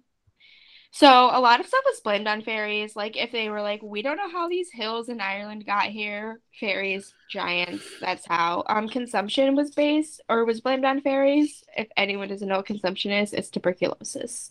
so 0.97 1.29
a 1.31 1.39
lot 1.39 1.59
of 1.59 1.67
stuff 1.67 1.83
was 1.85 1.99
blamed 1.99 2.27
on 2.27 2.41
fairies. 2.41 2.95
Like 2.95 3.15
if 3.15 3.31
they 3.31 3.51
were 3.51 3.61
like, 3.61 3.83
we 3.83 4.01
don't 4.01 4.17
know 4.17 4.31
how 4.31 4.49
these 4.49 4.71
hills 4.71 5.09
in 5.09 5.21
Ireland 5.21 5.63
got 5.63 5.89
here. 5.89 6.39
Fairies, 6.59 7.13
giants, 7.29 7.83
that's 8.01 8.25
how. 8.25 8.63
Um, 8.65 8.89
consumption 8.89 9.55
was 9.55 9.69
based 9.69 10.21
or 10.27 10.43
was 10.43 10.59
blamed 10.59 10.85
on 10.85 11.01
fairies. 11.01 11.63
If 11.77 11.87
anyone 11.97 12.29
doesn't 12.29 12.47
know 12.47 12.57
what 12.57 12.65
consumption 12.65 13.11
is, 13.11 13.31
it's 13.31 13.51
tuberculosis. 13.51 14.49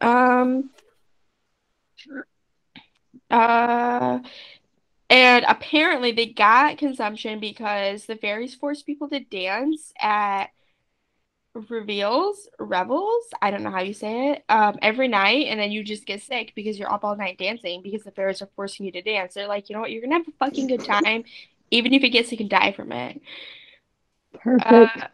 Um, 0.00 0.70
uh, 3.30 4.20
and 5.10 5.44
apparently 5.46 6.12
they 6.12 6.28
got 6.28 6.78
consumption 6.78 7.40
because 7.40 8.06
the 8.06 8.16
fairies 8.16 8.54
forced 8.54 8.86
people 8.86 9.10
to 9.10 9.20
dance 9.20 9.92
at 10.00 10.46
reveals, 11.54 12.48
revels, 12.58 13.24
I 13.42 13.50
don't 13.50 13.62
know 13.62 13.70
how 13.70 13.80
you 13.80 13.94
say 13.94 14.32
it, 14.32 14.44
um, 14.48 14.78
every 14.82 15.08
night, 15.08 15.46
and 15.48 15.58
then 15.58 15.72
you 15.72 15.82
just 15.82 16.06
get 16.06 16.22
sick 16.22 16.52
because 16.54 16.78
you're 16.78 16.92
up 16.92 17.04
all 17.04 17.16
night 17.16 17.38
dancing 17.38 17.82
because 17.82 18.04
the 18.04 18.10
fairies 18.10 18.42
are 18.42 18.48
forcing 18.54 18.86
you 18.86 18.92
to 18.92 19.02
dance. 19.02 19.34
They're 19.34 19.48
like, 19.48 19.68
you 19.68 19.74
know 19.74 19.80
what, 19.80 19.90
you're 19.90 20.02
gonna 20.02 20.18
have 20.18 20.28
a 20.28 20.32
fucking 20.38 20.66
good 20.66 20.84
time, 20.84 21.24
even 21.70 21.92
if 21.92 22.02
it 22.02 22.10
gets 22.10 22.30
sick 22.30 22.40
and 22.40 22.50
die 22.50 22.72
from 22.72 22.92
it. 22.92 23.20
Perfect. 24.34 24.70
Uh, 24.70 25.08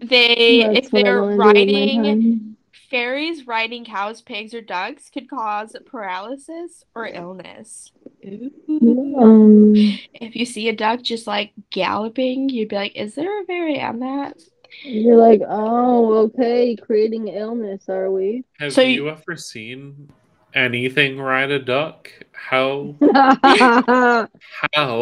they, 0.00 0.62
That's 0.62 0.86
if 0.86 0.90
they're 0.90 1.22
wanna 1.22 1.34
do 1.34 1.36
with 1.36 1.38
my 1.38 1.46
riding, 1.46 2.56
fairies 2.90 3.46
riding 3.46 3.84
cows, 3.84 4.22
pigs, 4.22 4.54
or 4.54 4.60
ducks 4.60 5.10
could 5.10 5.28
cause 5.28 5.76
paralysis 5.86 6.84
or 6.94 7.06
illness. 7.06 7.90
Ooh. 8.24 9.16
Um, 9.18 9.74
If 10.14 10.36
you 10.36 10.46
see 10.46 10.68
a 10.68 10.76
duck 10.76 11.02
just 11.02 11.26
like 11.26 11.52
galloping, 11.70 12.48
you'd 12.48 12.68
be 12.68 12.76
like, 12.76 12.96
is 12.96 13.14
there 13.14 13.42
a 13.42 13.44
fairy 13.44 13.80
on 13.80 14.00
that? 14.00 14.40
You're 14.82 15.16
like, 15.16 15.40
oh, 15.48 16.14
okay, 16.24 16.76
creating 16.76 17.28
illness, 17.28 17.88
are 17.88 18.10
we? 18.10 18.44
Have 18.58 18.72
So 18.72 18.80
you 18.82 19.04
you- 19.04 19.08
ever 19.10 19.36
seen 19.36 20.10
anything 20.54 21.18
ride 21.18 21.50
a 21.50 21.58
duck? 21.58 22.10
How? 22.32 22.94
How? 23.02 24.28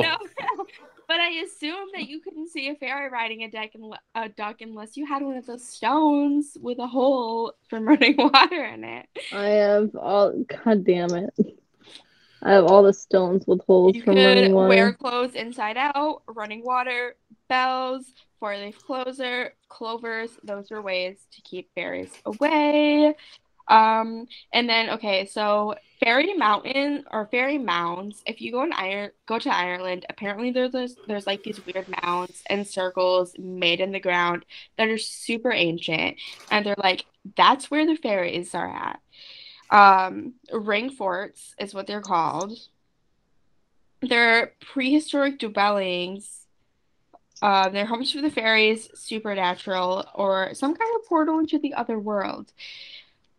No, 0.01 0.17
but 1.09 1.21
I 1.21 1.43
assume 1.45 1.89
that 1.95 2.09
you 2.09 2.21
couldn't 2.21 2.49
see 2.49 2.69
a 2.69 2.75
fairy 2.77 3.11
riding 3.11 3.43
a 3.43 3.51
duck, 3.51 3.71
unle- 3.77 3.99
a 4.15 4.29
duck 4.29 4.61
unless 4.61 4.97
you 4.97 5.05
had 5.07 5.23
one 5.23 5.37
of 5.37 5.47
those 5.47 5.67
stones 5.69 6.57
with 6.61 6.79
a 6.79 6.87
hole 6.87 7.53
from 7.69 7.85
running 7.89 8.17
water 8.17 8.65
in 8.65 8.85
it. 8.85 9.07
I 9.33 9.45
have 9.47 9.95
all. 9.97 10.45
God 10.65 10.85
damn 10.85 11.13
it! 11.15 11.35
I 12.43 12.53
have 12.53 12.65
all 12.65 12.83
the 12.83 12.93
stones 12.95 13.45
with 13.47 13.61
holes 13.67 13.95
You 13.97 14.03
from 14.03 14.17
running 14.17 14.53
water. 14.55 14.69
wear 14.69 14.93
clothes 14.93 15.35
inside 15.35 15.77
out, 15.77 16.23
running 16.27 16.65
water, 16.65 17.17
bells, 17.49 18.05
four-leaf 18.43 18.77
clover, 18.85 19.53
clovers. 19.69 20.31
Those 20.43 20.69
were 20.69 20.83
ways 20.83 21.29
to 21.31 21.41
keep 21.43 21.71
fairies 21.77 22.11
away. 22.27 23.15
Um, 23.69 24.27
and 24.53 24.69
then 24.69 24.91
okay, 24.91 25.27
so 25.27 25.77
fairy 26.01 26.35
mountain 26.35 27.05
or 27.13 27.29
fairy 27.31 27.57
mounds. 27.57 28.21
If 28.27 28.41
you 28.41 28.51
go 28.51 28.65
in 28.65 28.73
Ire 28.73 29.13
go 29.27 29.39
to 29.39 29.55
Ireland, 29.55 30.07
apparently 30.11 30.51
there's 30.51 30.73
this, 30.73 30.97
there's 31.07 31.29
like 31.29 31.45
these 31.45 31.65
weird 31.65 31.87
mounds 32.03 32.43
and 32.51 32.67
circles 32.67 33.33
made 33.39 33.79
in 33.79 33.93
the 33.93 34.01
ground 34.01 34.45
that 34.77 34.89
are 34.89 34.99
super 34.99 35.53
ancient, 35.53 36.17
and 36.51 36.67
they're 36.67 36.75
like 36.77 37.05
that's 37.37 37.71
where 37.71 37.87
the 37.87 37.95
fairies 37.95 38.57
are 38.57 38.69
at. 38.69 39.01
Um, 39.71 40.35
ring 40.53 40.91
forts 40.91 41.55
is 41.61 41.73
what 41.73 41.87
they're 41.87 42.01
called. 42.01 42.59
They're 44.01 44.55
prehistoric 44.61 45.39
dwellings. 45.39 46.42
Uh, 47.43 47.69
they're 47.69 47.87
homes 47.87 48.13
for 48.13 48.23
the 48.23 48.31
fairies, 48.31 48.89
supernatural, 48.95 50.07
or 50.15 50.55
some 50.55 50.75
kind 50.77 50.97
of 50.97 51.07
portal 51.09 51.41
into 51.41 51.59
the 51.59 51.75
other 51.75 51.99
world. 51.99 52.53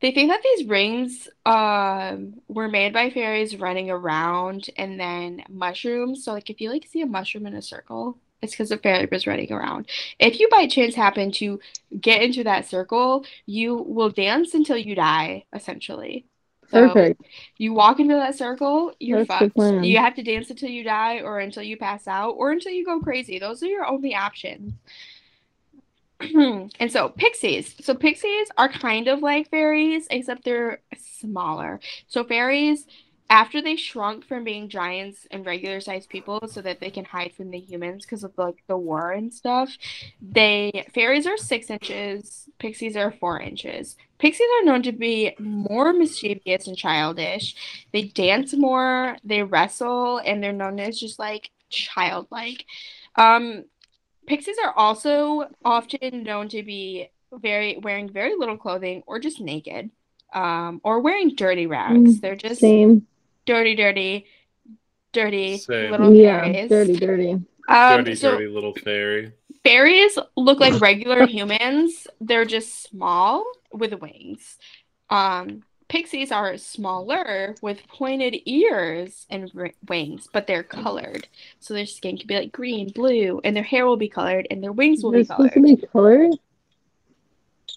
They 0.01 0.11
think 0.11 0.29
that 0.29 0.43
these 0.43 0.67
rings 0.67 1.29
um 1.45 2.41
were 2.49 2.67
made 2.67 2.93
by 2.93 3.09
fairies 3.09 3.55
running 3.57 3.89
around 3.89 4.69
and 4.77 4.99
then 4.99 5.43
mushrooms. 5.49 6.25
So 6.25 6.33
like 6.33 6.49
if 6.49 6.59
you 6.61 6.69
like 6.71 6.85
see 6.87 7.01
a 7.01 7.05
mushroom 7.07 7.47
in 7.47 7.55
a 7.55 7.61
circle, 7.61 8.17
it's 8.41 8.53
because 8.53 8.71
a 8.71 8.77
fairy 8.77 9.07
was 9.11 9.25
running 9.27 9.51
around. 9.51 9.87
If 10.19 10.39
you 10.39 10.49
by 10.49 10.67
chance 10.67 10.95
happen 10.95 11.31
to 11.33 11.59
get 12.01 12.21
into 12.21 12.43
that 12.43 12.67
circle, 12.67 13.25
you 13.45 13.75
will 13.75 14.09
dance 14.09 14.53
until 14.53 14.77
you 14.77 14.95
die, 14.95 15.45
essentially. 15.53 16.25
So 16.73 16.93
Perfect. 16.93 17.21
you 17.57 17.73
walk 17.73 17.99
into 17.99 18.15
that 18.15 18.35
circle, 18.35 18.93
you're 18.99 19.25
That's 19.25 19.55
fucked. 19.55 19.83
You 19.83 19.97
have 19.99 20.15
to 20.15 20.23
dance 20.23 20.49
until 20.49 20.69
you 20.69 20.83
die 20.83 21.19
or 21.21 21.39
until 21.39 21.63
you 21.63 21.77
pass 21.77 22.07
out 22.07 22.31
or 22.31 22.51
until 22.51 22.71
you 22.71 22.85
go 22.85 22.99
crazy. 22.99 23.39
Those 23.39 23.61
are 23.63 23.67
your 23.67 23.85
only 23.85 24.15
options. 24.15 24.73
And 26.79 26.91
so 26.91 27.09
pixies. 27.09 27.75
So 27.81 27.93
pixies 27.93 28.47
are 28.57 28.69
kind 28.69 29.07
of 29.07 29.19
like 29.21 29.49
fairies, 29.49 30.07
except 30.09 30.45
they're 30.45 30.79
smaller. 30.97 31.79
So 32.07 32.23
fairies, 32.23 32.87
after 33.29 33.61
they 33.61 33.75
shrunk 33.75 34.25
from 34.25 34.43
being 34.43 34.69
giants 34.69 35.27
and 35.31 35.45
regular 35.45 35.81
sized 35.81 36.09
people 36.09 36.47
so 36.47 36.61
that 36.61 36.79
they 36.79 36.91
can 36.91 37.05
hide 37.05 37.33
from 37.35 37.49
the 37.49 37.59
humans 37.59 38.05
because 38.05 38.23
of 38.23 38.31
like 38.37 38.63
the 38.67 38.77
war 38.77 39.11
and 39.11 39.33
stuff, 39.33 39.75
they 40.21 40.85
fairies 40.93 41.25
are 41.25 41.37
six 41.37 41.69
inches, 41.69 42.49
pixies 42.59 42.95
are 42.95 43.11
four 43.11 43.39
inches. 43.39 43.95
Pixies 44.19 44.47
are 44.59 44.65
known 44.65 44.83
to 44.83 44.91
be 44.91 45.35
more 45.39 45.93
mischievous 45.93 46.67
and 46.67 46.77
childish. 46.77 47.55
They 47.91 48.03
dance 48.03 48.53
more, 48.53 49.17
they 49.23 49.43
wrestle, 49.43 50.19
and 50.19 50.41
they're 50.41 50.53
known 50.53 50.79
as 50.79 50.99
just 50.99 51.19
like 51.19 51.49
childlike. 51.69 52.65
Um, 53.15 53.65
Pixies 54.25 54.55
are 54.63 54.73
also 54.77 55.49
often 55.65 56.23
known 56.23 56.47
to 56.49 56.63
be 56.63 57.09
very 57.31 57.77
wearing 57.81 58.09
very 58.09 58.35
little 58.35 58.57
clothing 58.57 59.03
or 59.05 59.19
just 59.19 59.41
naked, 59.41 59.89
um, 60.33 60.79
or 60.83 61.01
wearing 61.01 61.35
dirty 61.35 61.67
rags. 61.67 62.17
Mm, 62.17 62.21
They're 62.21 62.35
just 62.35 62.61
Same. 62.61 63.07
Dirty, 63.45 63.75
dirty, 63.75 64.27
dirty 65.13 65.57
Same. 65.57 65.91
little 65.91 66.11
Yeah, 66.13 66.41
fairies. 66.43 66.69
dirty, 66.69 66.95
dirty. 66.97 67.31
Um, 67.67 68.05
dirty, 68.05 68.15
so 68.15 68.37
dirty 68.37 68.47
little 68.47 68.73
fairy. 68.75 69.33
fairies 69.63 70.17
look 70.35 70.59
like 70.59 70.73
regular 70.81 71.25
humans. 71.25 72.07
They're 72.19 72.45
just 72.45 72.83
small 72.83 73.45
with 73.71 73.93
wings. 73.93 74.57
Um, 75.09 75.63
pixies 75.89 76.31
are 76.31 76.57
smaller 76.57 77.55
with 77.61 77.87
pointed 77.87 78.35
ears 78.45 79.25
and 79.29 79.51
r- 79.57 79.71
wings, 79.87 80.27
but 80.31 80.47
they're 80.47 80.63
colored. 80.63 81.27
So 81.59 81.73
their 81.73 81.85
skin 81.85 82.17
can 82.17 82.27
be 82.27 82.35
like 82.37 82.51
green, 82.51 82.89
blue, 82.91 83.41
and 83.43 83.55
their 83.55 83.63
hair 83.63 83.85
will 83.85 83.97
be 83.97 84.09
colored, 84.09 84.47
and 84.49 84.63
their 84.63 84.71
wings 84.71 85.03
will 85.03 85.11
They're 85.11 85.21
be 85.21 85.25
supposed 85.25 85.53
colored. 85.53 85.53
to 85.53 85.61
be 85.61 85.77
colored. 85.77 86.31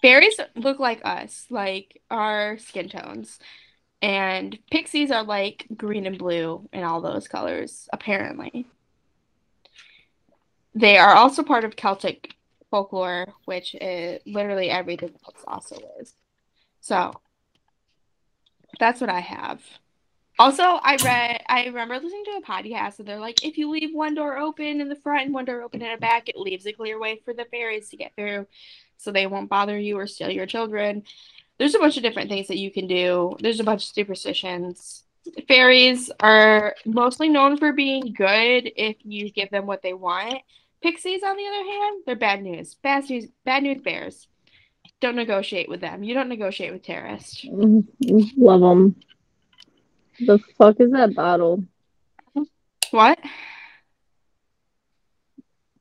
Fairies 0.03 0.39
look 0.55 0.79
like 0.79 1.01
us, 1.05 1.47
like 1.51 2.01
our 2.11 2.59
skin 2.59 2.89
tones. 2.89 3.39
And 4.03 4.59
pixies 4.71 5.11
are 5.11 5.25
like 5.25 5.67
green 5.77 6.07
and 6.07 6.19
blue 6.19 6.69
and 6.73 6.85
all 6.85 7.01
those 7.01 7.29
colors, 7.29 7.89
apparently. 7.93 8.67
They 10.75 10.99
are 10.99 11.15
also 11.15 11.43
part 11.43 11.65
of 11.65 11.77
Celtic 11.77 12.35
folklore, 12.71 13.29
which 13.47 13.75
is 13.75 14.21
literally 14.27 14.69
everything 14.69 15.15
else 15.25 15.45
also 15.47 15.77
is. 16.01 16.13
So 16.81 17.15
that's 18.79 19.01
what 19.01 19.11
I 19.11 19.21
have. 19.21 19.63
Also, 20.39 20.63
I 20.63 20.97
read, 20.97 21.43
I 21.49 21.65
remember 21.65 21.95
listening 21.95 22.25
to 22.27 22.31
a 22.33 22.43
podcast, 22.43 22.99
and 22.99 23.09
they're 23.09 23.19
like, 23.19 23.43
if 23.43 23.57
you 23.57 23.71
leave 23.71 23.95
one 23.95 24.15
door 24.15 24.37
open 24.37 24.83
in 24.83 24.91
the 24.91 24.97
front 24.97 25.25
and 25.25 25.35
one 25.35 25.47
door 25.47 25.63
open 25.63 25.81
in 25.81 25.91
the 25.91 25.97
back, 25.97 26.29
it 26.29 26.37
leaves 26.37 26.67
a 26.67 26.73
clear 26.73 27.01
way 27.01 27.23
for 27.25 27.33
the 27.33 27.47
fairies 27.47 27.89
to 27.89 27.97
get 27.97 28.13
through 28.15 28.47
so 28.99 29.11
they 29.11 29.27
won't 29.27 29.49
bother 29.49 29.79
you 29.79 29.99
or 29.99 30.07
steal 30.07 30.31
your 30.31 30.45
children. 30.45 31.05
There's 31.59 31.75
a 31.75 31.79
bunch 31.79 31.97
of 31.97 32.03
different 32.03 32.29
things 32.29 32.49
that 32.49 32.59
you 32.59 32.71
can 32.71 32.87
do. 32.87 33.37
There's 33.41 33.61
a 33.61 33.65
bunch 33.65 33.85
of 33.85 33.95
superstitions. 33.95 35.05
Fairies 35.49 36.11
are 36.21 36.75
mostly 36.85 37.29
known 37.29 37.57
for 37.57 37.73
being 37.73 38.13
good 38.13 38.71
if 38.77 38.97
you 39.03 39.31
give 39.31 39.51
them 39.51 39.67
what 39.67 39.83
they 39.83 39.93
want. 39.93 40.41
Pixies, 40.83 41.23
on 41.23 41.37
the 41.37 41.47
other 41.47 41.71
hand, 41.71 42.03
they're 42.07 42.17
bad 42.17 42.43
news. 42.43 42.75
Bad 42.75 43.09
news, 43.09 43.27
bad 43.45 43.63
news 43.63 43.83
bears. 43.83 44.29
Don't 45.01 45.17
negotiate 45.17 45.69
with 45.69 45.81
them. 45.81 46.03
You 46.05 46.15
don't 46.15 46.29
negotiate 46.29 46.73
with 46.73 46.83
terrorists. 46.83 47.45
Love 47.45 48.61
them. 48.61 48.97
The 50.21 50.39
fuck 50.57 50.81
is 50.81 50.93
that 50.93 51.15
bottle? 51.15 51.65
What? 52.91 53.19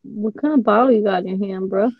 What 0.03 0.33
kind 0.41 0.55
of 0.55 0.63
bottle 0.63 0.91
you 0.91 1.03
got 1.03 1.23
in 1.25 1.39
your 1.39 1.49
hand, 1.49 1.69
bro? 1.69 1.91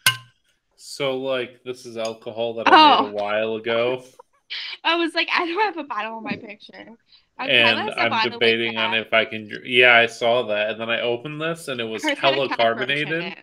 So, 0.88 1.18
like, 1.18 1.64
this 1.64 1.88
is 1.88 1.98
alcohol 1.98 2.54
that 2.56 2.68
I 2.68 2.72
made 2.72 2.78
Oh. 2.78 3.08
a 3.08 3.12
while 3.12 3.56
ago, 3.56 4.04
I 4.84 4.96
was 4.98 5.16
like, 5.16 5.28
I 5.34 5.46
don't 5.48 5.60
have 5.62 5.78
a 5.78 5.84
bottle 5.84 6.20
in 6.20 6.24
my 6.24 6.36
picture. 6.36 6.92
I 7.40 7.48
and 7.48 7.76
Kyla 7.80 7.82
has 7.82 7.94
a 7.98 8.00
I'm 8.02 8.10
bottle 8.12 8.32
with 8.34 8.40
debating 8.40 8.78
on 8.78 8.94
if 8.94 9.12
I 9.12 9.26
can. 9.26 9.50
Yeah, 9.66 9.96
I 9.96 10.06
saw 10.06 10.44
that, 10.44 10.70
and 10.70 10.80
then 10.80 10.92
I 10.92 11.02
opened 11.02 11.42
this, 11.42 11.70
and 11.70 11.82
it 11.82 11.86
was 11.86 12.04
Hers 12.04 12.20
hella 12.20 12.50
carbonated, 12.56 13.24
it. 13.24 13.38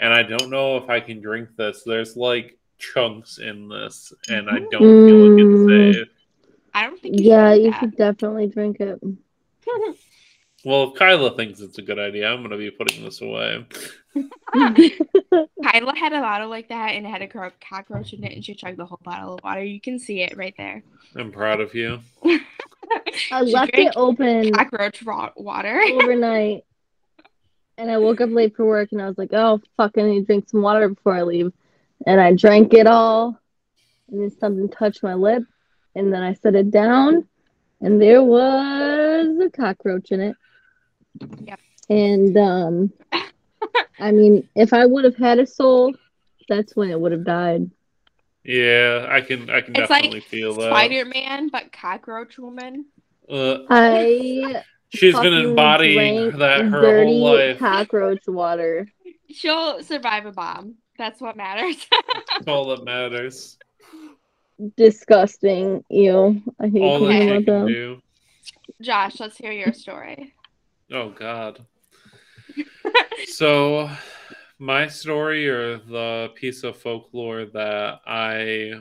and 0.00 0.14
I 0.14 0.22
don't 0.22 0.48
know 0.48 0.78
if 0.78 0.88
I 0.88 1.00
can 1.00 1.20
drink 1.20 1.50
this. 1.56 1.82
There's 1.84 2.16
like 2.16 2.58
chunks 2.78 3.36
in 3.38 3.68
this, 3.68 4.10
and 4.30 4.48
I 4.48 4.60
don't 4.70 5.06
feel 5.06 5.18
like 5.22 5.32
Mm. 5.32 5.92
it's 5.92 5.98
safe. 5.98 6.08
I 6.72 6.84
don't 6.84 7.02
think 7.02 7.20
you 7.20 7.26
Yeah, 7.26 7.52
should 7.52 7.62
you 7.64 7.70
that. 7.70 7.80
should 7.80 7.96
definitely 7.96 8.46
drink 8.46 8.80
it. 8.80 8.98
Well, 10.62 10.92
if 10.92 10.98
Kyla 10.98 11.36
thinks 11.36 11.60
it's 11.60 11.78
a 11.78 11.82
good 11.82 11.98
idea, 11.98 12.28
I'm 12.30 12.42
gonna 12.42 12.58
be 12.58 12.70
putting 12.70 13.02
this 13.02 13.22
away. 13.22 13.66
Kyla 14.52 15.96
had 15.96 16.12
a 16.12 16.20
bottle 16.20 16.48
like 16.48 16.68
that 16.68 16.90
and 16.94 17.06
it 17.06 17.08
had 17.10 17.22
a 17.22 17.28
cockroach 17.28 18.12
in 18.12 18.24
it, 18.24 18.32
and 18.32 18.44
she 18.44 18.54
chugged 18.54 18.76
the 18.78 18.86
whole 18.86 19.00
bottle 19.04 19.34
of 19.34 19.44
water. 19.44 19.62
You 19.62 19.80
can 19.80 19.98
see 19.98 20.22
it 20.22 20.36
right 20.36 20.54
there. 20.56 20.82
I'm 21.14 21.30
proud 21.32 21.60
of 21.60 21.74
you. 21.74 22.00
I 22.24 23.44
She 23.44 23.52
left 23.52 23.72
it 23.74 23.92
open 23.96 24.52
cockroach 24.52 25.02
raw 25.02 25.30
water. 25.36 25.80
overnight, 25.92 26.64
and 27.78 27.90
I 27.90 27.98
woke 27.98 28.20
up 28.20 28.30
late 28.30 28.56
for 28.56 28.64
work, 28.66 28.90
and 28.92 29.00
I 29.00 29.06
was 29.06 29.16
like, 29.16 29.32
"Oh 29.32 29.60
fuck, 29.76 29.92
I 29.96 30.02
need 30.02 30.20
to 30.20 30.26
drink 30.26 30.48
some 30.48 30.62
water 30.62 30.88
before 30.88 31.14
I 31.14 31.22
leave," 31.22 31.52
and 32.06 32.20
I 32.20 32.34
drank 32.34 32.74
it 32.74 32.88
all, 32.88 33.38
and 34.10 34.22
then 34.22 34.30
something 34.38 34.68
touched 34.68 35.02
my 35.04 35.14
lip, 35.14 35.44
and 35.94 36.12
then 36.12 36.22
I 36.22 36.34
set 36.34 36.56
it 36.56 36.70
down, 36.72 37.28
and 37.80 38.02
there 38.02 38.24
was 38.24 39.38
a 39.40 39.50
cockroach 39.50 40.10
in 40.10 40.20
it. 40.20 40.36
Yep. 41.44 41.60
And 41.88 42.36
um, 42.36 42.92
I 43.98 44.12
mean, 44.12 44.48
if 44.54 44.72
I 44.72 44.86
would 44.86 45.04
have 45.04 45.16
had 45.16 45.38
a 45.38 45.46
soul, 45.46 45.94
that's 46.48 46.74
when 46.76 46.90
it 46.90 47.00
would 47.00 47.12
have 47.12 47.24
died. 47.24 47.70
Yeah, 48.44 49.06
I 49.08 49.20
can. 49.20 49.50
I 49.50 49.60
can 49.60 49.76
It's 49.76 49.88
definitely 49.88 50.20
like 50.20 50.28
feel 50.28 50.54
that. 50.54 50.70
Spider 50.70 51.04
Man, 51.04 51.48
but 51.48 51.72
cockroach 51.72 52.38
woman. 52.38 52.86
Uh, 53.28 53.58
I 53.68 54.62
she's 54.88 55.14
been 55.14 55.32
fucking 55.32 55.50
embodying 55.50 55.94
drank 56.30 56.36
that 56.38 56.64
her 56.64 56.80
dirty 56.80 57.20
whole 57.20 57.36
life. 57.36 57.58
cockroach 57.58 58.26
water. 58.26 58.88
She'll 59.30 59.82
survive 59.84 60.26
a 60.26 60.32
bomb. 60.32 60.76
That's 60.98 61.20
what 61.20 61.36
matters. 61.36 61.86
That's 62.32 62.48
all 62.48 62.66
that 62.74 62.84
matters. 62.84 63.56
Disgusting. 64.76 65.84
Ew. 65.88 66.42
I 66.60 66.68
hate 66.68 66.82
All 66.82 67.00
that 67.00 67.08
thinking 67.08 67.28
she 67.28 67.34
about 67.34 67.44
can 67.44 67.44
them. 67.44 67.66
do. 67.68 68.02
Josh, 68.82 69.20
let's 69.20 69.36
hear 69.36 69.52
your 69.52 69.72
story. 69.72 70.34
Oh 70.92 71.10
God. 71.10 71.64
So, 73.26 73.90
my 74.58 74.86
story 74.86 75.48
or 75.48 75.78
the 75.78 76.30
piece 76.34 76.64
of 76.64 76.76
folklore 76.76 77.46
that 77.46 78.00
I 78.06 78.80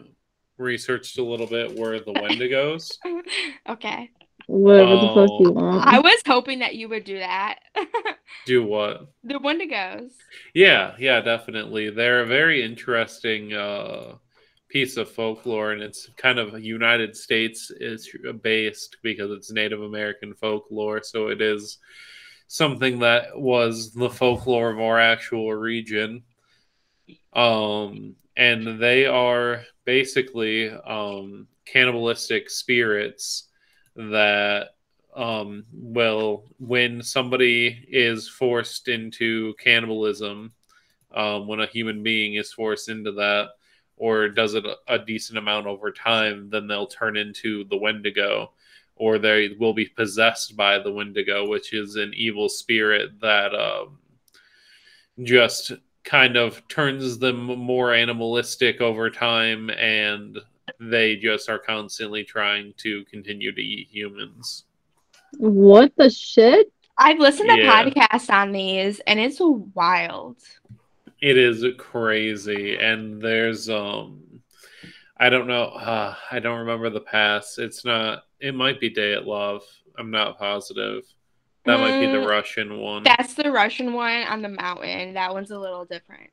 researched 0.57 1.17
a 1.17 1.23
little 1.23 1.47
bit 1.47 1.75
were 1.77 1.99
the 1.99 2.13
Wendigos. 2.13 2.97
okay. 3.69 4.11
Whatever 4.47 4.95
the 4.95 5.07
fuck 5.13 5.39
you 5.39 5.51
want. 5.51 5.85
I 5.85 5.99
was 5.99 6.21
hoping 6.25 6.59
that 6.59 6.75
you 6.75 6.89
would 6.89 7.03
do 7.03 7.19
that. 7.19 7.59
Do 8.45 8.63
what? 8.63 9.11
the 9.23 9.35
Wendigos. 9.35 10.11
Yeah, 10.53 10.95
yeah, 10.97 11.21
definitely. 11.21 11.91
They're 11.91 12.21
a 12.21 12.25
very 12.25 12.63
interesting 12.63 13.53
uh, 13.53 14.15
piece 14.69 14.97
of 14.97 15.11
folklore, 15.11 15.71
and 15.71 15.83
it's 15.83 16.09
kind 16.17 16.39
of 16.39 16.59
United 16.59 17.15
States 17.15 17.71
is 17.79 18.09
based 18.41 18.97
because 19.03 19.29
it's 19.31 19.51
Native 19.51 19.83
American 19.83 20.33
folklore. 20.33 21.03
So 21.03 21.27
it 21.27 21.41
is 21.41 21.77
something 22.49 22.97
that 22.99 23.39
was 23.39 23.93
the 23.93 24.09
folklore 24.09 24.71
of 24.71 24.79
our 24.79 24.99
actual 24.99 25.53
region. 25.53 26.23
Um, 27.31 28.15
and 28.35 28.81
they 28.81 29.05
are 29.05 29.61
basically 29.85 30.71
um, 30.71 31.47
cannibalistic 31.65 32.49
spirits 32.49 33.49
that 33.95 34.69
um 35.15 35.65
well 35.73 36.43
when 36.59 37.01
somebody 37.01 37.85
is 37.89 38.29
forced 38.29 38.87
into 38.87 39.55
cannibalism 39.55 40.53
um 41.15 41.47
when 41.47 41.59
a 41.59 41.65
human 41.65 42.03
being 42.03 42.35
is 42.35 42.53
forced 42.53 42.89
into 42.89 43.11
that 43.11 43.49
or 43.97 44.29
does 44.29 44.53
it 44.53 44.63
a, 44.87 44.99
decent 44.99 45.39
amount 45.39 45.65
over 45.65 45.91
time 45.91 46.47
then 46.51 46.67
they'll 46.67 46.85
turn 46.85 47.17
into 47.17 47.63
the 47.65 47.77
wendigo 47.77 48.51
or 48.99 49.17
they 49.17 49.49
will 49.59 49.73
be 49.73 49.85
possessed 49.85 50.55
by 50.55 50.77
the 50.77 50.91
wendigo 50.91 51.47
which 51.47 51.73
is 51.73 51.95
an 51.95 52.11
evil 52.15 52.47
spirit 52.49 53.09
that 53.21 53.53
um 53.55 53.97
just 55.23 55.71
kind 56.03 56.37
of 56.37 56.65
turns 56.67 57.17
them 57.19 57.43
more 57.45 57.93
animalistic 57.93 58.79
over 58.81 59.09
time 59.09 59.69
and 59.71 60.37
they 60.79 61.15
just 61.15 61.49
are 61.49 61.59
constantly 61.59 62.23
trying 62.23 62.73
to 62.77 63.03
continue 63.05 63.51
to 63.53 63.61
eat 63.61 63.87
humans 63.91 64.65
What 65.37 65.91
the 65.97 66.09
shit? 66.09 66.71
I've 66.97 67.19
listened 67.19 67.49
to 67.49 67.57
Yeah. 67.59 67.83
podcasts 67.89 68.29
on 68.33 68.51
these 68.51 68.99
and 69.07 69.19
it's 69.19 69.39
wild. 69.39 70.37
It 71.21 71.37
is 71.37 71.65
crazy, 71.77 72.77
and 72.77 73.21
there's 73.21 73.69
um, 73.69 74.21
I 75.17 75.29
don't 75.29 75.47
know, 75.47 75.63
uh, 75.65 76.15
I 76.31 76.39
don't 76.39 76.59
remember 76.59 76.89
the 76.89 77.01
past. 77.01 77.59
It's 77.59 77.83
not. 77.83 78.23
It 78.39 78.55
might 78.55 78.79
be 78.79 78.89
Dyatlov. 78.89 79.61
I'm 79.97 80.11
not 80.11 80.37
positive. 80.37 81.03
That 81.65 81.79
might 81.79 81.99
be 81.99 82.07
the 82.07 82.17
Mm, 82.17 82.27
Russian 82.27 82.79
one. 82.79 83.03
That's 83.03 83.33
the 83.33 83.51
Russian 83.51 83.93
one 83.93 84.23
on 84.23 84.41
the 84.41 84.49
mountain. 84.49 85.13
That 85.15 85.33
one's 85.33 85.51
a 85.51 85.59
little 85.59 85.85
different. 85.85 86.31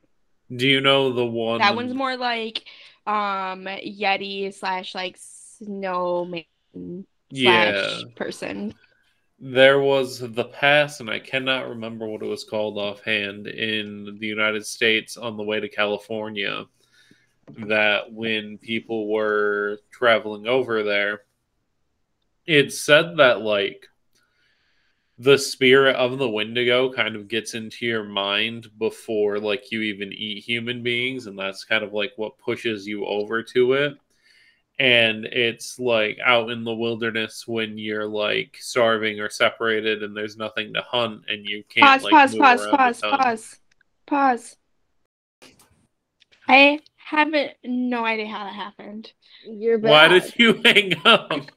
Do 0.55 0.67
you 0.67 0.79
know 0.79 1.11
the 1.11 1.25
one? 1.25 1.59
That 1.59 1.75
one's 1.75 1.93
more 1.93 2.15
like 2.15 2.63
um 3.05 3.65
Yeti 3.65 4.53
slash 4.53 4.95
like 4.95 5.17
snowman 5.19 6.45
Yeah, 7.29 7.71
slash 7.73 8.05
person. 8.15 8.73
there 9.39 9.79
was 9.79 10.19
the 10.19 10.45
pass, 10.45 10.99
and 10.99 11.09
I 11.09 11.19
cannot 11.19 11.67
remember 11.69 12.07
what 12.07 12.21
it 12.23 12.27
was 12.27 12.43
called 12.43 12.77
offhand 12.77 13.47
in 13.47 14.17
the 14.19 14.27
United 14.27 14.65
States 14.65 15.17
on 15.17 15.37
the 15.37 15.43
way 15.43 15.59
to 15.59 15.69
California. 15.69 16.65
That 17.59 18.11
when 18.11 18.57
people 18.57 19.07
were 19.11 19.79
traveling 19.91 20.47
over 20.47 20.83
there, 20.83 21.21
it 22.47 22.73
said 22.73 23.17
that 23.17 23.41
like 23.41 23.87
the 25.19 25.37
spirit 25.37 25.95
of 25.95 26.17
the 26.17 26.29
Wendigo 26.29 26.91
kind 26.93 27.15
of 27.15 27.27
gets 27.27 27.53
into 27.55 27.85
your 27.85 28.03
mind 28.03 28.67
before 28.77 29.39
like 29.39 29.71
you 29.71 29.81
even 29.81 30.13
eat 30.13 30.43
human 30.43 30.81
beings, 30.81 31.27
and 31.27 31.37
that's 31.37 31.65
kind 31.65 31.83
of 31.83 31.93
like 31.93 32.13
what 32.15 32.37
pushes 32.37 32.87
you 32.87 33.05
over 33.05 33.43
to 33.43 33.73
it. 33.73 33.97
And 34.79 35.25
it's 35.25 35.79
like 35.79 36.19
out 36.23 36.51
in 36.51 36.63
the 36.63 36.73
wilderness 36.73 37.47
when 37.47 37.79
you're 37.79 38.07
like 38.07 38.57
starving 38.59 39.19
or 39.19 39.27
separated 39.27 40.03
and 40.03 40.15
there's 40.15 40.37
nothing 40.37 40.71
to 40.75 40.81
hunt 40.81 41.23
and 41.27 41.43
you 41.47 41.63
can't 41.67 41.83
Pause, 41.83 42.03
like 42.03 42.11
pause, 42.11 42.35
pause, 42.35 42.67
pause, 42.69 43.01
pause, 43.01 43.55
pause. 44.05 44.55
I 46.47 46.79
haven't 46.95 47.53
no 47.63 48.05
idea 48.05 48.27
how 48.27 48.43
that 48.43 48.53
happened. 48.53 49.11
You're 49.45 49.79
bad. 49.79 49.89
Why 49.89 50.19
did 50.19 50.33
you 50.37 50.61
hang 50.65 50.93
up? 51.05 51.49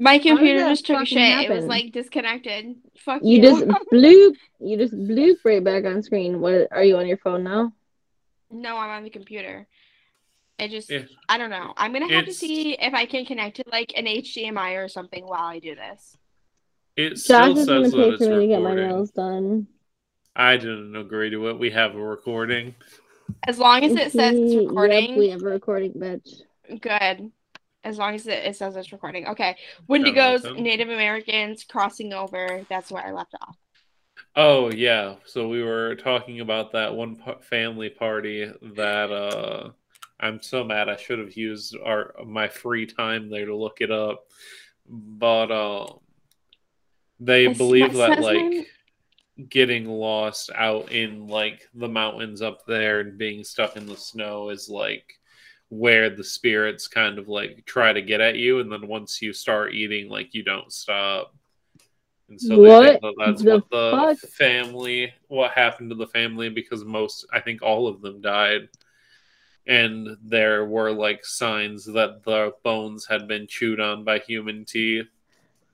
My 0.00 0.18
computer 0.20 0.60
just 0.60 0.86
took 0.86 0.94
a 0.94 0.98
fucking 1.00 1.18
shit. 1.18 1.50
It 1.50 1.52
was 1.52 1.66
like 1.66 1.92
disconnected. 1.92 2.76
Fuck 2.98 3.22
You 3.24 3.36
you. 3.38 3.42
just 3.42 3.64
bloop. 3.92 4.34
You 4.60 4.76
just 4.78 4.94
bloop 4.94 5.36
right 5.44 5.62
back 5.62 5.84
on 5.84 6.02
screen. 6.04 6.40
What 6.40 6.68
are 6.70 6.84
you 6.84 6.96
on 6.96 7.06
your 7.06 7.18
phone 7.18 7.42
now? 7.44 7.72
no, 8.50 8.76
I'm 8.78 8.90
on 8.90 9.02
the 9.04 9.10
computer. 9.10 9.66
It 10.58 10.70
just 10.70 10.88
Yeah. 10.90 11.02
I 11.28 11.36
don't 11.36 11.50
know. 11.50 11.74
I'm 11.76 11.92
gonna 11.92 12.08
have 12.12 12.24
to 12.26 12.32
see 12.32 12.72
if 12.74 12.94
I 12.94 13.06
can 13.06 13.26
connect 13.26 13.58
it 13.58 13.66
like 13.70 13.92
an 13.96 14.06
HDMI 14.06 14.82
or 14.82 14.88
something 14.88 15.26
while 15.26 15.42
I 15.44 15.58
do 15.58 15.74
this. 15.74 16.16
It 16.96 17.10
Josh 17.10 17.20
still 17.20 17.58
is 17.58 17.66
gonna 17.66 17.84
says 17.84 17.92
that 17.92 17.96
pay 17.98 18.08
it's 18.10 18.24
for 18.24 18.30
me 18.30 18.40
to 18.40 18.46
get 18.46 18.62
my 18.62 18.74
nails 18.74 19.10
done. 19.10 19.66
I 20.34 20.56
didn't 20.56 20.94
agree 20.96 21.30
to 21.30 21.48
it. 21.48 21.58
We 21.58 21.70
have 21.70 21.94
a 21.96 22.00
recording. 22.00 22.74
As 23.46 23.58
long 23.58 23.84
as 23.84 23.94
it 23.94 24.12
says 24.12 24.34
it's 24.38 24.54
Yep, 24.54 24.62
recording, 24.68 25.16
we 25.18 25.28
have 25.30 25.42
a 25.42 25.46
recording, 25.46 25.92
bitch. 25.92 26.40
good. 26.80 27.30
As 27.84 27.96
long 27.98 28.14
as 28.14 28.26
it, 28.26 28.44
it 28.44 28.56
says 28.56 28.76
it's 28.76 28.92
recording. 28.92 29.26
Okay. 29.28 29.56
Wendigos, 29.88 30.42
listen. 30.42 30.62
Native 30.62 30.88
Americans 30.88 31.64
crossing 31.64 32.12
over. 32.12 32.64
That's 32.68 32.90
where 32.90 33.06
I 33.06 33.12
left 33.12 33.34
off. 33.40 33.56
Oh 34.36 34.70
yeah, 34.70 35.14
so 35.24 35.48
we 35.48 35.62
were 35.62 35.94
talking 35.96 36.40
about 36.40 36.72
that 36.72 36.94
one 36.94 37.16
family 37.40 37.88
party 37.88 38.50
that 38.74 39.10
uh 39.10 39.70
I'm 40.20 40.42
so 40.42 40.64
mad 40.64 40.88
I 40.88 40.96
should 40.96 41.18
have 41.20 41.36
used 41.36 41.76
our 41.84 42.14
my 42.26 42.48
free 42.48 42.84
time 42.86 43.30
there 43.30 43.46
to 43.46 43.56
look 43.56 43.80
it 43.80 43.90
up. 43.90 44.24
But 44.88 45.50
um 45.52 46.00
they 47.20 47.42
It's- 47.44 47.58
believe 47.58 47.92
that 47.94 48.18
name? 48.20 48.58
like 48.58 48.66
getting 49.48 49.86
lost 49.86 50.50
out 50.54 50.90
in 50.90 51.28
like 51.28 51.68
the 51.74 51.88
mountains 51.88 52.42
up 52.42 52.66
there 52.66 53.00
and 53.00 53.16
being 53.18 53.44
stuck 53.44 53.76
in 53.76 53.86
the 53.86 53.96
snow 53.96 54.50
is 54.50 54.68
like 54.68 55.17
where 55.70 56.08
the 56.10 56.24
spirits 56.24 56.88
kind 56.88 57.18
of 57.18 57.28
like 57.28 57.64
try 57.66 57.92
to 57.92 58.00
get 58.00 58.20
at 58.20 58.36
you 58.36 58.60
and 58.60 58.72
then 58.72 58.86
once 58.88 59.20
you 59.20 59.32
start 59.32 59.74
eating 59.74 60.08
like 60.08 60.34
you 60.34 60.42
don't 60.42 60.72
stop. 60.72 61.34
And 62.28 62.40
so 62.40 62.58
What 62.58 63.00
that 63.00 63.14
that's 63.18 63.42
the 63.42 63.50
what 63.52 63.70
the 63.70 64.16
fuck? 64.20 64.30
family 64.30 65.12
what 65.28 65.52
happened 65.52 65.90
to 65.90 65.96
the 65.96 66.06
family 66.06 66.48
because 66.50 66.84
most 66.84 67.26
i 67.32 67.40
think 67.40 67.62
all 67.62 67.86
of 67.86 68.00
them 68.00 68.20
died. 68.20 68.68
And 69.66 70.16
there 70.22 70.64
were 70.64 70.90
like 70.92 71.26
signs 71.26 71.84
that 71.84 72.22
the 72.24 72.54
bones 72.64 73.04
had 73.06 73.28
been 73.28 73.46
chewed 73.46 73.80
on 73.80 74.02
by 74.04 74.18
human 74.18 74.64
teeth 74.64 75.08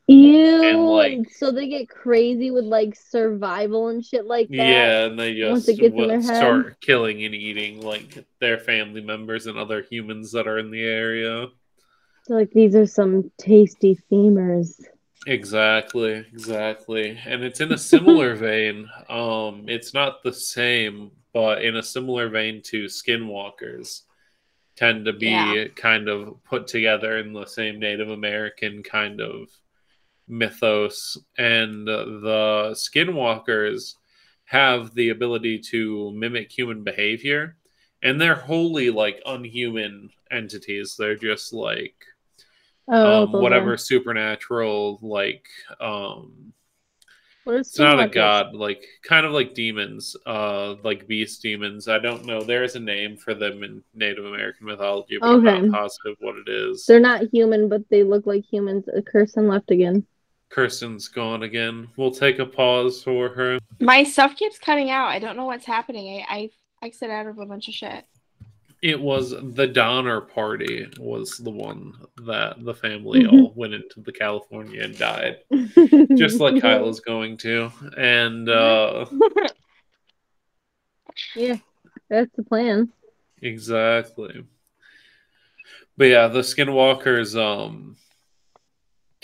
Ew. 0.06 0.90
like- 0.90 1.30
so 1.30 1.50
they 1.50 1.68
get 1.68 1.88
crazy 1.88 2.50
with 2.50 2.64
like 2.64 2.94
survival 2.94 3.88
and 3.88 4.04
shit 4.04 4.26
like 4.26 4.48
that. 4.48 4.56
Yeah, 4.56 5.04
and 5.06 5.18
they 5.18 5.34
just 5.34 5.68
it 5.68 5.78
gets 5.78 5.94
in 5.94 6.08
their 6.08 6.20
head. 6.20 6.36
start 6.36 6.80
killing 6.80 7.24
and 7.24 7.34
eating 7.34 7.80
like 7.80 8.24
their 8.40 8.58
family 8.58 9.00
members 9.00 9.46
and 9.46 9.56
other 9.58 9.82
humans 9.82 10.32
that 10.32 10.46
are 10.46 10.58
in 10.58 10.70
the 10.70 10.82
area. 10.82 11.46
Like 12.28 12.50
these 12.52 12.74
are 12.74 12.86
some 12.86 13.30
tasty 13.38 13.98
femurs. 14.10 14.80
Exactly, 15.26 16.12
exactly. 16.32 17.18
And 17.26 17.42
it's 17.42 17.60
in 17.62 17.72
a 17.72 17.78
similar 17.78 18.34
vein. 18.36 18.88
Um, 19.08 19.64
it's 19.68 19.94
not 19.94 20.22
the 20.22 20.32
same, 20.32 21.12
but 21.32 21.64
in 21.64 21.76
a 21.76 21.82
similar 21.82 22.28
vein 22.28 22.60
to 22.66 22.84
skinwalkers 22.84 24.02
tend 24.76 25.04
to 25.06 25.12
be 25.14 25.28
Yeah. 25.30 25.64
kind 25.76 26.08
of 26.08 26.42
put 26.44 26.66
together 26.66 27.18
in 27.18 27.32
the 27.32 27.46
same 27.46 27.78
Native 27.78 28.10
American 28.10 28.82
kind 28.82 29.20
of 29.20 29.48
mythos. 30.28 31.18
And 31.38 31.86
the 31.86 32.70
skinwalkers 32.74 33.94
have 34.46 34.94
the 34.94 35.10
ability 35.10 35.58
to 35.70 36.12
mimic 36.12 36.50
human 36.52 36.84
behavior. 36.84 37.56
And 38.02 38.20
they're 38.20 38.34
wholly 38.34 38.90
like 38.90 39.22
unhuman 39.26 40.10
entities. 40.30 40.96
They're 40.98 41.16
just 41.16 41.52
like 41.52 41.94
Oh, 42.88 43.26
um, 43.26 43.38
whatever 43.38 43.76
supernatural 43.76 44.98
like 45.02 45.46
um 45.80 46.52
What 47.44 47.56
is 47.56 47.68
it's 47.68 47.78
not 47.78 47.98
a 48.00 48.04
god 48.06 48.54
like 48.54 48.84
kind 49.02 49.26
of 49.26 49.32
like 49.32 49.54
demons 49.54 50.16
uh 50.26 50.74
like 50.84 51.06
beast 51.08 51.42
demons 51.42 51.88
i 51.88 51.98
don't 51.98 52.24
know 52.24 52.40
there's 52.42 52.76
a 52.76 52.80
name 52.80 53.16
for 53.16 53.34
them 53.34 53.62
in 53.62 53.82
native 53.94 54.24
american 54.24 54.66
mythology 54.66 55.18
but 55.22 55.32
i'm 55.32 55.42
Okay. 55.42 55.46
not 55.46 55.68
positive 55.68 56.16
what 56.20 56.36
it 56.36 56.48
is 56.48 56.84
They're 56.86 57.00
not 57.00 57.32
human, 57.32 57.68
but 57.68 57.88
they 57.90 58.02
look 58.04 58.26
like 58.26 58.44
humans. 58.44 58.88
Uh, 58.88 59.00
Kirsten 59.02 59.48
left 59.48 59.70
again. 59.70 60.06
Kirsten's 60.54 61.08
gone 61.08 61.42
again 61.42 61.88
we'll 61.96 62.12
take 62.12 62.38
a 62.38 62.46
pause 62.46 63.02
for 63.02 63.28
her 63.28 63.58
My 63.80 64.04
stuff 64.04 64.36
keeps 64.36 64.56
cutting 64.58 64.88
out. 64.90 65.08
I 65.08 65.18
don't 65.18 65.36
know 65.36 65.46
what's 65.46 65.66
happening. 65.66 66.24
I 66.28 66.50
I 66.80 66.86
exit 66.86 67.10
out 67.10 67.26
of 67.26 67.38
a 67.38 67.46
bunch 67.46 67.66
of 67.66 67.74
shit. 67.74 68.04
it 68.82 69.00
was 69.00 69.30
the 69.30 69.66
donner 69.66 70.20
party 70.20 70.86
was 71.00 71.38
the 71.38 71.50
one 71.50 71.94
that 72.26 72.62
the 72.64 72.74
family 72.74 73.24
Mhm. 73.24 73.32
all 73.32 73.52
went 73.56 73.74
into 73.74 74.00
the 74.02 74.12
california 74.12 74.82
and 74.84 74.96
died 74.96 75.38
just 76.16 76.38
like 76.38 76.60
kyle 76.66 76.88
is 76.88 77.00
going 77.00 77.36
to 77.38 77.72
and 77.96 78.48
uh 78.48 79.06
Yeah, 81.36 81.58
that's 82.08 82.34
the 82.36 82.42
plan. 82.42 82.92
Exactly. 83.40 84.44
But 85.96 86.04
yeah, 86.06 86.26
the 86.28 86.40
skinwalkers 86.40 87.30
um 87.40 87.96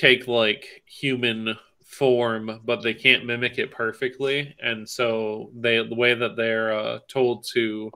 take 0.01 0.27
like 0.29 0.83
human 0.87 1.57
form, 1.85 2.61
but 2.65 2.83
they 2.83 2.95
can't 2.95 3.27
mimic 3.27 3.59
it 3.59 3.71
perfectly, 3.73 4.55
and 4.63 4.89
so 4.89 5.51
they 5.55 5.79
the 5.87 5.95
way 5.95 6.15
that 6.15 6.37
they're 6.37 6.73
uh, 6.79 6.99
told 7.09 7.45
to 7.55 7.91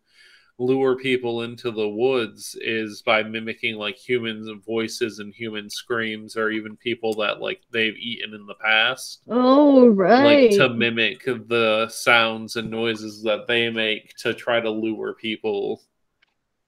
lure 0.59 0.97
people 0.97 1.43
into 1.43 1.71
the 1.71 1.89
woods 1.89 2.57
is 2.61 3.03
by 3.03 3.23
mimicking 3.23 3.77
like 3.77 3.97
humans 3.97 4.49
voices 4.67 5.19
and 5.21 5.35
human 5.35 5.69
screams 5.71 6.37
or 6.37 6.51
even 6.51 6.77
people 6.77 7.15
that 7.15 7.41
like 7.41 7.63
they've 7.73 7.97
eaten 7.99 8.35
in 8.35 8.47
the 8.47 8.55
past 8.57 9.23
Oh 9.29 9.89
right. 9.89 10.09
like 10.17 10.49
to 10.51 10.69
mimic 10.69 11.25
the 11.25 11.89
sounds 11.91 12.57
and 12.57 12.71
noises 12.71 13.23
that 13.23 13.47
they 13.49 13.71
make 13.71 14.15
to 14.19 14.35
try 14.35 14.61
to 14.61 14.71
lure 14.71 15.15
people 15.15 15.83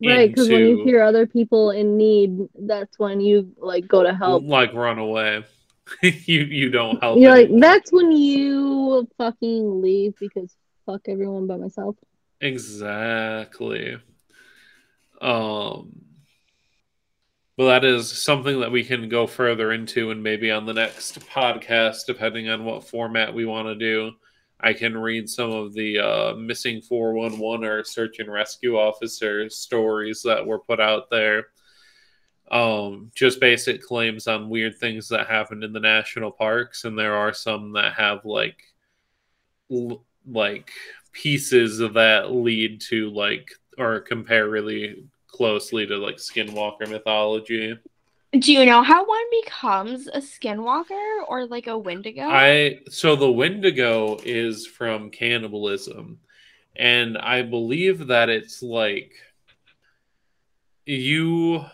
Right, 0.02 0.28
because 0.28 0.48
when 0.48 0.66
you 0.66 0.84
hear 0.84 1.02
other 1.02 1.26
people 1.26 1.70
in 1.70 1.96
need, 1.96 2.48
that's 2.54 2.98
when 2.98 3.20
you 3.20 3.52
like 3.56 3.88
go 3.88 4.02
to 4.02 4.14
help. 4.14 4.44
like 4.44 4.72
run 4.74 4.98
away 4.98 5.44
you 6.02 6.40
you 6.40 6.70
don't 6.70 7.00
help 7.00 7.18
You're 7.18 7.30
like, 7.30 7.48
that's 7.60 7.92
when 7.92 8.10
you 8.12 9.08
fucking 9.18 9.80
leave 9.80 10.14
because 10.18 10.54
fuck 10.84 11.02
everyone 11.08 11.46
but 11.46 11.60
myself. 11.60 11.96
exactly 12.40 13.96
um 15.22 15.92
well 17.56 17.68
that 17.68 17.84
is 17.84 18.10
something 18.20 18.60
that 18.60 18.70
we 18.70 18.84
can 18.84 19.08
go 19.08 19.26
further 19.26 19.72
into 19.72 20.10
and 20.10 20.22
maybe 20.22 20.50
on 20.50 20.66
the 20.66 20.74
next 20.74 21.18
podcast 21.20 22.00
depending 22.06 22.48
on 22.48 22.64
what 22.64 22.84
format 22.86 23.32
we 23.32 23.46
want 23.46 23.66
to 23.68 23.74
do 23.74 24.12
i 24.60 24.72
can 24.72 24.96
read 24.96 25.28
some 25.28 25.50
of 25.50 25.74
the 25.74 25.98
uh, 25.98 26.34
missing 26.34 26.80
411 26.80 27.64
or 27.66 27.84
search 27.84 28.18
and 28.18 28.32
rescue 28.32 28.76
officer 28.76 29.48
stories 29.50 30.22
that 30.22 30.46
were 30.46 30.58
put 30.58 30.80
out 30.80 31.10
there. 31.10 31.48
Um 32.50 33.10
just 33.14 33.40
basic 33.40 33.82
claims 33.82 34.28
on 34.28 34.48
weird 34.48 34.78
things 34.78 35.08
that 35.08 35.26
happened 35.26 35.64
in 35.64 35.72
the 35.72 35.80
national 35.80 36.30
parks 36.30 36.84
and 36.84 36.96
there 36.96 37.14
are 37.14 37.32
some 37.32 37.72
that 37.72 37.94
have 37.94 38.24
like 38.24 38.62
like 40.30 40.70
pieces 41.12 41.78
that 41.78 42.30
lead 42.30 42.80
to 42.82 43.10
like 43.10 43.50
or 43.78 44.00
compare 44.00 44.48
really 44.48 45.04
closely 45.26 45.86
to 45.86 45.96
like 45.96 46.16
skinwalker 46.16 46.88
mythology 46.88 47.76
Do 48.40 48.52
you 48.52 48.66
know 48.66 48.82
how 48.82 49.06
one 49.06 49.24
becomes 49.42 50.08
a 50.08 50.18
skinwalker 50.18 51.22
or 51.26 51.46
like 51.46 51.68
a 51.68 51.78
Wendigo? 51.78 52.22
i 52.22 52.80
so 52.88 53.16
the 53.16 53.30
wendigo 53.30 54.18
is 54.24 54.66
from 54.66 55.10
cannibalism 55.10 56.18
and 56.74 57.16
i 57.18 57.40
believe 57.40 58.08
that 58.08 58.28
it's 58.28 58.62
like 58.62 59.12
you 60.84 61.64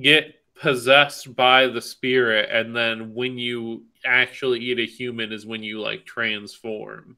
get 0.00 0.34
possessed 0.60 1.34
by 1.34 1.66
the 1.66 1.82
spirit 1.82 2.48
and 2.50 2.74
then 2.74 3.12
when 3.14 3.36
you 3.38 3.84
actually 4.04 4.60
eat 4.60 4.78
a 4.78 4.86
human 4.86 5.32
is 5.32 5.44
when 5.44 5.62
you 5.62 5.80
like 5.80 6.04
transform 6.04 7.16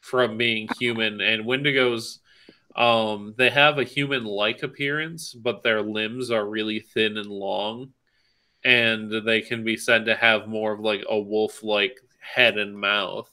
from 0.00 0.36
being 0.36 0.68
human 0.78 1.20
and 1.20 1.44
wendigos 1.44 2.18
um 2.76 3.34
they 3.38 3.50
have 3.50 3.78
a 3.78 3.84
human 3.84 4.24
like 4.24 4.62
appearance 4.62 5.32
but 5.32 5.62
their 5.62 5.80
limbs 5.82 6.30
are 6.30 6.46
really 6.46 6.80
thin 6.80 7.16
and 7.16 7.30
long 7.30 7.92
and 8.64 9.10
they 9.26 9.40
can 9.40 9.64
be 9.64 9.76
said 9.76 10.04
to 10.04 10.14
have 10.14 10.46
more 10.48 10.72
of 10.72 10.80
like 10.80 11.02
a 11.08 11.18
wolf 11.18 11.62
like 11.62 11.96
head 12.18 12.58
and 12.58 12.76
mouth 12.78 13.28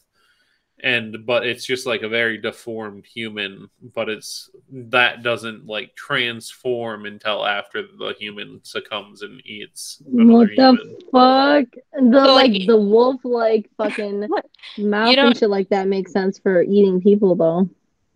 and 0.82 1.25
but 1.25 1.43
it's 1.45 1.65
just 1.65 1.88
like 1.88 2.03
a 2.03 2.07
very 2.09 2.38
deformed 2.38 3.03
human 3.03 3.67
but 3.95 4.07
it's 4.09 4.49
that 4.71 5.23
doesn't 5.23 5.65
like 5.65 5.93
transform 5.95 7.05
until 7.07 7.45
after 7.45 7.82
the 7.97 8.13
human 8.19 8.59
succumbs 8.63 9.23
and 9.23 9.41
eats 9.45 10.01
What 10.05 10.49
the 10.49 10.53
human. 10.55 10.95
fuck? 11.11 11.65
The 11.93 12.23
So, 12.25 12.36
like, 12.36 12.51
like- 12.51 12.67
the 12.67 12.78
wolf 12.80 13.19
like 13.23 13.69
fucking 13.75 14.19
mouth 14.78 15.15
don't- 15.15 15.28
and 15.28 15.38
shit 15.38 15.49
like 15.49 15.69
that 15.69 15.88
makes 15.88 16.11
sense 16.11 16.38
for 16.38 16.61
eating 16.61 17.01
people 17.01 17.36
though. 17.36 17.67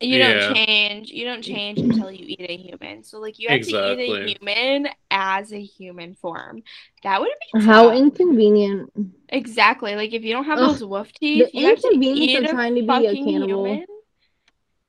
You 0.02 0.18
Yeah. 0.18 0.34
don't 0.48 0.56
change. 0.56 1.10
You 1.12 1.26
don't 1.26 1.42
change 1.42 1.80
until 1.80 2.12
you 2.12 2.26
eat 2.28 2.50
a 2.50 2.58
human. 2.58 3.04
So 3.04 3.20
like 3.20 3.40
you 3.40 3.50
have 3.50 3.62
to 3.62 3.68
eat 4.02 4.10
a 4.10 4.28
human 4.34 4.88
as 5.10 5.52
a 5.54 5.62
human 5.62 6.16
form. 6.16 6.64
That 7.04 7.22
would 7.22 7.30
be 7.54 7.66
How 7.66 7.92
inconvenient. 7.92 8.92
exactly 9.30 9.96
like 9.96 10.14
if 10.14 10.24
you 10.24 10.34
don't 10.34 10.46
have 10.46 10.60
Ugh, 10.60 10.72
those 10.72 10.84
wolf 10.84 11.12
teeth, 11.14 11.52
The 11.52 11.60
you 11.60 11.68
have 11.68 11.80
to 11.80 11.88
inconvenience 11.88 12.32
eat 12.32 12.44
of 12.46 12.50
trying 12.52 12.76
to 12.76 12.82
be 12.82 13.06
a 13.08 13.14
cannibal. 13.16 13.66
human. 13.66 13.86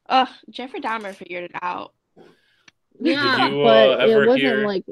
Ugh, 0.08 0.28
Jeffrey 0.50 0.80
Dahmer 0.80 1.14
figured 1.14 1.44
it 1.44 1.52
out. 1.62 1.92
Yeah, 3.00 3.48
you, 3.48 3.62
uh, 3.62 3.96
but 3.98 4.08
it 4.10 4.16
wasn't 4.26 4.38
hear- 4.38 4.66
like 4.66 4.84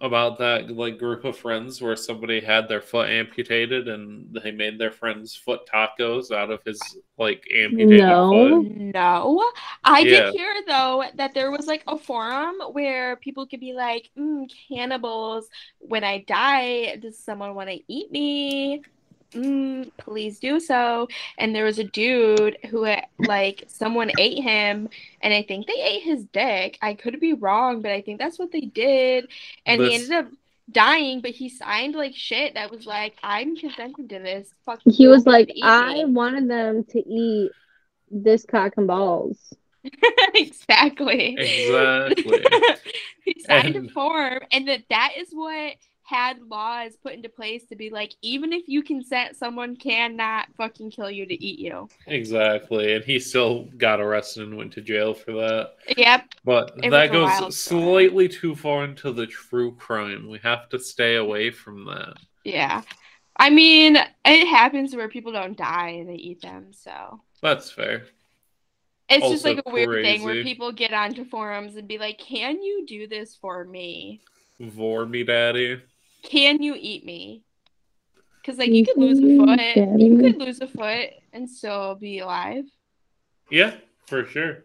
about 0.00 0.38
that 0.38 0.70
like 0.70 0.98
group 0.98 1.24
of 1.24 1.36
friends 1.36 1.80
where 1.82 1.96
somebody 1.96 2.40
had 2.40 2.68
their 2.68 2.80
foot 2.80 3.08
amputated 3.10 3.88
and 3.88 4.32
they 4.42 4.50
made 4.52 4.78
their 4.78 4.92
friend's 4.92 5.34
foot 5.34 5.60
tacos 5.72 6.30
out 6.30 6.50
of 6.50 6.62
his 6.64 6.96
like 7.18 7.44
amputated 7.54 8.24
No. 8.24 8.30
foot. 8.30 8.64
No, 8.64 9.52
I 9.84 10.04
Yeah. 10.04 10.04
did 10.04 10.24
hear 10.24 10.54
though 10.66 11.04
that 11.16 11.34
there 11.34 11.50
was 11.50 11.66
like 11.66 11.82
a 11.86 11.98
forum 11.98 12.54
where 12.72 13.16
people 13.16 13.46
could 13.46 13.60
be 13.60 13.74
like, 13.74 14.10
mm, 14.18 14.50
cannibals. 14.68 15.48
When 15.78 16.02
I 16.02 16.18
die, 16.26 16.96
does 16.96 17.18
someone 17.22 17.54
want 17.54 17.68
to 17.68 17.80
eat 17.92 18.10
me? 18.10 18.82
Mm, 19.32 19.90
please 19.98 20.38
do 20.38 20.58
so. 20.58 21.08
And 21.36 21.54
there 21.54 21.64
was 21.64 21.78
a 21.78 21.84
dude 21.84 22.56
who 22.70 22.84
had, 22.84 23.06
like 23.18 23.64
someone 23.68 24.10
ate 24.18 24.42
him, 24.42 24.88
and 25.20 25.34
I 25.34 25.42
think 25.42 25.66
they 25.66 25.80
ate 25.82 26.02
his 26.02 26.24
dick. 26.24 26.78
I 26.80 26.94
could 26.94 27.20
be 27.20 27.34
wrong, 27.34 27.82
but 27.82 27.90
I 27.92 28.00
think 28.00 28.18
that's 28.18 28.38
what 28.38 28.52
they 28.52 28.62
did. 28.62 29.28
And 29.66 29.82
he 29.82 29.94
ended 29.94 30.12
up 30.12 30.26
dying, 30.70 31.20
but 31.20 31.30
he 31.32 31.48
signed 31.48 31.94
like 31.94 32.14
shit 32.14 32.54
that 32.54 32.70
was 32.70 32.86
like, 32.86 33.16
I'm 33.22 33.56
consenting 33.56 34.08
to 34.08 34.18
this. 34.18 34.48
Fuck 34.64 34.80
he 34.84 35.08
was 35.08 35.26
like, 35.26 35.50
I 35.62 35.94
me." 35.94 36.04
wanted 36.06 36.48
them 36.48 36.84
to 36.84 36.98
eat 37.08 37.50
this 38.10 38.44
cock 38.44 38.74
and 38.76 38.86
balls. 38.86 39.38
exactly. 40.34 41.36
Exactly. 41.38 42.44
he 43.24 43.42
signed 43.42 43.76
And- 43.76 43.90
a 43.90 43.92
form, 43.92 44.40
and 44.52 44.68
that 44.68 44.84
that 44.90 45.12
is 45.18 45.28
what 45.32 45.74
had 46.08 46.40
laws 46.48 46.96
put 47.02 47.12
into 47.12 47.28
place 47.28 47.66
to 47.66 47.76
be 47.76 47.90
like, 47.90 48.14
even 48.22 48.50
if 48.54 48.66
you 48.66 48.82
consent, 48.82 49.36
someone 49.36 49.76
cannot 49.76 50.46
fucking 50.56 50.90
kill 50.90 51.10
you 51.10 51.26
to 51.26 51.34
eat 51.44 51.58
you. 51.58 51.86
exactly. 52.06 52.94
And 52.94 53.04
he 53.04 53.18
still 53.20 53.64
got 53.76 54.00
arrested 54.00 54.44
and 54.44 54.56
went 54.56 54.72
to 54.72 54.80
jail 54.80 55.12
for 55.12 55.32
that. 55.32 55.74
Yep. 55.98 56.24
But 56.44 56.72
It 56.82 56.90
that 56.90 57.10
was 57.10 57.10
a 57.10 57.22
wild 57.22 57.40
goes 57.42 57.58
slightly 57.58 58.26
too 58.26 58.54
far 58.54 58.84
into 58.84 59.12
the 59.12 59.26
true 59.26 59.74
crime. 59.76 60.28
We 60.30 60.38
have 60.38 60.70
to 60.70 60.78
stay 60.78 61.16
away 61.16 61.50
from 61.50 61.84
that. 61.84 62.14
Yeah. 62.42 62.82
I 63.36 63.50
mean, 63.50 63.96
it 64.24 64.46
happens 64.48 64.96
where 64.96 65.08
people 65.08 65.32
don't 65.32 65.58
die 65.58 65.90
and 65.90 66.08
they 66.08 66.14
eat 66.14 66.40
them, 66.40 66.72
so 66.72 67.20
That's 67.42 67.70
fair. 67.70 68.06
it's 69.10 69.28
just 69.28 69.44
like 69.44 69.60
a 69.66 69.70
weird 69.70 70.02
thing 70.04 70.22
where 70.22 70.42
people 70.42 70.72
get 70.72 70.94
onto 70.94 71.24
forums 71.26 71.76
and 71.76 71.86
be 71.86 71.98
like, 71.98 72.18
"Can 72.18 72.62
you 72.62 72.86
do 72.86 73.06
this 73.06 73.36
for 73.36 73.64
me? 73.64 74.22
Vor 74.58 75.06
me 75.06 75.22
daddy. 75.22 75.80
Can 76.22 76.62
you 76.62 76.74
eat 76.78 77.04
me?" 77.04 77.42
Because 78.40 78.58
like 78.58 78.68
You 78.68 78.76
you 78.76 78.84
could 78.86 78.96
lose 78.96 79.18
a 79.18 79.36
foot, 79.36 80.00
you 80.00 80.18
could 80.18 80.38
lose 80.38 80.60
a 80.60 80.66
foot 80.66 81.10
and 81.32 81.48
still 81.48 81.94
be 81.96 82.20
alive. 82.20 82.64
Yeah, 83.50 83.74
for 84.06 84.24
sure. 84.24 84.64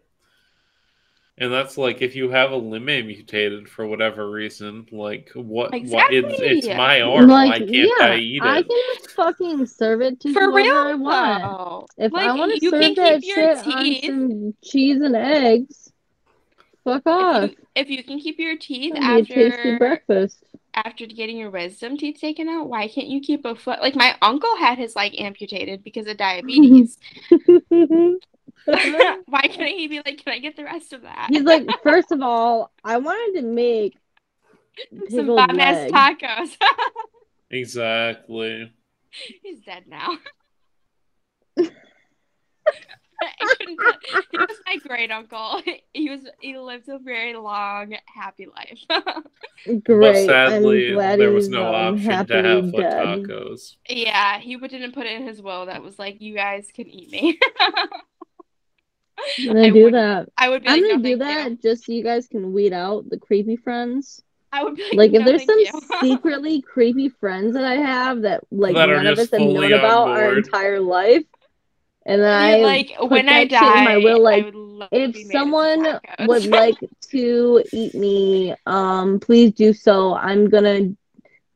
And 1.36 1.52
that's 1.52 1.76
like 1.76 2.00
if 2.00 2.14
you 2.14 2.30
have 2.30 2.52
a 2.52 2.56
limb 2.56 2.88
amputated 2.88 3.68
for 3.68 3.86
whatever 3.86 4.30
reason, 4.30 4.86
like 4.92 5.30
what? 5.34 5.72
what 5.72 6.12
it's, 6.12 6.40
it's 6.40 6.66
my 6.68 7.00
arm. 7.00 7.28
Why 7.28 7.58
can't 7.58 7.70
yeah, 7.72 7.92
I 8.00 8.16
eat 8.16 8.40
I 8.40 8.62
can 8.62 8.70
just 8.94 9.10
fucking 9.10 9.66
serve 9.66 10.00
it 10.00 10.20
to 10.20 10.32
For 10.32 10.42
whoever 10.42 10.56
real, 10.56 10.76
I 10.76 10.94
want. 10.94 11.42
though. 11.42 11.86
If 11.98 12.14
I 12.14 12.32
want 12.36 12.52
to 12.52 12.58
you 12.62 12.70
serve 12.70 12.94
that 12.96 13.20
keep 13.20 13.36
your 13.36 13.56
shit 13.56 13.66
on 13.66 14.02
some 14.02 14.54
cheese 14.62 15.00
and 15.00 15.16
eggs, 15.16 15.92
fuck 16.84 17.02
If 17.18 17.36
off. 17.36 17.42
you, 17.42 17.56
if 17.74 17.90
you 17.90 18.04
can 18.04 18.18
keep 18.20 18.38
your 18.38 18.56
teeth 18.56 18.94
That'd 18.94 19.14
be 19.14 19.22
tasty 19.24 19.70
after 19.70 19.78
breakfast. 19.78 20.44
after 20.74 21.06
getting 21.06 21.36
your 21.38 21.50
wisdom 21.50 21.96
teeth 21.96 22.18
taken 22.20 22.48
out, 22.48 22.68
why 22.68 22.88
can't 22.88 23.08
you 23.08 23.20
keep 23.20 23.44
a 23.44 23.54
foot? 23.54 23.80
Like 23.80 23.94
my 23.96 24.16
uncle 24.22 24.56
had 24.56 24.78
his 24.78 24.96
like 24.96 25.14
amputated 25.20 25.84
because 25.84 26.06
of 26.06 26.16
diabetes. 26.16 26.98
why 28.66 29.42
can't 29.42 29.68
he 29.78 29.88
be 29.88 29.98
like, 30.04 30.22
can 30.24 30.32
I 30.32 30.38
get 30.38 30.56
the 30.56 30.64
rest 30.64 30.92
of 30.92 31.02
that? 31.02 31.28
He's 31.30 31.42
like, 31.42 31.66
first 31.82 32.12
of 32.12 32.22
all, 32.22 32.72
I 32.82 32.98
wanted 32.98 33.40
to 33.40 33.46
make 33.46 33.96
some 35.10 35.26
pickled 35.26 35.36
bomb 35.36 35.60
ass 35.60 35.90
tacos. 35.90 36.56
Exactly. 37.50 38.72
He's 39.42 39.60
dead 39.60 39.84
now. 39.86 40.18
I 43.22 43.54
couldn't 43.58 43.78
put- 43.78 43.96
he 44.30 44.38
was 44.38 44.56
my 44.66 44.76
great 44.76 45.10
uncle. 45.10 45.60
He 45.92 46.10
was 46.10 46.20
he 46.40 46.58
lived 46.58 46.88
a 46.88 46.98
very 46.98 47.34
long, 47.36 47.94
happy 48.06 48.46
life. 48.46 48.80
Great. 49.84 49.86
but 49.86 50.26
sadly, 50.26 50.92
there 50.94 51.30
was 51.30 51.48
no 51.48 51.72
option 51.72 52.26
to 52.26 52.42
have 52.42 52.70
foot 52.70 52.84
tacos. 52.84 53.76
yeah, 53.88 54.38
he 54.40 54.56
didn't 54.56 54.92
put 54.92 55.06
it 55.06 55.12
in 55.12 55.26
his 55.26 55.40
will. 55.40 55.66
That 55.66 55.82
was 55.82 55.98
like, 55.98 56.20
you 56.20 56.34
guys 56.34 56.68
can 56.74 56.88
eat 56.88 57.10
me. 57.12 57.38
I'm 59.38 59.46
gonna 59.46 59.60
I 59.66 59.70
do 59.70 59.84
would- 59.84 59.94
that. 59.94 60.28
I 60.36 60.48
would 60.48 60.62
be 60.62 60.68
I'm 60.68 60.74
like, 60.80 60.90
gonna 60.90 60.96
no, 60.96 61.02
do 61.10 61.16
that 61.18 61.50
you. 61.52 61.56
just 61.62 61.86
so 61.86 61.92
you 61.92 62.02
guys 62.02 62.26
can 62.26 62.52
weed 62.52 62.72
out 62.72 63.08
the 63.08 63.18
creepy 63.18 63.56
friends. 63.56 64.20
I 64.52 64.62
would 64.64 64.76
be 64.76 64.82
like, 64.84 64.94
Like 64.94 65.12
if 65.14 65.20
no, 65.20 65.24
there's 65.26 65.44
some 65.44 65.98
secretly 66.00 66.60
creepy 66.62 67.08
friends 67.08 67.54
that 67.54 67.64
I 67.64 67.74
have 67.74 68.22
that 68.22 68.42
like 68.52 68.74
That 68.76 68.88
none 68.88 69.06
of 69.06 69.18
us 69.18 69.30
have 69.30 69.40
known 69.40 69.54
fully 69.54 69.72
on 69.72 69.78
about 69.80 70.08
our 70.10 70.36
entire 70.36 70.80
life, 70.80 71.24
and 72.06 72.20
then 72.20 72.32
I 72.32 72.56
like 72.56 72.94
when 72.98 73.28
I 73.28 73.40
in 73.42 73.50
my 73.50 73.96
will, 73.96 74.22
like, 74.22 74.42
I 74.42 74.46
would 74.46 74.54
love 74.54 74.90
to 74.90 74.96
if 74.96 75.12
be 75.12 75.18
made 75.18 75.20
into 75.22 75.32
someone 75.32 76.00
would 76.20 76.46
like 76.60 76.76
to 77.10 77.64
eat 77.72 77.94
me, 77.94 78.54
um, 78.66 79.20
please 79.20 79.52
do 79.52 79.72
so. 79.72 80.14
I'm 80.14 80.50
gonna 80.50 80.74
I'm 80.76 80.96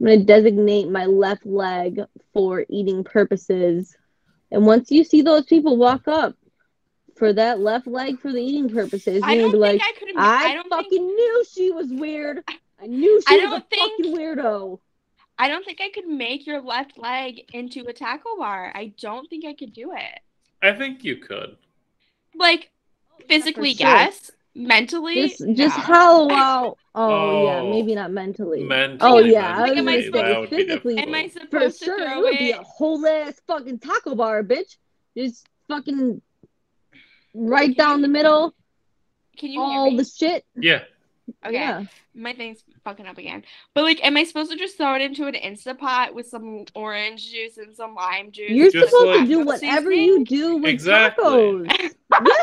gonna 0.00 0.24
designate 0.24 0.88
my 0.88 1.04
left 1.06 1.44
leg 1.44 2.00
for 2.32 2.64
eating 2.68 3.04
purposes. 3.04 3.96
And 4.50 4.64
once 4.64 4.90
you 4.90 5.04
see 5.04 5.20
those 5.20 5.44
people 5.44 5.76
walk 5.76 6.08
up 6.08 6.34
for 7.16 7.32
that 7.34 7.60
left 7.60 7.86
leg 7.86 8.18
for 8.20 8.32
the 8.32 8.40
eating 8.40 8.70
purposes, 8.70 9.22
I 9.22 9.34
you're 9.34 9.50
gonna 9.50 9.52
be 9.52 9.58
like, 9.58 9.80
I. 9.82 9.92
I, 10.16 10.44
I 10.50 10.54
don't 10.54 10.68
fucking 10.70 10.88
think. 10.90 11.02
knew 11.02 11.44
she 11.52 11.70
was 11.72 11.88
weird. 11.90 12.42
I 12.80 12.86
knew 12.86 13.20
I 13.26 13.36
she 13.38 13.44
was 13.46 13.58
a 13.58 13.60
think- 13.68 14.06
fucking 14.06 14.16
weirdo. 14.16 14.78
I 15.40 15.48
don't 15.48 15.64
think 15.64 15.80
I 15.80 15.90
could 15.90 16.08
make 16.08 16.46
your 16.46 16.60
left 16.60 16.98
leg 16.98 17.42
into 17.52 17.84
a 17.86 17.92
tackle 17.92 18.36
bar. 18.38 18.72
I 18.74 18.92
don't 19.00 19.28
think 19.30 19.44
I 19.44 19.54
could 19.54 19.72
do 19.72 19.92
it. 19.92 20.20
I 20.62 20.72
think 20.72 21.04
you 21.04 21.16
could. 21.16 21.56
Like 22.34 22.70
Oh, 23.12 23.22
physically, 23.28 23.74
sure. 23.74 23.86
yes. 23.86 24.30
Mentally, 24.54 25.28
Just 25.28 25.38
just 25.54 25.76
no. 25.76 25.82
hollow 25.84 26.32
out. 26.32 26.78
Oh, 26.94 27.44
yeah, 27.44 27.60
Oh. 27.60 27.70
maybe 27.70 27.94
not 27.94 28.10
mentally. 28.10 28.64
Mentally, 28.64 28.98
Oh 29.12 29.18
yeah, 29.18 29.56
I 29.56 29.60
Like, 29.60 29.70
was 29.70 29.78
am 29.78 29.88
I 29.88 29.92
gonna 29.92 30.02
supposed- 30.04 30.14
say 30.26 30.32
that 30.32 30.40
would 30.40 30.50
be 30.50 30.56
physically. 30.56 30.98
Am 30.98 31.14
I 31.14 31.22
difficult. 31.24 31.50
For 31.50 31.58
supposed 31.58 31.78
to 31.78 31.84
sure, 31.84 32.00
it 32.00 32.08
throw 32.08 32.20
would 32.22 32.38
be 32.38 32.50
it? 32.50 32.58
a 32.58 32.62
whole 32.64 33.06
ass 33.06 33.40
fucking 33.46 33.78
taco 33.78 34.14
bar, 34.16 34.42
bitch. 34.42 34.76
Just 35.16 35.46
fucking 35.68 36.22
right 37.34 37.66
Can 37.66 37.74
down 37.74 37.96
you- 37.98 38.02
the 38.02 38.08
middle, 38.08 38.54
Can 39.36 39.50
you 39.52 39.60
all 39.60 39.84
hear 39.84 39.90
me? 39.92 39.96
the 39.98 40.04
shit. 40.04 40.44
Yeah. 40.56 40.82
Okay, 41.44 41.54
Yeah. 41.54 41.84
my 42.14 42.32
thing's 42.32 42.62
fucking 42.84 43.06
up 43.06 43.18
again. 43.18 43.44
But 43.74 43.84
like, 43.84 44.04
am 44.04 44.16
I 44.16 44.24
supposed 44.24 44.50
to 44.50 44.56
just 44.56 44.76
throw 44.76 44.94
it 44.94 45.02
into 45.02 45.26
an 45.26 45.34
Instapot 45.34 46.14
with 46.14 46.26
some 46.26 46.64
orange 46.74 47.30
juice 47.30 47.58
and 47.58 47.74
some 47.76 47.94
lime 47.94 48.30
juice? 48.32 48.50
You're 48.50 48.70
Just 48.70 48.90
supposed 48.90 49.06
like- 49.08 49.20
to 49.20 49.26
do 49.26 49.44
whatever 49.44 49.90
you 49.92 50.24
do 50.24 50.56
with 50.56 50.70
Exactly. 50.70 51.24
tacos. 51.24 51.92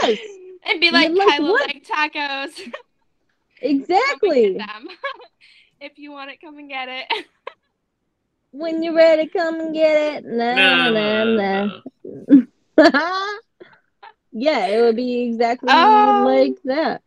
Yes, 0.03 0.19
and 0.65 0.79
be 0.81 0.91
like, 0.91 1.11
like, 1.11 1.27
Kyla 1.29 1.51
like 1.51 1.85
tacos. 1.85 2.71
Exactly. 3.61 4.45
and 4.47 4.57
get 4.59 4.67
them. 4.67 4.87
if 5.81 5.97
you 5.97 6.11
want 6.11 6.29
it, 6.29 6.41
come 6.41 6.57
and 6.57 6.69
get 6.69 6.87
it. 6.89 7.25
When 8.51 8.83
you're 8.83 8.93
ready, 8.93 9.27
come 9.27 9.59
and 9.59 9.73
get 9.73 10.23
it. 10.23 10.25
Nah, 10.25 10.55
Nah, 10.55 10.89
nah, 10.89 11.23
nah, 11.23 11.81
nah. 12.27 12.41
nah. 12.77 13.33
yeah, 14.31 14.67
it 14.67 14.81
would 14.81 14.95
be 14.95 15.21
exactly 15.23 15.69
Um, 15.69 16.25
like 16.25 16.55
that. 16.65 17.01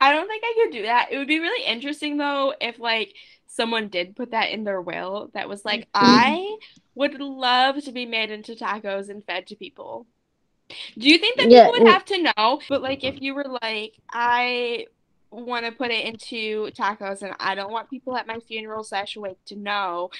I 0.00 0.12
don't 0.12 0.26
think 0.28 0.42
I 0.44 0.54
could 0.62 0.72
do 0.72 0.82
that. 0.82 1.08
It 1.10 1.18
would 1.18 1.28
be 1.28 1.40
really 1.40 1.64
interesting 1.66 2.16
though 2.16 2.54
if 2.60 2.78
like 2.78 3.14
someone 3.46 3.88
did 3.88 4.16
put 4.16 4.30
that 4.30 4.50
in 4.50 4.64
their 4.64 4.80
will 4.80 5.30
that 5.34 5.48
was 5.48 5.64
like, 5.64 5.82
mm-hmm. 5.82 5.88
I 5.94 6.56
would 6.94 7.20
love 7.20 7.82
to 7.84 7.92
be 7.92 8.06
made 8.06 8.30
into 8.30 8.54
tacos 8.54 9.08
and 9.10 9.24
fed 9.24 9.46
to 9.48 9.56
people. 9.56 10.06
Do 10.96 11.08
you 11.08 11.18
think 11.18 11.36
that 11.36 11.50
Yeah, 11.50 11.66
people 11.66 11.84
would 11.84 11.92
have 11.92 12.04
to 12.06 12.22
know? 12.22 12.60
But 12.68 12.82
like 12.82 13.04
if 13.04 13.20
you 13.20 13.34
were 13.34 13.46
like, 13.60 13.94
I 14.10 14.86
want 15.30 15.66
to 15.66 15.72
put 15.72 15.90
it 15.90 16.06
into 16.06 16.70
tacos 16.72 17.22
and 17.22 17.34
I 17.38 17.54
don't 17.54 17.72
want 17.72 17.90
people 17.90 18.16
at 18.16 18.26
my 18.26 18.38
funeral 18.40 18.84
slash 18.84 19.16
wake 19.16 19.44
to 19.46 19.56
know. 19.56 20.10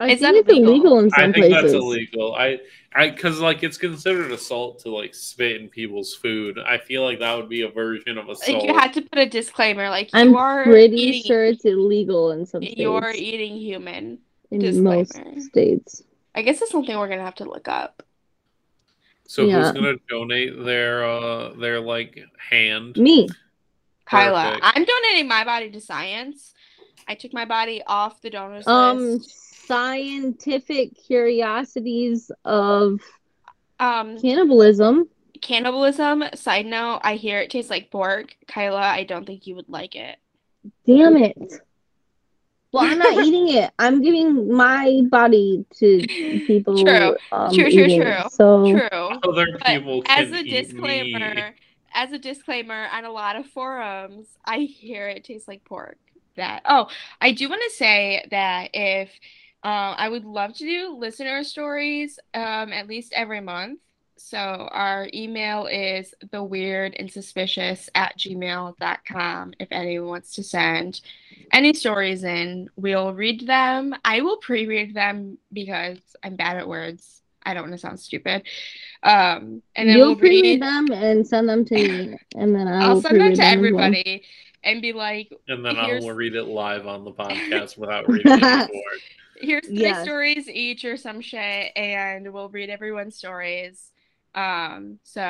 I 0.00 0.10
Is 0.10 0.20
think 0.20 0.20
that 0.20 0.34
it's 0.36 0.48
illegal? 0.48 0.70
illegal 0.72 0.98
in 1.00 1.10
some 1.10 1.18
I 1.30 1.32
think 1.32 1.36
places. 1.36 1.62
that's 1.62 1.74
illegal. 1.74 2.34
I, 2.36 2.60
I, 2.94 3.10
because 3.10 3.40
like 3.40 3.62
it's 3.64 3.76
considered 3.76 4.30
assault 4.30 4.78
to 4.80 4.90
like 4.90 5.12
spit 5.14 5.60
in 5.60 5.68
people's 5.68 6.14
food. 6.14 6.58
I 6.64 6.78
feel 6.78 7.02
like 7.02 7.18
that 7.18 7.36
would 7.36 7.48
be 7.48 7.62
a 7.62 7.68
version 7.68 8.16
of 8.16 8.28
Like 8.28 8.36
assault. 8.38 8.64
you 8.64 8.74
had 8.74 8.92
to 8.94 9.02
put 9.02 9.18
a 9.18 9.26
disclaimer 9.26 9.88
like 9.90 10.10
I'm 10.12 10.30
you 10.30 10.36
are 10.38 10.62
pretty 10.64 10.96
eating 10.96 11.22
sure 11.24 11.44
it's 11.44 11.64
illegal 11.64 12.30
in 12.30 12.46
some 12.46 12.62
states. 12.62 12.78
you're 12.78 13.10
eating 13.10 13.56
human. 13.56 14.18
in 14.52 14.60
disclaimer. 14.60 14.96
most 14.98 15.42
states. 15.48 16.02
I 16.34 16.42
guess 16.42 16.62
it's 16.62 16.70
something 16.70 16.96
we're 16.96 17.08
gonna 17.08 17.24
have 17.24 17.34
to 17.36 17.44
look 17.44 17.66
up. 17.66 18.02
so 19.26 19.42
Yeah. 19.46 19.62
who's 19.64 19.72
gonna 19.72 19.96
donate 20.08 20.64
their 20.64 21.04
uh 21.04 21.54
their 21.54 21.80
like 21.80 22.22
hand? 22.38 22.96
Me. 22.96 23.28
Kyla, 24.06 24.52
Perfect. 24.60 24.64
I'm 24.64 24.84
donating 24.84 25.28
my 25.28 25.44
body 25.44 25.70
to 25.72 25.80
science. 25.80 26.54
I 27.08 27.14
took 27.14 27.32
my 27.34 27.44
body 27.44 27.82
off 27.86 28.22
the 28.22 28.30
donors 28.30 28.66
Um, 28.66 28.98
list. 29.18 29.47
Scientific 29.68 30.96
curiosities 31.06 32.30
of 32.44 33.00
Um, 33.78 34.18
cannibalism. 34.20 35.08
cannibalism. 35.40 36.24
Side 36.34 36.66
note: 36.66 37.00
I 37.04 37.14
hear 37.14 37.38
it 37.40 37.50
tastes 37.50 37.70
like 37.70 37.90
pork. 37.90 38.34
Kyla, 38.48 38.80
I 38.80 39.04
don't 39.04 39.24
think 39.26 39.46
you 39.46 39.54
would 39.54 39.68
like 39.68 39.94
it. 39.94 40.18
Damn 40.84 41.16
it. 41.16 41.36
Well, 42.72 42.84
I'm 42.84 42.98
not 42.98 43.12
eating 43.24 43.48
it. 43.48 43.70
I'm 43.78 44.02
giving 44.02 44.52
my 44.52 45.02
body 45.08 45.64
to 45.76 46.06
people. 46.46 46.84
True. 46.84 47.16
Um, 47.30 47.54
True, 47.54 47.70
true, 47.70 47.86
true. 47.86 48.02
it. 48.26 48.32
So 48.32 48.70
True. 48.70 48.88
Other 49.22 49.46
But 49.52 49.66
people 49.66 50.02
as 50.08 50.32
a 50.32 50.40
eat 50.40 50.50
disclaimer, 50.50 51.34
me. 51.34 51.42
as 51.94 52.12
a 52.12 52.18
disclaimer, 52.18 52.88
on 52.92 53.04
a 53.04 53.10
lot 53.12 53.36
of 53.36 53.46
forums, 53.46 54.26
I 54.44 54.60
hear 54.60 55.08
it 55.08 55.24
tastes 55.24 55.46
like 55.48 55.64
pork. 55.64 55.98
That 56.36 56.62
oh, 56.66 56.88
I 57.20 57.32
do 57.32 57.48
want 57.48 57.62
to 57.68 57.76
say 57.76 58.24
that 58.30 58.70
if 58.72 59.10
um, 59.64 59.94
I 59.96 60.08
would 60.08 60.24
love 60.24 60.54
to 60.54 60.64
do 60.64 60.96
listener 60.96 61.42
stories 61.42 62.18
um, 62.34 62.72
at 62.72 62.86
least 62.86 63.12
every 63.14 63.40
month. 63.40 63.80
So 64.16 64.38
our 64.38 65.08
email 65.14 65.66
is 65.66 66.14
the 66.30 66.42
weird 66.42 66.94
and 66.98 67.10
suspicious 67.10 67.88
at 67.94 68.18
gmail.com 68.18 69.54
if 69.60 69.68
anyone 69.70 70.08
wants 70.08 70.34
to 70.34 70.42
send 70.42 71.00
any 71.52 71.72
stories 71.72 72.24
in. 72.24 72.68
We'll 72.76 73.14
read 73.14 73.46
them. 73.46 73.94
I 74.04 74.20
will 74.20 74.38
pre-read 74.38 74.94
them 74.94 75.38
because 75.52 75.98
I'm 76.22 76.36
bad 76.36 76.56
at 76.56 76.68
words. 76.68 77.22
I 77.44 77.54
don't 77.54 77.64
want 77.64 77.74
to 77.74 77.78
sound 77.78 78.00
stupid. 78.00 78.42
Um, 79.02 79.62
and 79.74 79.88
then 79.88 79.96
you'll 79.96 80.08
we'll 80.08 80.16
pre-read 80.16 80.60
read. 80.60 80.62
them 80.62 80.92
and 80.92 81.26
send 81.26 81.48
them 81.48 81.64
to 81.64 81.74
me, 81.74 82.18
and 82.34 82.54
then 82.54 82.68
I 82.68 82.86
I'll 82.86 83.00
send 83.00 83.20
them 83.20 83.34
pre-read 83.34 83.36
to 83.36 83.42
well. 83.42 83.52
everybody 83.52 84.22
and 84.64 84.82
be 84.82 84.92
like, 84.92 85.32
and 85.46 85.64
then 85.64 85.76
I'll 85.76 86.10
read 86.10 86.34
it 86.34 86.44
live 86.44 86.86
on 86.86 87.04
the 87.04 87.12
podcast 87.18 87.78
without 87.78 88.08
reading 88.08 88.32
it 88.32 88.40
before. 88.40 88.82
Here's 89.40 89.66
three 89.66 89.76
Yes. 89.80 90.04
stories 90.04 90.48
each 90.48 90.84
or 90.84 90.96
some 90.96 91.20
shit, 91.20 91.72
and 91.76 92.32
we'll 92.32 92.48
read 92.48 92.70
everyone's 92.70 93.16
stories. 93.16 93.90
Um, 94.34 94.98
so 95.04 95.20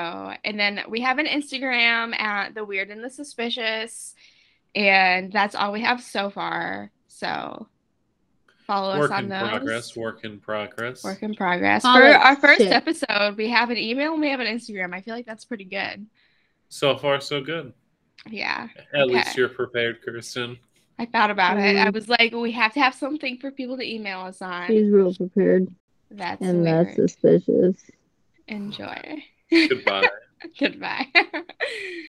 and 0.44 0.58
then 0.58 0.82
we 0.88 1.00
have 1.00 1.18
an 1.18 1.26
Instagram 1.26 2.18
at 2.18 2.54
the 2.54 2.64
weird 2.64 2.90
and 2.90 3.02
the 3.02 3.10
suspicious, 3.10 4.14
and 4.74 5.32
that's 5.32 5.54
all 5.54 5.72
we 5.72 5.80
have 5.82 6.02
so 6.02 6.30
far. 6.30 6.90
So 7.08 7.68
Follow 8.66 8.90
us 8.90 8.98
Work 9.00 9.10
on 9.12 9.24
in 9.24 9.30
those. 9.30 9.48
progress. 9.48 9.96
Work 9.96 10.24
in 10.26 10.40
progress. 10.40 11.02
Work 11.02 11.22
in 11.22 11.34
progress. 11.34 11.86
All 11.86 11.96
For 11.96 12.04
our 12.04 12.36
first 12.36 12.60
shit. 12.60 12.70
episode, 12.70 13.38
we 13.38 13.48
have 13.48 13.70
an 13.70 13.78
email 13.78 14.12
and 14.12 14.20
we 14.20 14.28
have 14.28 14.40
an 14.40 14.46
Instagram. 14.46 14.92
I 14.94 15.00
feel 15.00 15.14
like 15.14 15.24
that's 15.24 15.46
pretty 15.46 15.64
good. 15.64 16.06
So 16.68 16.94
far, 16.98 17.18
so 17.22 17.40
good. 17.40 17.72
Yeah. 18.28 18.68
At 18.92 19.04
Okay. 19.04 19.14
least 19.14 19.38
you're 19.38 19.48
prepared, 19.48 20.02
Kirsten. 20.02 20.58
I 20.98 21.06
thought 21.06 21.30
about 21.30 21.58
it. 21.58 21.76
I 21.76 21.86
Mhm. 21.86 21.94
was 21.94 22.08
like, 22.08 22.32
we 22.32 22.50
have 22.52 22.74
to 22.74 22.80
have 22.80 22.94
something 22.94 23.38
for 23.38 23.50
people 23.50 23.76
to 23.76 23.84
email 23.88 24.20
us 24.20 24.42
on. 24.42 24.66
She's 24.66 24.90
real 24.90 25.14
prepared, 25.14 25.68
That's 26.10 26.42
and 26.42 26.62
weird. 26.62 26.86
that's 26.88 26.96
suspicious. 26.96 27.76
Enjoy. 28.48 29.22
Goodbye. 29.50 30.08
Goodbye. 30.58 31.06